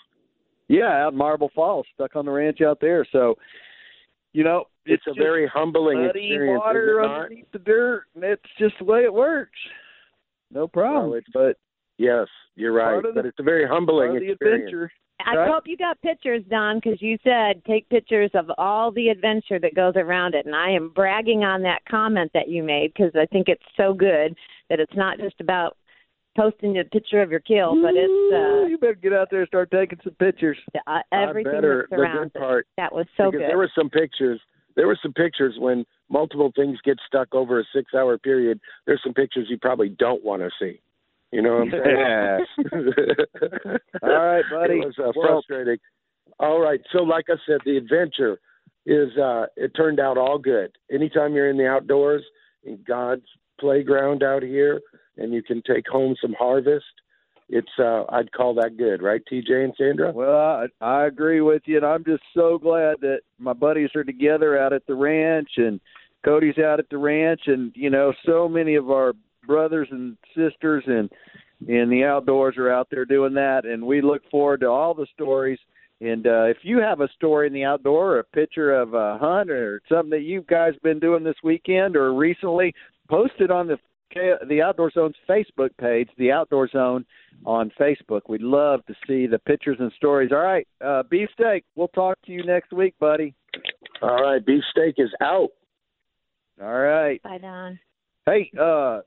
Yeah, 0.68 1.04
out 1.06 1.14
in 1.14 1.18
Marble 1.18 1.50
Falls, 1.56 1.86
stuck 1.95 2.16
on 2.16 2.26
the 2.26 2.32
ranch 2.32 2.60
out 2.62 2.80
there. 2.82 3.06
So, 3.12 3.36
you 4.34 4.43
know, 4.43 4.66
It's, 4.86 5.02
a 5.08 5.14
very 5.14 5.47
humbling 5.47 6.04
experience. 6.06 6.62
water 6.64 7.00
is 7.00 7.06
it 7.06 7.08
not? 7.08 7.22
underneath 7.24 7.52
the 7.54 7.60
dirt, 7.60 8.04
and 8.16 8.24
it's 8.24 8.43
just 8.60 8.76
the 8.80 8.86
way 8.86 9.04
it 9.04 9.14
works. 9.14 9.58
No 10.52 10.68
problem. 10.68 11.10
Well, 11.12 11.18
it's- 11.18 11.32
but 11.34 11.58
Yes, 12.00 12.28
you're 12.56 12.72
right. 12.72 13.04
The- 13.04 13.12
but 13.14 13.26
it's 13.26 13.38
a 13.39 13.43
very 13.43 13.68
humbling 13.68 14.14
the 14.16 14.32
experience. 14.32 14.64
adventure. 14.64 14.91
I 15.26 15.36
Right. 15.36 15.52
hope 15.52 15.68
you 15.68 15.76
got 15.76 16.00
pictures, 16.02 16.41
Don, 16.45 16.78
because 16.78 17.02
you 17.02 17.18
said 17.26 17.62
take 17.66 17.88
pictures 17.89 18.32
of 18.34 18.50
all 18.58 18.89
the 18.89 19.10
adventure 19.10 19.60
that 19.60 19.76
goes 19.76 19.97
around 19.97 20.34
it. 20.34 20.45
And 20.45 20.56
I 20.56 20.70
am 20.70 20.89
bragging 20.89 21.43
on 21.43 21.62
that 21.64 21.84
comment 21.89 22.32
that 22.34 22.47
you 22.47 22.64
made 22.64 22.93
because 22.93 23.14
I 23.18 23.26
think 23.26 23.50
it's 23.50 23.62
so 23.76 23.93
good 23.93 24.34
that 24.70 24.80
it's 24.80 24.95
not 24.95 25.20
just 25.20 25.41
about 25.41 25.76
posting 26.38 26.78
a 26.80 26.86
picture 26.86 27.22
of 27.22 27.32
your 27.32 27.41
kill, 27.41 27.82
but 27.82 27.95
it's 27.97 28.34
uh, 28.34 28.66
you 28.68 28.78
better 28.78 28.93
get 28.95 29.12
out 29.12 29.30
there 29.30 29.41
and 29.41 29.47
start 29.50 29.70
taking 29.72 30.00
some 30.06 30.14
pictures. 30.16 30.58
uh, 30.88 31.02
I 31.12 31.24
everything 31.24 31.52
better. 31.52 31.82
that 31.89 31.95
The 31.97 32.02
surrounds 32.02 32.32
good 32.34 32.39
it. 32.39 32.41
part 32.41 32.68
That 32.78 32.93
was 32.93 33.06
so 33.18 33.30
good. 33.30 33.41
there 33.41 33.58
were 33.58 33.72
some 33.76 33.89
pictures. 33.89 34.39
There 34.78 34.88
were 34.88 34.97
some 35.04 35.12
pictures 35.12 35.56
when 35.60 35.86
multiple 36.10 36.54
things 36.56 36.80
get 36.86 36.97
stuck 37.06 37.36
over 37.36 37.60
a 37.60 37.64
six-hour 37.76 38.20
period. 38.20 38.62
There's 38.86 39.04
some 39.04 39.14
pictures 39.14 39.47
you 39.50 39.58
probably 39.58 39.89
don't 39.89 40.24
want 40.24 40.41
to 40.43 40.50
see. 40.62 40.80
You 41.32 41.42
know 41.44 41.60
what 41.60 41.74
I'm 41.74 42.46
saying? 42.66 42.80
All 44.04 44.10
right, 44.10 44.44
buddy. 44.52 44.80
It 44.80 44.86
was 44.86 44.96
uh, 45.00 45.12
Well- 45.16 45.44
frustrating. 45.48 45.78
All 46.40 46.60
right. 46.62 46.80
So, 46.94 47.04
like 47.04 47.26
I 47.30 47.36
said, 47.46 47.60
the 47.66 47.78
adventure 47.78 48.40
is 48.86 49.10
uh 49.18 49.46
it 49.58 49.72
turned 49.76 50.00
out 50.00 50.18
all 50.18 50.38
good. 50.40 50.72
Anytime 50.92 51.34
you're 51.34 51.50
in 51.50 51.58
the 51.58 51.68
outdoors 51.68 52.24
in 52.64 52.80
God's 52.88 53.26
playground 53.60 54.24
out 54.24 54.42
here, 54.42 54.80
and 55.18 55.34
you 55.34 55.44
can 55.44 55.62
take 55.68 55.86
home 55.88 56.16
some 56.22 56.34
harvest, 56.40 56.86
it's 57.50 57.68
uh 57.78 58.04
I'd 58.10 58.32
call 58.32 58.54
that 58.56 58.78
good, 58.78 59.02
right, 59.02 59.22
TJ 59.30 59.66
and 59.66 59.74
Sandra? 59.78 60.12
Well, 60.14 60.36
I, 60.36 60.68
I 60.80 61.06
agree 61.08 61.42
with 61.42 61.64
you, 61.66 61.78
and 61.78 61.86
I'm 61.86 62.06
just 62.06 62.24
so 62.34 62.58
glad 62.58 62.96
that 63.02 63.20
my 63.38 63.54
buddies 63.54 63.90
are 63.96 64.06
together 64.06 64.58
out 64.58 64.72
at 64.72 64.86
the 64.88 64.96
ranch, 64.96 65.50
and 65.58 65.82
Cody's 66.24 66.58
out 66.58 66.80
at 66.80 66.90
the 66.90 66.98
ranch, 66.98 67.42
and 67.48 67.74
you 67.76 67.90
know, 67.90 68.14
so 68.26 68.48
many 68.48 68.76
of 68.76 68.90
our 68.90 69.14
brothers 69.50 69.88
and 69.89 70.16
sisters 70.36 70.84
and 70.86 71.10
in 71.68 71.89
the 71.89 72.04
outdoors 72.04 72.56
are 72.58 72.72
out 72.72 72.88
there 72.89 73.04
doing 73.04 73.34
that, 73.34 73.66
and 73.66 73.84
we 73.84 74.00
look 74.00 74.22
forward 74.30 74.62
to 74.62 74.68
all 74.68 74.93
the 74.93 75.08
stories. 75.14 75.60
And 76.00 76.26
uh, 76.26 76.43
if 76.43 76.58
you 76.62 76.78
have 76.80 77.02
a 77.02 77.10
story 77.16 77.47
in 77.47 77.54
the 77.54 77.66
outdoor, 77.66 78.14
or 78.14 78.20
a 78.20 78.24
picture 78.24 78.74
of 78.74 78.93
a 78.93 79.18
hunt, 79.20 79.50
or 79.50 79.82
something 79.89 80.12
that 80.12 80.22
you 80.22 80.45
guys 80.47 80.74
been 80.84 81.00
doing 81.00 81.24
this 81.24 81.36
weekend 81.43 81.97
or 81.97 82.14
recently, 82.14 82.74
post 83.10 83.34
it 83.39 83.52
on 83.52 83.68
the 83.68 83.78
the 84.47 84.60
Outdoor 84.60 84.89
Zone's 84.91 85.16
Facebook 85.30 85.70
page, 85.80 86.10
the 86.18 86.32
Outdoor 86.32 86.68
Zone 86.70 87.06
on 87.45 87.72
Facebook. 87.80 88.22
We'd 88.28 88.41
love 88.41 88.84
to 88.88 88.95
see 89.06 89.28
the 89.28 89.38
pictures 89.38 89.78
and 89.80 89.91
stories. 89.97 90.32
All 90.32 90.39
right, 90.39 90.68
uh, 90.84 91.04
beefsteak. 91.10 91.64
We'll 91.76 91.89
talk 91.89 92.18
to 92.26 92.32
you 92.32 92.43
next 92.43 92.72
week, 92.72 92.95
buddy. 93.00 93.36
All 94.02 94.24
right, 94.24 94.43
beefsteak 94.43 94.95
is 94.97 95.12
out. 95.22 95.50
All 96.62 96.80
right. 96.80 97.22
Bye, 97.22 97.38
Don. 97.38 97.80
Hey, 98.26 98.52
uh, 98.60 99.02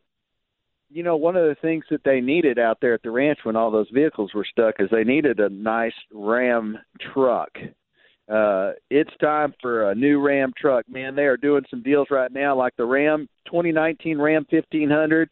you 0.93 1.03
know, 1.03 1.17
one 1.17 1.37
of 1.37 1.45
the 1.45 1.57
things 1.61 1.85
that 1.91 2.05
they 2.05 2.21
needed 2.21 2.59
out 2.59 2.79
there 2.81 2.95
at 2.95 3.03
the 3.03 3.11
ranch 3.11 3.41
when 3.45 3.57
all 3.57 3.71
those 3.71 3.89
vehicles 3.93 4.33
were 4.35 4.47
stuck 4.49 4.77
is 4.79 4.89
they 4.91 5.05
needed 5.05 5.41
a 5.41 5.49
nice 5.49 5.95
Ram 6.13 6.79
truck. 7.13 7.51
Uh, 8.31 8.73
it's 8.91 9.11
time 9.21 9.55
for 9.61 9.91
a 9.91 9.95
new 9.95 10.21
Ram 10.21 10.53
truck, 10.57 10.89
man. 10.89 11.15
They 11.15 11.25
are 11.25 11.37
doing 11.37 11.65
some 11.71 11.83
deals 11.83 12.09
right 12.11 12.31
now, 12.31 12.57
like 12.57 12.77
the 12.77 12.85
Ram 12.85 13.29
2019 13.47 14.19
Ram 14.19 14.47
1500. 14.49 15.29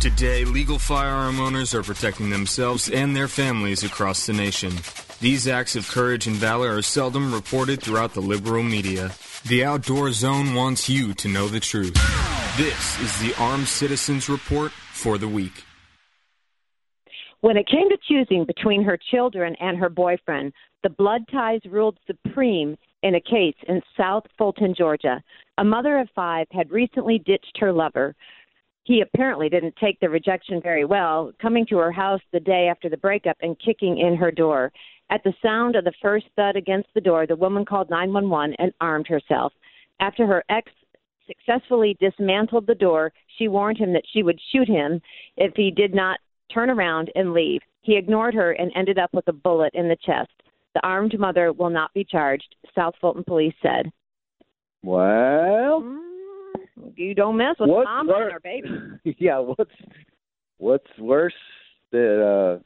Today, 0.00 0.44
legal 0.44 0.78
firearm 0.78 1.40
owners 1.40 1.74
are 1.74 1.82
protecting 1.82 2.30
themselves 2.30 2.88
and 2.88 3.16
their 3.16 3.26
families 3.26 3.82
across 3.82 4.26
the 4.26 4.32
nation. 4.32 4.74
These 5.20 5.48
acts 5.48 5.74
of 5.74 5.88
courage 5.88 6.28
and 6.28 6.36
valor 6.36 6.76
are 6.76 6.82
seldom 6.82 7.34
reported 7.34 7.82
throughout 7.82 8.14
the 8.14 8.20
liberal 8.20 8.62
media. 8.62 9.10
The 9.48 9.64
Outdoor 9.64 10.12
Zone 10.12 10.54
wants 10.54 10.88
you 10.88 11.14
to 11.14 11.26
know 11.26 11.48
the 11.48 11.58
truth. 11.58 11.94
This 12.56 13.00
is 13.00 13.18
the 13.18 13.34
Armed 13.42 13.66
Citizens 13.66 14.28
Report 14.28 14.70
for 14.70 15.18
the 15.18 15.26
week. 15.26 15.64
When 17.40 17.56
it 17.56 17.68
came 17.68 17.88
to 17.88 17.98
choosing 18.08 18.44
between 18.44 18.84
her 18.84 18.98
children 19.10 19.56
and 19.58 19.76
her 19.78 19.88
boyfriend, 19.88 20.52
the 20.84 20.90
blood 20.90 21.22
ties 21.32 21.60
ruled 21.68 21.98
supreme 22.06 22.76
in 23.02 23.16
a 23.16 23.20
case 23.20 23.56
in 23.66 23.80
South 23.96 24.24
Fulton, 24.36 24.74
Georgia. 24.76 25.20
A 25.58 25.64
mother 25.64 25.98
of 25.98 26.08
five 26.14 26.46
had 26.52 26.70
recently 26.70 27.18
ditched 27.18 27.58
her 27.58 27.72
lover. 27.72 28.14
He 28.88 29.02
apparently 29.02 29.50
didn't 29.50 29.76
take 29.76 30.00
the 30.00 30.08
rejection 30.08 30.62
very 30.62 30.86
well, 30.86 31.30
coming 31.42 31.66
to 31.66 31.76
her 31.76 31.92
house 31.92 32.22
the 32.32 32.40
day 32.40 32.68
after 32.70 32.88
the 32.88 32.96
breakup 32.96 33.36
and 33.42 33.54
kicking 33.62 33.98
in 33.98 34.16
her 34.16 34.30
door. 34.30 34.72
At 35.10 35.22
the 35.24 35.34
sound 35.42 35.76
of 35.76 35.84
the 35.84 35.92
first 36.00 36.24
thud 36.36 36.56
against 36.56 36.88
the 36.94 37.02
door, 37.02 37.26
the 37.26 37.36
woman 37.36 37.66
called 37.66 37.90
911 37.90 38.56
and 38.58 38.72
armed 38.80 39.06
herself. 39.06 39.52
After 40.00 40.26
her 40.26 40.42
ex 40.48 40.72
successfully 41.26 41.98
dismantled 42.00 42.66
the 42.66 42.74
door, 42.74 43.12
she 43.36 43.46
warned 43.46 43.76
him 43.76 43.92
that 43.92 44.06
she 44.10 44.22
would 44.22 44.40
shoot 44.50 44.66
him 44.66 45.02
if 45.36 45.52
he 45.54 45.70
did 45.70 45.94
not 45.94 46.18
turn 46.50 46.70
around 46.70 47.12
and 47.14 47.34
leave. 47.34 47.60
He 47.82 47.94
ignored 47.94 48.32
her 48.32 48.52
and 48.52 48.72
ended 48.74 48.98
up 48.98 49.12
with 49.12 49.28
a 49.28 49.34
bullet 49.34 49.74
in 49.74 49.88
the 49.88 49.96
chest. 49.96 50.32
The 50.72 50.80
armed 50.82 51.18
mother 51.18 51.52
will 51.52 51.68
not 51.68 51.92
be 51.92 52.04
charged, 52.04 52.56
South 52.74 52.94
Fulton 53.02 53.24
police 53.24 53.54
said. 53.60 53.92
Well, 54.82 55.82
mm. 55.82 56.07
You 56.96 57.14
don't 57.14 57.36
mess 57.36 57.56
with 57.58 57.70
What's 57.70 57.86
mom 57.86 58.06
wor- 58.08 58.28
and 58.28 58.42
baby. 58.42 58.68
yeah, 59.18 59.38
what's 59.38 59.70
what's 60.58 60.98
worse 60.98 61.34
than 61.92 62.20
uh, 62.20 62.58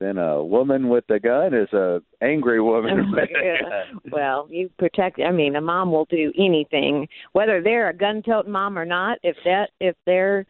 than 0.00 0.18
a 0.18 0.44
woman 0.44 0.88
with 0.88 1.04
a 1.10 1.18
gun 1.18 1.54
is 1.54 1.72
a 1.72 2.02
angry 2.22 2.60
woman. 2.60 3.10
with 3.10 3.18
a 3.24 3.26
Yeah. 3.32 3.62
gun. 3.62 4.00
well, 4.10 4.46
you 4.50 4.70
protect. 4.78 5.20
I 5.20 5.30
mean, 5.32 5.56
a 5.56 5.60
mom 5.60 5.90
will 5.92 6.06
do 6.06 6.32
anything, 6.38 7.08
whether 7.32 7.62
they're 7.62 7.88
a 7.88 7.94
gun-toting 7.96 8.52
mom 8.52 8.78
or 8.78 8.84
not. 8.84 9.18
If 9.22 9.36
that, 9.44 9.70
if 9.80 9.96
their, 10.04 10.44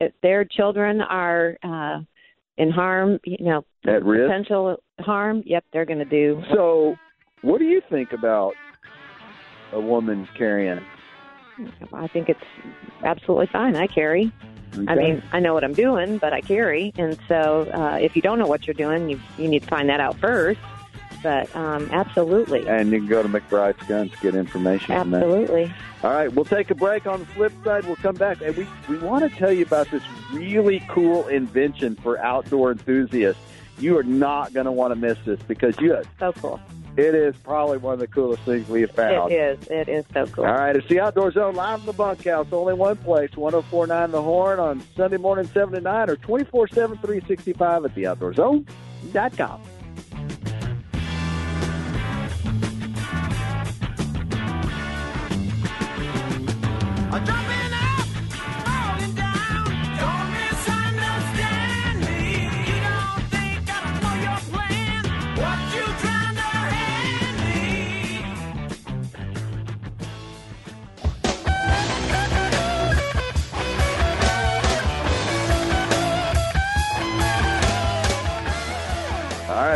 if 0.00 0.12
their 0.22 0.44
children 0.44 1.00
are 1.00 1.56
uh 1.62 2.00
in 2.58 2.70
harm, 2.70 3.18
you 3.24 3.44
know, 3.46 3.64
At 3.86 4.04
risk? 4.04 4.28
potential 4.28 4.76
harm. 5.00 5.42
Yep, 5.46 5.64
they're 5.72 5.86
going 5.86 5.98
to 6.00 6.04
do. 6.04 6.42
So, 6.54 6.96
what 7.40 7.58
do 7.58 7.64
you 7.64 7.80
think 7.90 8.12
about 8.12 8.52
a 9.72 9.80
woman 9.80 10.28
carrying 10.36 10.80
I 11.92 12.06
think 12.08 12.28
it's 12.28 12.44
absolutely 13.04 13.46
fine. 13.46 13.76
I 13.76 13.86
carry. 13.86 14.32
I 14.88 14.94
mean, 14.94 15.22
I 15.32 15.38
know 15.40 15.52
what 15.52 15.64
I'm 15.64 15.74
doing, 15.74 16.16
but 16.16 16.32
I 16.32 16.40
carry, 16.40 16.94
and 16.96 17.18
so 17.28 17.68
uh, 17.74 17.98
if 18.00 18.16
you 18.16 18.22
don't 18.22 18.38
know 18.38 18.46
what 18.46 18.66
you're 18.66 18.72
doing, 18.72 19.10
you 19.10 19.20
you 19.36 19.46
need 19.46 19.62
to 19.62 19.68
find 19.68 19.88
that 19.90 20.00
out 20.00 20.18
first. 20.18 20.60
But 21.22 21.54
um, 21.54 21.88
absolutely, 21.92 22.66
And 22.66 22.90
you 22.90 22.98
can 22.98 23.06
go 23.06 23.22
to 23.22 23.28
McBride's 23.28 23.86
Guns 23.86 24.10
to 24.10 24.16
get 24.18 24.34
information 24.34 24.94
on 24.94 25.10
that. 25.12 25.22
absolutely. 25.22 25.72
All 26.02 26.10
right, 26.10 26.32
we'll 26.32 26.44
take 26.44 26.70
a 26.70 26.74
break. 26.74 27.06
On 27.06 27.20
the 27.20 27.26
flip 27.26 27.52
side, 27.62 27.84
we'll 27.84 27.96
come 27.96 28.16
back. 28.16 28.40
And 28.40 28.56
we, 28.56 28.66
we 28.88 28.98
want 28.98 29.30
to 29.30 29.38
tell 29.38 29.52
you 29.52 29.62
about 29.64 29.88
this 29.90 30.02
really 30.32 30.82
cool 30.88 31.28
invention 31.28 31.94
for 31.94 32.18
outdoor 32.18 32.72
enthusiasts. 32.72 33.40
You 33.78 33.96
are 33.98 34.02
not 34.02 34.52
going 34.52 34.66
to 34.66 34.72
want 34.72 34.92
to 34.92 34.96
miss 34.96 35.18
this 35.24 35.40
because 35.42 35.78
you 35.80 36.02
so 36.18 36.32
cool. 36.32 36.60
It 36.96 37.14
is 37.14 37.34
probably 37.38 37.78
one 37.78 37.94
of 37.94 38.00
the 38.00 38.06
coolest 38.06 38.42
things 38.42 38.68
we 38.68 38.82
have 38.82 38.90
found. 38.90 39.32
It 39.32 39.62
is. 39.62 39.68
It 39.68 39.88
is 39.88 40.04
so 40.12 40.26
cool. 40.26 40.44
All 40.44 40.52
right, 40.52 40.76
it's 40.76 40.86
the 40.88 41.00
Outdoor 41.00 41.32
Zone 41.32 41.54
live 41.54 41.80
in 41.80 41.86
the 41.86 41.94
bunkhouse. 41.94 42.52
Only 42.52 42.74
one 42.74 42.96
place, 42.98 43.34
1049 43.34 44.10
The 44.10 44.20
Horn 44.20 44.60
on 44.60 44.82
Sunday 44.94 45.16
morning, 45.16 45.46
7 45.46 45.74
to 45.74 45.80
9, 45.80 46.10
or 46.10 46.16
24 46.16 46.68
7, 46.68 46.98
365 46.98 47.84
at 47.86 47.94
theoutdoorzone.com. 47.94 49.62
All 57.12 57.18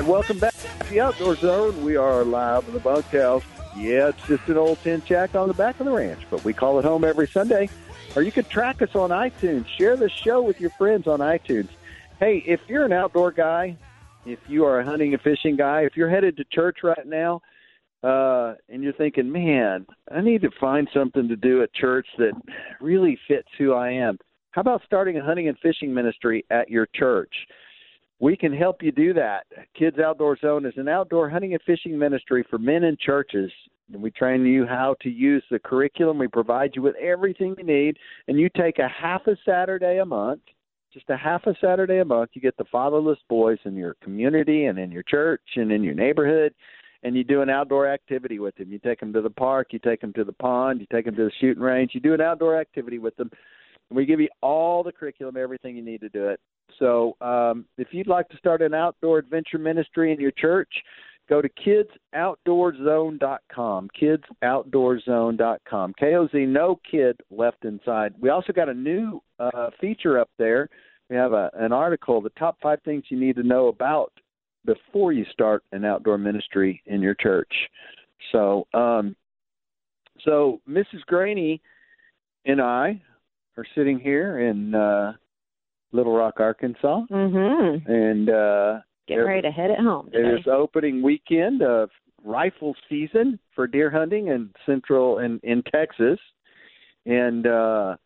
right, 0.01 0.07
welcome 0.07 0.39
back 0.39 0.53
to 0.53 0.91
the 0.91 1.01
Outdoor 1.01 1.35
Zone. 1.37 1.83
We 1.83 1.97
are 1.97 2.23
live 2.23 2.69
in 2.69 2.75
the 2.75 2.81
bunkhouse. 2.81 3.43
Yeah, 3.75 4.09
it's 4.09 4.27
just 4.27 4.47
an 4.47 4.59
old 4.59 4.79
tin 4.83 5.03
shack 5.03 5.35
on 5.35 5.49
the 5.49 5.55
back 5.55 5.81
of 5.81 5.87
the 5.87 5.93
ranch, 5.93 6.21
but 6.29 6.45
we 6.45 6.53
call 6.53 6.79
it 6.79 6.85
home 6.85 7.03
every 7.03 7.27
Sunday. 7.27 7.71
Or 8.15 8.21
you 8.21 8.31
can 8.31 8.45
track 8.45 8.83
us 8.83 8.95
on 8.95 9.09
iTunes. 9.09 9.67
Share 9.67 9.97
the 9.97 10.11
show 10.11 10.43
with 10.43 10.61
your 10.61 10.69
friends 10.71 11.07
on 11.07 11.21
iTunes. 11.21 11.71
Hey, 12.21 12.43
if 12.47 12.61
you're 12.69 12.85
an 12.85 12.93
outdoor 12.93 13.33
guy, 13.33 13.79
if 14.27 14.39
you 14.49 14.67
are 14.67 14.81
a 14.81 14.85
hunting 14.85 15.15
and 15.15 15.23
fishing 15.23 15.57
guy, 15.57 15.83
if 15.83 15.97
you're 15.97 16.11
headed 16.11 16.37
to 16.37 16.45
church 16.45 16.81
right 16.83 17.07
now, 17.07 17.41
uh, 18.03 18.53
and 18.69 18.83
you're 18.83 18.93
thinking, 18.93 19.33
man, 19.33 19.87
I 20.15 20.21
need 20.21 20.43
to 20.43 20.51
find 20.61 20.89
something 20.93 21.27
to 21.29 21.37
do 21.37 21.63
at 21.63 21.73
church 21.73 22.07
that 22.19 22.33
really 22.83 23.19
fits 23.27 23.49
who 23.57 23.73
I 23.73 23.93
am. 23.93 24.19
How 24.51 24.61
about 24.61 24.83
starting 24.85 25.17
a 25.17 25.25
hunting 25.25 25.49
and 25.49 25.59
fishing 25.61 25.95
ministry 25.95 26.45
at 26.51 26.69
your 26.69 26.87
church? 26.95 27.33
We 28.19 28.37
can 28.37 28.53
help 28.53 28.83
you 28.83 28.93
do 28.93 29.13
that. 29.15 29.45
Kids 29.79 29.99
Outdoor 29.99 30.39
Zone 30.39 30.65
is 30.65 30.73
an 30.77 30.89
outdoor 30.89 31.29
hunting 31.29 31.53
and 31.53 31.63
fishing 31.63 31.99
ministry 31.99 32.45
for 32.49 32.59
men 32.59 32.85
in 32.85 32.97
churches. 32.99 33.51
And 33.93 34.03
we 34.03 34.11
train 34.11 34.45
you 34.45 34.67
how 34.67 34.97
to 35.03 35.11
use 35.11 35.45
the 35.51 35.59
curriculum. 35.59 36.19
We 36.19 36.27
provide 36.27 36.73
you 36.75 36.83
with 36.83 36.97
everything 36.97 37.55
you 37.59 37.65
need. 37.65 37.99
And 38.27 38.39
you 38.39 38.49
take 38.57 38.79
a 38.79 38.89
half 38.89 39.27
a 39.27 39.37
Saturday 39.45 39.99
a 39.99 40.05
month, 40.05 40.41
just 40.93 41.11
a 41.11 41.17
half 41.17 41.47
a 41.47 41.55
Saturday 41.61 41.99
a 41.99 42.05
month. 42.05 42.31
You 42.33 42.41
get 42.41 42.57
the 42.57 42.65
fatherless 42.73 43.19
boys 43.29 43.59
in 43.65 43.77
your 43.77 43.95
community 44.03 44.65
and 44.65 44.79
in 44.79 44.91
your 44.91 45.05
church 45.05 45.43
and 45.57 45.71
in 45.71 45.85
your 45.85 45.95
neighborhood. 45.95 46.55
And 47.03 47.15
you 47.15 47.23
do 47.23 47.43
an 47.43 47.51
outdoor 47.51 47.87
activity 47.87 48.39
with 48.39 48.57
them. 48.57 48.73
You 48.73 48.79
take 48.79 48.99
them 48.99 49.13
to 49.13 49.21
the 49.21 49.31
park, 49.31 49.69
you 49.71 49.79
take 49.79 50.01
them 50.01 50.15
to 50.15 50.25
the 50.25 50.33
pond, 50.33 50.81
you 50.81 50.87
take 50.91 51.05
them 51.05 51.15
to 51.17 51.25
the 51.25 51.33
shooting 51.39 51.63
range. 51.63 51.91
You 51.93 52.01
do 52.01 52.15
an 52.15 52.23
outdoor 52.23 52.59
activity 52.59 52.99
with 52.99 53.15
them. 53.17 53.31
And 53.91 53.97
we 53.97 54.07
give 54.07 54.21
you 54.21 54.29
all 54.41 54.83
the 54.83 54.91
curriculum, 54.91 55.37
everything 55.37 55.77
you 55.77 55.85
need 55.85 56.01
to 56.01 56.09
do 56.09 56.29
it. 56.29 56.41
So 56.79 57.17
um, 57.21 57.65
if 57.79 57.89
you'd 57.93 58.07
like 58.07 58.29
to 58.29 58.37
start 58.37 58.63
an 58.63 58.75
outdoor 58.75 59.19
adventure 59.19 59.59
ministry 59.59 60.13
in 60.13 60.21
your 60.21 60.33
church, 60.33 60.71
go 61.29 61.43
to 61.43 61.49
kidsoutdoorzone.com. 62.15 63.89
Kidsoutdoorzone.com. 64.01 65.95
K-O-Z, 65.99 66.47
no 66.47 66.81
kid 66.89 67.21
left 67.31 67.65
inside. 67.65 68.15
We 68.21 68.29
also 68.31 68.53
got 68.53 68.69
a 68.69 68.75
new 68.75 69.23
uh, 69.39 69.71
feature 69.81 70.19
up 70.19 70.31
there. 70.39 70.69
We 71.09 71.17
have 71.17 71.33
a, 71.33 71.51
an 71.55 71.73
article, 71.73 72.21
the 72.21 72.31
top 72.31 72.59
five 72.63 72.81
things 72.85 73.05
you 73.09 73.19
need 73.19 73.37
to 73.37 73.43
know 73.43 73.69
about 73.69 74.13
before 74.65 75.13
you 75.13 75.25
start 75.33 75.63
an 75.73 75.85
outdoor 75.85 76.19
ministry 76.19 76.83
in 76.87 77.01
your 77.01 77.15
church. 77.15 77.53
So, 78.33 78.67
um, 78.75 79.15
so 80.25 80.61
Mrs. 80.69 81.05
Greaney 81.11 81.61
and 82.45 82.61
I 82.61 83.01
are 83.57 83.65
sitting 83.75 84.01
here 84.01 84.41
in 84.41 84.75
uh, 84.75 85.13
Little 85.93 86.15
Rock, 86.17 86.35
Arkansas, 86.41 87.03
Mm-hmm. 87.11 87.91
and 87.91 88.29
uh, 88.31 88.81
Getting 89.09 89.25
ready 89.25 89.43
to 89.43 89.51
head 89.51 89.71
it 89.71 89.79
home. 89.79 90.09
it 90.13 90.19
Today. 90.19 90.41
is 90.41 90.47
opening 90.47 91.03
weekend 91.03 91.63
of 91.63 91.91
rifle 92.25 92.75
season 92.89 93.39
for 93.55 93.67
deer 93.69 93.89
hunting 93.91 94.29
in 94.29 94.51
central 94.67 95.19
and 95.19 95.39
in 95.45 95.63
Texas, 95.63 96.19
and 97.05 97.47
uh, 97.47 97.97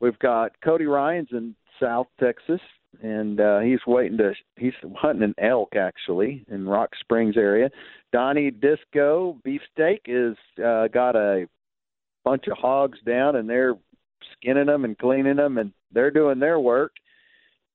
we've 0.00 0.18
got 0.18 0.52
Cody 0.62 0.84
Ryan's 0.86 1.28
in 1.32 1.54
South 1.80 2.06
Texas, 2.20 2.60
and 3.02 3.40
uh, 3.40 3.60
he's 3.60 3.80
waiting 3.86 4.18
to 4.18 4.32
he's 4.56 4.74
hunting 4.94 5.22
an 5.24 5.34
elk 5.42 5.74
actually 5.74 6.44
in 6.50 6.68
Rock 6.68 6.90
Springs 7.00 7.36
area. 7.38 7.70
Donnie 8.12 8.50
Disco 8.50 9.38
Beefsteak 9.44 10.02
is 10.06 10.36
uh, 10.62 10.88
got 10.88 11.16
a 11.16 11.46
bunch 12.26 12.44
of 12.48 12.58
hogs 12.58 12.98
down, 13.06 13.36
and 13.36 13.48
they're 13.48 13.74
skinning 14.36 14.66
them 14.66 14.84
and 14.84 14.98
cleaning 14.98 15.36
them, 15.36 15.56
and 15.56 15.72
they're 15.92 16.10
doing 16.10 16.38
their 16.38 16.60
work. 16.60 16.92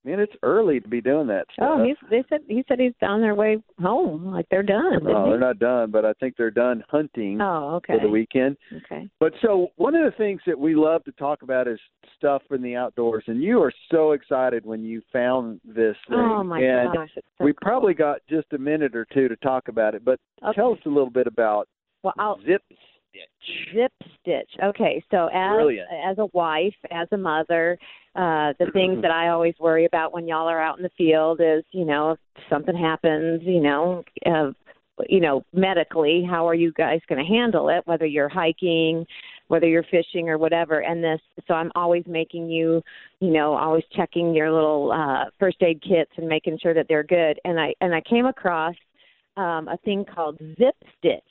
Man, 0.08 0.22
it's 0.22 0.34
early 0.42 0.80
to 0.80 0.88
be 0.88 1.02
doing 1.02 1.28
that 1.28 1.48
oh, 1.50 1.54
stuff. 1.54 1.70
Oh, 1.70 1.84
he's, 1.84 1.98
they 2.10 2.24
said 2.30 2.40
he 2.48 2.64
said 2.70 2.80
he's 2.80 2.94
on 3.02 3.20
their 3.20 3.36
way 3.36 3.58
home, 3.82 4.28
like 4.28 4.46
they're 4.50 4.64
done. 4.64 5.06
Oh, 5.06 5.26
he? 5.26 5.32
they're 5.32 5.40
not 5.40 5.60
done, 5.60 5.92
but 5.92 6.06
I 6.06 6.14
think 6.14 6.36
they're 6.38 6.50
done 6.50 6.82
hunting 6.90 7.42
Oh, 7.42 7.76
okay. 7.76 7.96
for 7.96 8.00
the 8.00 8.08
weekend. 8.08 8.56
Okay. 8.74 9.10
But 9.20 9.34
so 9.42 9.68
one 9.76 9.96
of 9.96 10.10
the 10.10 10.18
things 10.18 10.40
that 10.48 10.58
we 10.58 10.76
love 10.76 11.04
to 11.04 11.12
talk 11.14 11.42
about 11.42 11.68
is 11.68 11.78
stuff 12.16 12.42
in 12.52 12.62
the 12.62 12.74
outdoors, 12.74 13.26
and 13.28 13.44
you 13.44 13.62
are 13.62 13.74
so 13.92 14.14
excited 14.14 14.66
when 14.66 14.82
you 14.82 15.02
found 15.12 15.60
this 15.66 15.98
thing. 16.08 16.18
Oh 16.18 16.42
my 16.42 16.62
and 16.62 16.94
gosh, 16.94 17.10
so 17.14 17.22
we 17.44 17.52
cool. 17.52 17.58
probably 17.62 17.94
got 17.94 18.22
just 18.30 18.48
a 18.54 18.58
minute 18.58 18.96
or 18.96 19.06
two 19.14 19.28
to 19.28 19.36
talk 19.38 19.68
about 19.68 19.94
it, 19.94 20.06
but 20.06 20.22
Okay. 20.42 20.56
tell 20.56 20.72
us 20.72 20.80
a 20.86 20.90
little 20.90 21.10
bit 21.10 21.28
about 21.28 21.68
Well, 22.04 22.14
I'll 22.18 22.40
Zip 23.14 23.30
Zip 23.74 23.92
stitch. 24.22 24.50
Okay, 24.64 25.04
so 25.12 25.28
as 25.34 25.56
Brilliant. 25.56 25.88
as 26.06 26.18
a 26.18 26.28
wife, 26.34 26.76
as 26.92 27.08
a 27.12 27.18
mother, 27.18 27.78
uh 28.16 28.54
the 28.60 28.70
things 28.74 29.02
that 29.02 29.12
I 29.12 29.30
always 29.30 29.56
worry 29.60 29.86
about 29.86 30.14
when 30.14 30.28
y'all 30.28 30.48
are 30.48 30.62
out 30.62 30.78
in 30.78 30.84
the 30.84 30.92
field 30.98 31.40
is, 31.42 31.64
you 31.72 31.86
know, 31.86 32.12
if 32.12 32.20
something 32.50 32.76
happens, 32.76 33.42
you 33.44 33.62
know, 33.62 34.04
uh, 34.26 34.52
you 35.10 35.20
know, 35.20 35.44
medically, 35.54 36.26
how 36.28 36.48
are 36.48 36.56
you 36.56 36.72
guys 36.74 37.00
going 37.08 37.24
to 37.24 37.32
handle 37.32 37.70
it 37.70 37.86
whether 37.86 38.06
you're 38.06 38.30
hiking, 38.30 39.06
whether 39.48 39.68
you're 39.68 39.84
fishing 39.84 40.30
or 40.30 40.38
whatever. 40.38 40.80
And 40.80 41.04
this 41.04 41.20
so 41.48 41.54
I'm 41.54 41.72
always 41.76 42.04
making 42.08 42.50
you, 42.50 42.82
you 43.20 43.30
know, 43.32 43.54
always 43.54 43.84
checking 43.96 44.34
your 44.34 44.52
little 44.52 44.92
uh 44.92 45.30
first 45.40 45.58
aid 45.62 45.82
kits 45.82 46.12
and 46.18 46.28
making 46.28 46.60
sure 46.62 46.74
that 46.74 46.88
they're 46.90 47.04
good. 47.04 47.40
And 47.46 47.60
I 47.60 47.74
and 47.82 47.94
I 47.94 48.02
came 48.02 48.26
across 48.26 48.76
um 49.38 49.68
a 49.68 49.78
thing 49.86 50.04
called 50.04 50.38
Zip 50.58 50.76
Stitch. 50.98 51.24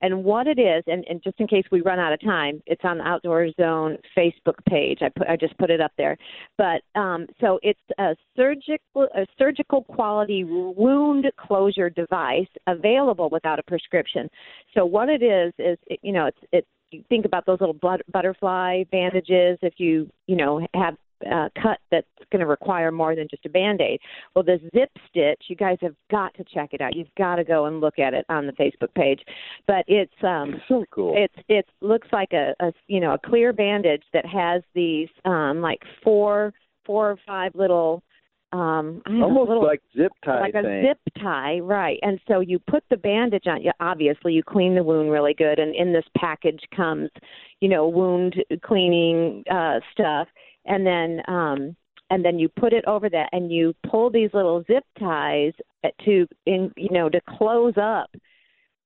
And 0.00 0.24
what 0.24 0.46
it 0.46 0.58
is, 0.58 0.84
and, 0.86 1.04
and 1.08 1.22
just 1.22 1.40
in 1.40 1.46
case 1.46 1.64
we 1.72 1.80
run 1.80 1.98
out 1.98 2.12
of 2.12 2.20
time, 2.20 2.62
it's 2.66 2.82
on 2.84 2.98
the 2.98 3.04
Outdoor 3.04 3.50
Zone 3.60 3.98
Facebook 4.16 4.54
page. 4.68 4.98
I 5.02 5.08
put 5.08 5.28
I 5.28 5.36
just 5.36 5.56
put 5.58 5.70
it 5.70 5.80
up 5.80 5.92
there. 5.98 6.16
But 6.56 6.82
um, 6.94 7.26
so 7.40 7.58
it's 7.62 7.80
a 7.98 8.14
surgical 8.36 9.08
a 9.14 9.26
surgical 9.38 9.82
quality 9.84 10.44
wound 10.44 11.26
closure 11.36 11.90
device 11.90 12.48
available 12.66 13.28
without 13.30 13.58
a 13.58 13.62
prescription. 13.62 14.28
So 14.74 14.84
what 14.84 15.08
it 15.08 15.22
is 15.22 15.52
is 15.58 15.78
it, 15.86 16.00
you 16.02 16.12
know 16.12 16.26
it's 16.26 16.38
it's 16.52 16.68
you 16.90 17.04
think 17.08 17.26
about 17.26 17.44
those 17.44 17.60
little 17.60 17.78
butterfly 18.12 18.84
bandages 18.90 19.58
if 19.62 19.74
you 19.78 20.08
you 20.26 20.36
know 20.36 20.66
have 20.74 20.96
uh, 21.30 21.48
cut 21.60 21.78
that's 21.90 22.06
going 22.30 22.40
to 22.40 22.46
require 22.46 22.90
more 22.90 23.14
than 23.14 23.26
just 23.30 23.46
a 23.46 23.48
band 23.48 23.80
aid. 23.80 24.00
Well, 24.34 24.44
the 24.44 24.58
zip 24.74 24.90
stitch, 25.08 25.42
you 25.48 25.56
guys 25.56 25.78
have 25.82 25.94
got 26.10 26.34
to 26.34 26.44
check 26.44 26.70
it 26.72 26.80
out. 26.80 26.94
You've 26.94 27.14
got 27.16 27.36
to 27.36 27.44
go 27.44 27.66
and 27.66 27.80
look 27.80 27.98
at 27.98 28.14
it 28.14 28.24
on 28.28 28.46
the 28.46 28.52
Facebook 28.52 28.94
page. 28.94 29.20
But 29.66 29.84
it's 29.86 30.12
um 30.22 30.60
so 30.68 30.84
cool. 30.90 31.14
It's 31.16 31.44
it 31.48 31.66
looks 31.80 32.08
like 32.12 32.32
a, 32.32 32.54
a 32.60 32.72
you 32.86 33.00
know 33.00 33.14
a 33.14 33.18
clear 33.18 33.52
bandage 33.52 34.04
that 34.12 34.26
has 34.26 34.62
these 34.74 35.08
um 35.24 35.60
like 35.60 35.80
four 36.02 36.52
four 36.84 37.10
or 37.10 37.18
five 37.26 37.52
little 37.54 38.02
um 38.52 39.02
I 39.04 39.10
don't 39.10 39.18
know, 39.18 39.26
almost 39.26 39.48
little, 39.48 39.64
like 39.64 39.82
zip 39.94 40.12
tie 40.24 40.40
like 40.40 40.54
a 40.54 40.62
thing. 40.62 40.86
zip 40.86 40.98
tie, 41.22 41.58
right? 41.58 41.98
And 42.02 42.18
so 42.26 42.40
you 42.40 42.58
put 42.58 42.82
the 42.88 42.96
bandage 42.96 43.46
on. 43.46 43.62
You 43.62 43.72
obviously 43.80 44.32
you 44.32 44.42
clean 44.42 44.74
the 44.74 44.82
wound 44.82 45.10
really 45.10 45.34
good, 45.34 45.58
and 45.58 45.74
in 45.74 45.92
this 45.92 46.06
package 46.16 46.62
comes, 46.74 47.10
you 47.60 47.68
know, 47.68 47.86
wound 47.86 48.36
cleaning 48.64 49.44
uh, 49.50 49.80
stuff, 49.92 50.28
and 50.68 50.86
then 50.86 51.22
um, 51.28 51.76
and 52.10 52.24
then 52.24 52.38
you 52.38 52.48
put 52.48 52.72
it 52.72 52.84
over 52.86 53.08
that, 53.10 53.28
and 53.32 53.50
you 53.50 53.74
pull 53.90 54.10
these 54.10 54.30
little 54.32 54.64
zip 54.66 54.84
ties 54.98 55.52
to 56.04 56.26
in 56.46 56.72
you 56.76 56.90
know 56.90 57.08
to 57.08 57.20
close 57.36 57.74
up 57.76 58.10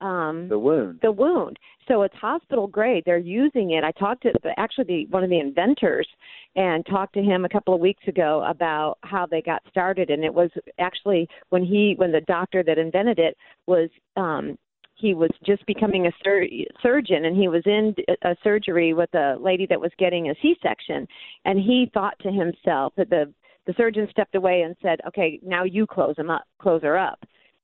um, 0.03 0.49
The 0.49 0.59
wound. 0.59 0.99
the 1.03 1.13
wound. 1.13 1.59
So 1.89 2.03
it's 2.03 2.15
hospital 2.17 2.67
grade. 2.67 3.05
They're 3.07 3.19
using 3.19 3.73
it. 3.73 3.85
I 3.85 3.93
talked 3.93 4.23
to 4.23 4.33
the, 4.43 4.59
actually 4.59 4.85
the, 4.85 5.07
one 5.11 5.25
of 5.25 5.31
the 5.31 5.39
inventors 5.39 6.09
and 6.57 6.85
talked 6.87 7.15
to 7.15 7.23
him 7.23 7.45
a 7.45 7.49
couple 7.49 7.75
of 7.75 7.81
weeks 7.81 8.07
ago 8.09 8.45
about 8.47 8.99
how 9.03 9.27
they 9.27 9.43
got 9.43 9.63
started. 9.69 10.11
And 10.11 10.25
it 10.25 10.33
was 10.35 10.51
actually 10.79 11.29
when 11.51 11.65
he, 11.65 11.95
when 11.97 12.13
the 12.13 12.21
doctor 12.23 12.63
that 12.65 12.79
invented 12.79 13.19
it 13.19 13.37
was, 13.67 13.89
um, 14.17 14.59
he 15.03 15.15
was 15.15 15.31
just 15.45 15.67
becoming 15.67 16.07
a 16.07 16.13
sur- 16.23 16.47
surgeon 16.81 17.25
and 17.25 17.37
he 17.37 17.49
was 17.49 17.63
in 17.67 17.93
a 18.23 18.37
surgery 18.45 18.95
with 18.95 19.13
a 19.15 19.37
lady 19.41 19.67
that 19.67 19.81
was 19.81 19.91
getting 19.99 20.31
a 20.31 20.35
C-section. 20.41 21.09
And 21.45 21.59
he 21.59 21.91
thought 21.93 22.15
to 22.21 22.31
himself 22.31 22.93
that 22.97 23.11
the, 23.11 23.33
the 23.67 23.75
surgeon 23.77 24.07
stepped 24.13 24.37
away 24.37 24.63
and 24.63 24.77
said, 24.81 25.01
okay, 25.09 25.41
now 25.43 25.65
you 25.65 25.89
close 25.89 26.17
him 26.17 26.31
up, 26.31 26.45
close 26.61 26.83
her 26.83 26.97
up 26.97 27.19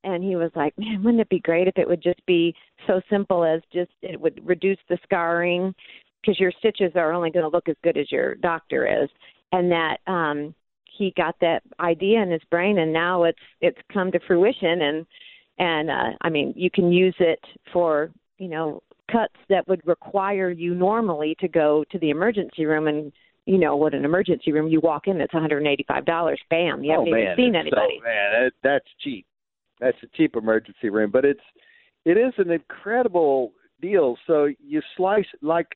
and 0.05 0.23
he 0.23 0.37
was 0.37 0.51
like, 0.55 0.73
"Man, 0.79 1.03
wouldn't 1.03 1.21
it 1.21 1.29
be 1.29 1.41
great 1.41 1.69
if 1.69 1.77
it 1.77 1.89
would 1.89 2.03
just 2.03 2.25
be 2.27 2.55
so 2.87 3.01
simple 3.11 3.45
as 3.45 3.61
just 3.73 3.91
it 4.03 4.21
would 4.21 4.41
reduce 4.47 4.79
the 4.89 4.99
scarring 5.03 5.75
because 6.21 6.39
your 6.39 6.53
stitches 6.59 6.93
are 6.95 7.13
only 7.13 7.31
going 7.31 7.45
to 7.45 7.51
look 7.51 7.69
as 7.69 7.77
good 7.83 7.97
as 7.97 8.11
your 8.13 8.37
doctor 8.37 8.87
is." 8.87 9.09
And 9.53 9.71
that 9.73 9.99
um 10.07 10.55
he 10.85 11.13
got 11.17 11.35
that 11.41 11.63
idea 11.81 12.23
in 12.23 12.31
his 12.31 12.43
brain 12.51 12.79
and 12.79 12.93
now 12.93 13.25
it's 13.25 13.39
it's 13.61 13.79
come 13.93 14.13
to 14.13 14.21
fruition 14.27 14.83
and 14.83 15.07
and 15.59 15.91
uh 15.91 16.11
I 16.21 16.31
mean, 16.31 16.53
you 16.57 16.71
can 16.71 16.93
use 16.93 17.17
it 17.19 17.41
for, 17.73 18.11
you 18.39 18.49
know, 18.49 18.83
cuts 19.11 19.35
that 19.49 19.67
would 19.69 19.81
require 19.87 20.51
you 20.51 20.75
normally 20.75 21.37
to 21.41 21.49
go 21.49 21.85
to 21.91 21.99
the 21.99 22.11
emergency 22.11 22.67
room 22.67 22.89
and 22.89 23.13
you 23.47 23.57
know 23.57 23.77
what 23.77 23.95
an 23.95 24.05
emergency 24.05 24.53
room 24.53 24.69
you 24.69 24.81
walk 24.81 25.07
in 25.07 25.19
it's 25.23 25.33
$185 25.33 26.37
bam 26.51 26.85
you 26.85 26.93
oh 26.93 26.99
haven't 26.99 27.11
man, 27.11 27.23
even 27.23 27.35
seen 27.37 27.55
anybody 27.57 27.99
So, 27.99 28.05
man, 28.05 28.33
that, 28.33 28.53
that's 28.63 28.85
cheap. 29.03 29.25
That's 29.81 29.97
a 30.03 30.07
cheap 30.17 30.37
emergency 30.37 30.91
room, 30.91 31.11
but 31.11 31.25
it's 31.25 31.41
it 32.05 32.17
is 32.17 32.33
an 32.39 32.51
incredible 32.51 33.53
deal. 33.81 34.17
So 34.27 34.49
you 34.61 34.83
slice 34.97 35.27
like 35.43 35.67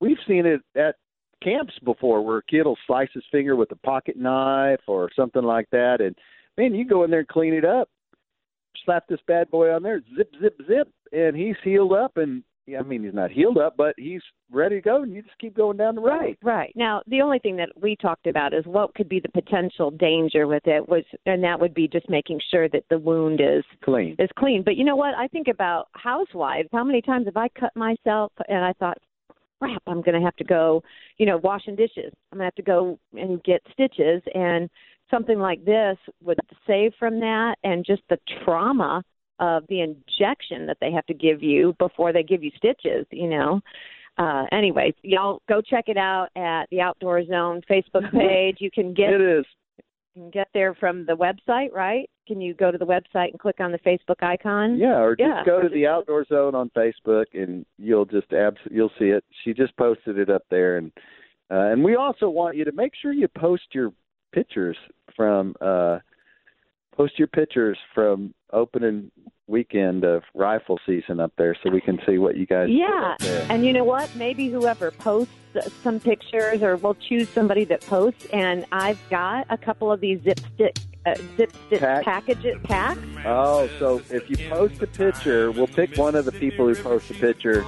we've 0.00 0.18
seen 0.26 0.46
it 0.46 0.60
at 0.76 0.96
camps 1.42 1.74
before, 1.84 2.24
where 2.24 2.38
a 2.38 2.42
kid 2.42 2.64
will 2.64 2.78
slice 2.86 3.08
his 3.14 3.24
finger 3.30 3.56
with 3.56 3.70
a 3.72 3.76
pocket 3.76 4.16
knife 4.16 4.80
or 4.86 5.10
something 5.14 5.42
like 5.42 5.68
that, 5.70 6.00
and 6.00 6.14
man, 6.56 6.74
you 6.74 6.86
go 6.86 7.04
in 7.04 7.10
there 7.10 7.20
and 7.20 7.28
clean 7.28 7.54
it 7.54 7.64
up, 7.64 7.88
slap 8.88 9.06
this 9.06 9.20
bad 9.26 9.50
boy 9.50 9.70
on 9.70 9.82
there, 9.82 10.00
zip, 10.16 10.32
zip, 10.40 10.58
zip, 10.66 10.88
and 11.12 11.36
he's 11.36 11.56
healed 11.62 11.92
up. 11.92 12.16
And 12.16 12.42
I 12.78 12.82
mean, 12.82 13.04
he's 13.04 13.14
not 13.14 13.30
healed 13.30 13.58
up, 13.58 13.76
but 13.76 13.94
he's 13.98 14.22
ready 14.50 14.76
to 14.76 14.82
go, 14.82 15.02
and 15.02 15.12
you 15.12 15.22
just 15.22 15.38
keep 15.38 15.54
going 15.54 15.76
down 15.76 15.94
the 15.94 16.00
road. 16.00 16.18
Right, 16.18 16.38
right. 16.42 16.72
Now, 16.74 17.02
the 17.06 17.20
only 17.20 17.38
thing 17.38 17.56
that 17.56 17.70
we 17.80 17.96
talked 17.96 18.26
about 18.26 18.54
is 18.54 18.64
what 18.66 18.94
could 18.94 19.08
be 19.08 19.20
the 19.20 19.28
potential 19.28 19.90
danger 19.90 20.46
with 20.46 20.66
it 20.66 20.88
was, 20.88 21.04
and 21.26 21.44
that 21.44 21.60
would 21.60 21.74
be 21.74 21.86
just 21.86 22.08
making 22.08 22.40
sure 22.50 22.68
that 22.70 22.84
the 22.88 22.98
wound 22.98 23.40
is 23.40 23.64
Clean. 23.84 24.16
is 24.18 24.30
clean. 24.38 24.62
But 24.62 24.76
you 24.76 24.84
know 24.84 24.96
what? 24.96 25.14
I 25.14 25.28
think 25.28 25.48
about 25.48 25.88
housewives. 25.92 26.68
How 26.72 26.84
many 26.84 27.02
times 27.02 27.26
have 27.26 27.36
I 27.36 27.48
cut 27.58 27.74
myself 27.76 28.32
and 28.48 28.64
I 28.64 28.72
thought, 28.74 28.98
crap, 29.60 29.82
I'm 29.86 30.02
going 30.02 30.18
to 30.18 30.24
have 30.24 30.36
to 30.36 30.44
go, 30.44 30.82
you 31.18 31.26
know, 31.26 31.38
washing 31.38 31.76
dishes. 31.76 32.12
I'm 32.32 32.38
going 32.38 32.40
to 32.40 32.44
have 32.44 32.54
to 32.54 32.62
go 32.62 32.98
and 33.14 33.42
get 33.44 33.62
stitches, 33.72 34.22
and 34.34 34.70
something 35.10 35.38
like 35.38 35.64
this 35.64 35.96
would 36.22 36.38
save 36.66 36.92
from 36.98 37.20
that, 37.20 37.56
and 37.64 37.84
just 37.84 38.02
the 38.08 38.18
trauma 38.44 39.02
of 39.40 39.64
the 39.68 39.80
injection 39.80 40.66
that 40.66 40.78
they 40.80 40.90
have 40.92 41.06
to 41.06 41.14
give 41.14 41.42
you 41.42 41.74
before 41.78 42.12
they 42.12 42.22
give 42.22 42.42
you 42.42 42.50
stitches. 42.56 43.06
You 43.10 43.28
know 43.28 43.60
uh 44.18 44.44
anyways 44.50 44.94
y'all 45.02 45.40
go 45.48 45.60
check 45.60 45.84
it 45.86 45.96
out 45.96 46.26
at 46.36 46.64
the 46.70 46.80
outdoor 46.80 47.24
zone 47.24 47.62
facebook 47.70 48.10
page 48.12 48.56
you 48.58 48.70
can 48.70 48.92
get 48.92 49.10
It 49.12 49.20
is. 49.20 49.44
you 50.14 50.22
can 50.22 50.30
get 50.30 50.48
there 50.52 50.74
from 50.74 51.06
the 51.06 51.12
website 51.12 51.72
right 51.72 52.10
can 52.26 52.40
you 52.40 52.52
go 52.52 52.72
to 52.72 52.78
the 52.78 52.84
website 52.84 53.30
and 53.30 53.38
click 53.38 53.60
on 53.60 53.70
the 53.70 53.78
facebook 53.78 54.20
icon 54.22 54.76
Yeah, 54.76 54.98
or 54.98 55.14
just 55.14 55.24
yeah 55.28 55.44
go 55.46 55.62
to 55.62 55.68
the 55.68 55.86
Outdoor 55.86 56.24
Zone 56.26 56.54
on 56.56 56.68
Facebook, 56.76 57.26
and 57.32 57.64
you'll 57.78 58.04
just 58.04 58.30
abs- 58.32 58.56
you'll 58.70 58.90
see 58.98 59.06
it. 59.06 59.24
She 59.44 59.54
just 59.54 59.74
posted 59.78 60.18
it 60.18 60.28
up 60.28 60.42
there, 60.50 60.76
and 60.76 60.90
uh, 61.50 61.72
and 61.72 61.82
we 61.82 61.94
also 61.96 62.28
want 62.28 62.56
you 62.56 62.64
to 62.66 62.72
make 62.72 62.92
sure 63.00 63.12
you 63.12 63.28
post 63.28 63.62
your 63.72 63.92
pictures 64.32 64.76
from 65.16 65.54
uh, 65.60 65.98
post 66.96 67.18
your 67.18 67.28
pictures 67.28 67.78
from 67.94 68.34
opening 68.52 69.10
weekend 69.46 70.04
of 70.04 70.22
rifle 70.34 70.78
season 70.86 71.20
up 71.20 71.32
there, 71.38 71.56
so 71.62 71.70
we 71.70 71.80
can 71.80 71.98
see 72.06 72.18
what 72.18 72.36
you 72.36 72.46
guys. 72.46 72.68
yeah 72.70 72.86
put 72.88 73.04
up 73.04 73.18
there. 73.20 73.46
and 73.50 73.64
you 73.64 73.72
know 73.72 73.84
what 73.84 74.14
maybe 74.16 74.48
whoever 74.50 74.90
posts 74.90 75.32
some 75.82 75.98
pictures 75.98 76.62
or 76.62 76.76
we'll 76.76 76.94
choose 76.94 77.28
somebody 77.30 77.64
that 77.64 77.80
posts 77.80 78.26
and 78.32 78.64
i've 78.70 78.98
got 79.10 79.46
a 79.50 79.56
couple 79.56 79.90
of 79.90 79.98
these 80.00 80.20
zip 80.22 80.38
stick 80.54 80.76
uh, 81.06 81.14
zip 81.36 81.50
stick 81.66 81.80
Pack. 81.80 82.04
packages 82.04 82.56
packs 82.64 83.00
Oh, 83.24 83.68
so 83.78 84.00
if 84.10 84.28
you 84.30 84.36
post 84.48 84.80
a 84.82 84.86
picture, 84.86 85.50
we'll 85.50 85.66
pick 85.66 85.96
one 85.96 86.14
of 86.14 86.24
the 86.26 86.32
people 86.32 86.68
who 86.68 86.74
post 86.80 87.10
a 87.10 87.14
picture 87.14 87.64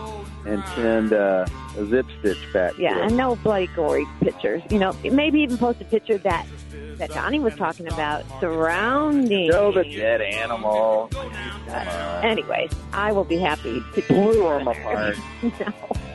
and 0.47 0.63
send 0.75 1.13
uh, 1.13 1.47
a 1.77 1.87
zip 1.87 2.07
stitch 2.21 2.53
back. 2.53 2.77
Yeah, 2.79 2.99
and 3.07 3.17
no 3.17 3.37
bloody 3.37 3.67
gory 3.69 4.07
pictures. 4.21 4.63
You 4.71 4.79
know, 4.79 4.93
maybe 5.05 5.41
even 5.41 5.59
post 5.59 5.81
a 5.81 5.85
picture 5.85 6.19
that 6.19 6.47
that 6.97 7.11
Donnie 7.11 7.41
was 7.41 7.55
talking 7.55 7.87
about 7.89 8.25
surrounding. 8.41 9.51
Show 9.51 9.73
the 9.73 9.85
dead 9.85 10.21
animal. 10.21 11.09
Anyways, 12.23 12.71
I 12.93 13.13
will 13.13 13.25
be 13.25 13.39
happy 13.39 13.83
to 13.95 14.03
blew 14.03 14.43
them 14.43 14.69
apart. 14.69 15.17
no, 15.43 15.51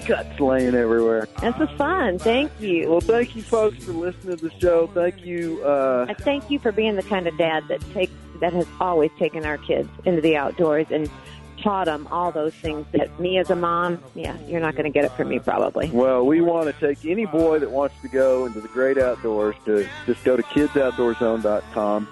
Guts 0.06 0.40
laying 0.40 0.76
everywhere. 0.76 1.28
this 1.42 1.56
was 1.58 1.70
fun. 1.78 2.20
Thank 2.20 2.52
you. 2.60 2.90
Well, 2.92 3.02
thank 3.02 3.36
you, 3.36 3.42
folks, 3.42 3.84
for 3.86 3.94
listening 3.94 4.38
to 4.38 4.50
the 4.50 4.60
show. 4.60 4.88
Thank 4.94 5.26
you. 5.26 5.64
Uh, 5.64 6.06
And 6.08 6.18
thank 6.20 6.52
you 6.52 6.60
for 6.60 6.72
being 6.72 6.96
the 6.96 7.04
kind 7.04 7.26
of 7.28 7.36
dad 7.38 7.64
that 7.70 7.82
takes 7.94 8.14
that 8.42 8.52
has 8.54 8.68
always 8.82 9.10
taken 9.18 9.46
our 9.46 9.58
kids 9.58 9.90
into 10.04 10.20
the 10.22 10.36
outdoors 10.36 10.86
and 10.92 11.10
taught 11.66 11.86
them 11.86 12.08
all 12.12 12.32
those 12.32 12.54
things 12.54 12.86
that 12.92 13.20
me 13.20 13.40
as 13.40 13.50
a 13.50 13.56
mom, 13.56 14.02
yeah, 14.14 14.38
you're 14.48 14.62
not 14.62 14.76
going 14.76 14.84
to 14.86 14.92
get 14.92 15.04
it 15.04 15.12
from 15.14 15.30
me 15.30 15.40
probably. 15.40 15.90
well, 15.90 16.24
we 16.24 16.40
want 16.40 16.68
to 16.68 16.88
take 16.88 17.04
any 17.06 17.26
boy 17.26 17.58
that 17.58 17.72
wants 17.72 17.96
to 18.04 18.08
go 18.08 18.46
into 18.46 18.62
the 18.62 18.68
great 18.68 19.00
outdoors 19.00 19.56
to 19.66 19.88
just 20.06 20.24
go 20.24 20.38
to 20.38 20.44
kidsoutdoorzone.com. 20.44 22.08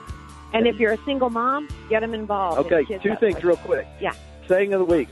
And 0.54 0.66
if 0.68 0.78
you're 0.80 0.94
a 0.94 1.04
single 1.06 1.30
mom, 1.30 1.70
get 1.88 2.00
them 2.00 2.16
involved. 2.16 2.60
in 2.60 2.66
Okay, 2.66 2.84
kids 2.86 3.04
two 3.04 3.12
outdoors. 3.12 3.34
things 3.34 3.44
real 3.44 3.58
quick. 3.58 3.88
Yeah. 4.02 4.14
Saying 4.48 4.74
of 4.74 4.80
the 4.80 4.86
week. 4.86 5.08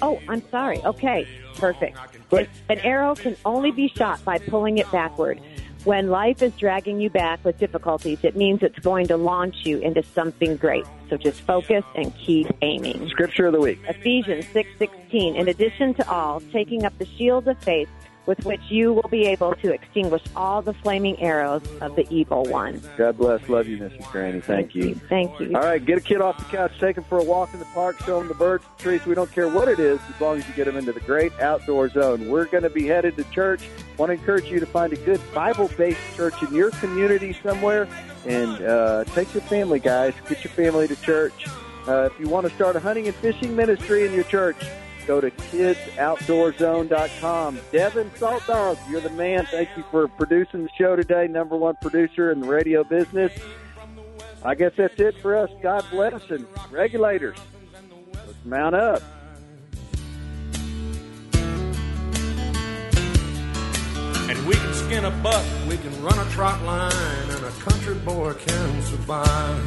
Oh, 0.00 0.18
I'm 0.28 0.46
sorry. 0.50 0.82
Okay, 0.84 1.26
perfect. 1.56 1.98
An, 2.32 2.48
an 2.70 2.78
arrow 2.80 3.14
can 3.14 3.36
only 3.44 3.72
be 3.72 3.88
shot 3.88 4.24
by 4.24 4.38
pulling 4.38 4.78
it 4.78 4.90
backward. 4.90 5.38
When 5.86 6.10
life 6.10 6.42
is 6.42 6.52
dragging 6.54 7.00
you 7.00 7.10
back 7.10 7.44
with 7.44 7.60
difficulties, 7.60 8.18
it 8.24 8.34
means 8.34 8.60
it's 8.64 8.80
going 8.80 9.06
to 9.06 9.16
launch 9.16 9.64
you 9.64 9.78
into 9.78 10.02
something 10.02 10.56
great. 10.56 10.84
So 11.08 11.16
just 11.16 11.42
focus 11.42 11.84
and 11.94 12.12
keep 12.16 12.48
aiming. 12.60 13.08
Scripture 13.08 13.46
of 13.46 13.52
the 13.52 13.60
week. 13.60 13.78
Ephesians 13.88 14.46
6:16. 14.46 15.36
In 15.36 15.46
addition 15.46 15.94
to 15.94 16.10
all, 16.10 16.40
taking 16.50 16.84
up 16.84 16.98
the 16.98 17.06
shield 17.06 17.46
of 17.46 17.56
faith 17.58 17.88
with 18.26 18.44
which 18.44 18.60
you 18.68 18.92
will 18.92 19.08
be 19.08 19.26
able 19.26 19.54
to 19.56 19.72
extinguish 19.72 20.22
all 20.34 20.60
the 20.60 20.74
flaming 20.74 21.20
arrows 21.20 21.62
of 21.80 21.96
the 21.96 22.06
evil 22.10 22.44
one. 22.44 22.82
God 22.96 23.16
bless. 23.16 23.48
Love 23.48 23.68
you, 23.68 23.78
Mrs. 23.78 24.02
Greaney. 24.02 24.42
Thank 24.42 24.74
you. 24.74 24.94
Thank 25.08 25.38
you. 25.40 25.54
All 25.54 25.62
right, 25.62 25.84
get 25.84 25.98
a 25.98 26.00
kid 26.00 26.20
off 26.20 26.36
the 26.38 26.44
couch, 26.44 26.72
take 26.78 26.96
him 26.96 27.04
for 27.04 27.18
a 27.18 27.24
walk 27.24 27.52
in 27.52 27.60
the 27.60 27.66
park, 27.66 27.98
show 28.04 28.20
him 28.20 28.28
the 28.28 28.34
birds, 28.34 28.64
the 28.76 28.82
trees. 28.82 29.06
We 29.06 29.14
don't 29.14 29.30
care 29.30 29.48
what 29.48 29.68
it 29.68 29.78
is, 29.78 30.00
as 30.12 30.20
long 30.20 30.38
as 30.38 30.48
you 30.48 30.54
get 30.54 30.68
him 30.68 30.76
into 30.76 30.92
the 30.92 31.00
great 31.00 31.32
outdoor 31.40 31.88
zone. 31.88 32.28
We're 32.28 32.46
going 32.46 32.64
to 32.64 32.70
be 32.70 32.86
headed 32.86 33.16
to 33.16 33.24
church. 33.30 33.68
Want 33.96 34.10
to 34.10 34.14
encourage 34.14 34.46
you 34.46 34.60
to 34.60 34.66
find 34.66 34.92
a 34.92 34.96
good 34.96 35.20
Bible-based 35.32 36.16
church 36.16 36.34
in 36.42 36.54
your 36.54 36.70
community 36.72 37.32
somewhere, 37.42 37.88
and 38.26 38.62
uh, 38.62 39.04
take 39.14 39.32
your 39.32 39.42
family, 39.42 39.78
guys. 39.78 40.14
Get 40.28 40.44
your 40.44 40.52
family 40.52 40.88
to 40.88 40.96
church. 41.00 41.46
Uh, 41.86 42.10
if 42.12 42.18
you 42.18 42.28
want 42.28 42.46
to 42.48 42.54
start 42.54 42.74
a 42.74 42.80
hunting 42.80 43.06
and 43.06 43.14
fishing 43.16 43.54
ministry 43.54 44.04
in 44.04 44.12
your 44.12 44.24
church, 44.24 44.56
go 45.06 45.20
to 45.20 45.30
kidsoutdoorzone.com. 45.30 47.60
Devin 47.72 48.10
Salt 48.16 48.46
Dog, 48.46 48.76
you're 48.90 49.00
the 49.00 49.10
man. 49.10 49.46
Thank 49.46 49.70
you 49.76 49.84
for 49.90 50.08
producing 50.08 50.64
the 50.64 50.70
show 50.76 50.96
today. 50.96 51.28
Number 51.28 51.56
one 51.56 51.76
producer 51.80 52.32
in 52.32 52.40
the 52.40 52.48
radio 52.48 52.82
business. 52.84 53.32
I 54.44 54.54
guess 54.54 54.72
that's 54.76 55.00
it 55.00 55.16
for 55.18 55.34
us. 55.36 55.50
God 55.62 55.84
bless 55.90 56.30
and 56.30 56.46
regulators. 56.70 57.38
Let's 58.12 58.44
mount 58.44 58.74
up. 58.74 59.02
And 64.28 64.44
we 64.46 64.54
can 64.54 64.74
skin 64.74 65.04
a 65.04 65.10
buck, 65.22 65.44
we 65.68 65.76
can 65.76 66.02
run 66.02 66.18
a 66.18 66.24
trot 66.30 66.60
line, 66.64 66.92
and 67.30 67.44
a 67.44 67.50
country 67.60 67.94
boy 67.94 68.34
can 68.34 68.82
survive. 68.82 69.62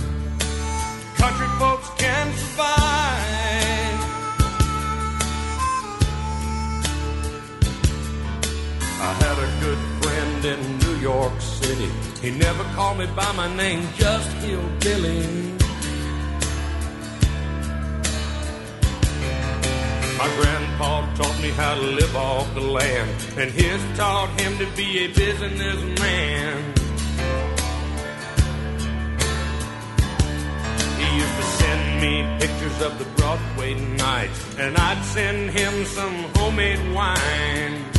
Country 1.17 1.47
folks 1.57 1.89
can 1.97 2.33
survive. 2.33 3.48
I 9.01 9.13
had 9.13 9.37
a 9.39 9.49
good 9.63 9.77
friend 10.03 10.45
in 10.45 10.79
New 10.79 10.95
York 10.99 11.39
City. 11.39 11.89
He 12.21 12.31
never 12.31 12.63
called 12.75 12.97
me 12.97 13.05
by 13.15 13.31
my 13.31 13.47
name, 13.55 13.87
just 13.95 14.29
Hillbilly. 14.43 15.55
My 20.17 20.27
grandpa 20.35 21.15
taught 21.15 21.41
me 21.41 21.49
how 21.51 21.75
to 21.75 21.81
live 21.81 22.13
off 22.17 22.53
the 22.53 22.59
land, 22.59 23.09
and 23.37 23.49
his 23.51 23.81
taught 23.97 24.37
him 24.41 24.57
to 24.57 24.67
be 24.75 25.05
a 25.05 25.07
businessman. 25.07 26.73
He 30.99 31.07
used 31.15 31.35
to 31.39 31.45
send 31.61 32.01
me 32.01 32.37
pictures 32.41 32.81
of 32.81 32.99
the 32.99 33.05
Broadway 33.15 33.75
nights, 33.75 34.57
and 34.57 34.75
I'd 34.77 35.01
send 35.05 35.51
him 35.51 35.85
some 35.85 36.15
homemade 36.35 36.93
wine. 36.93 37.98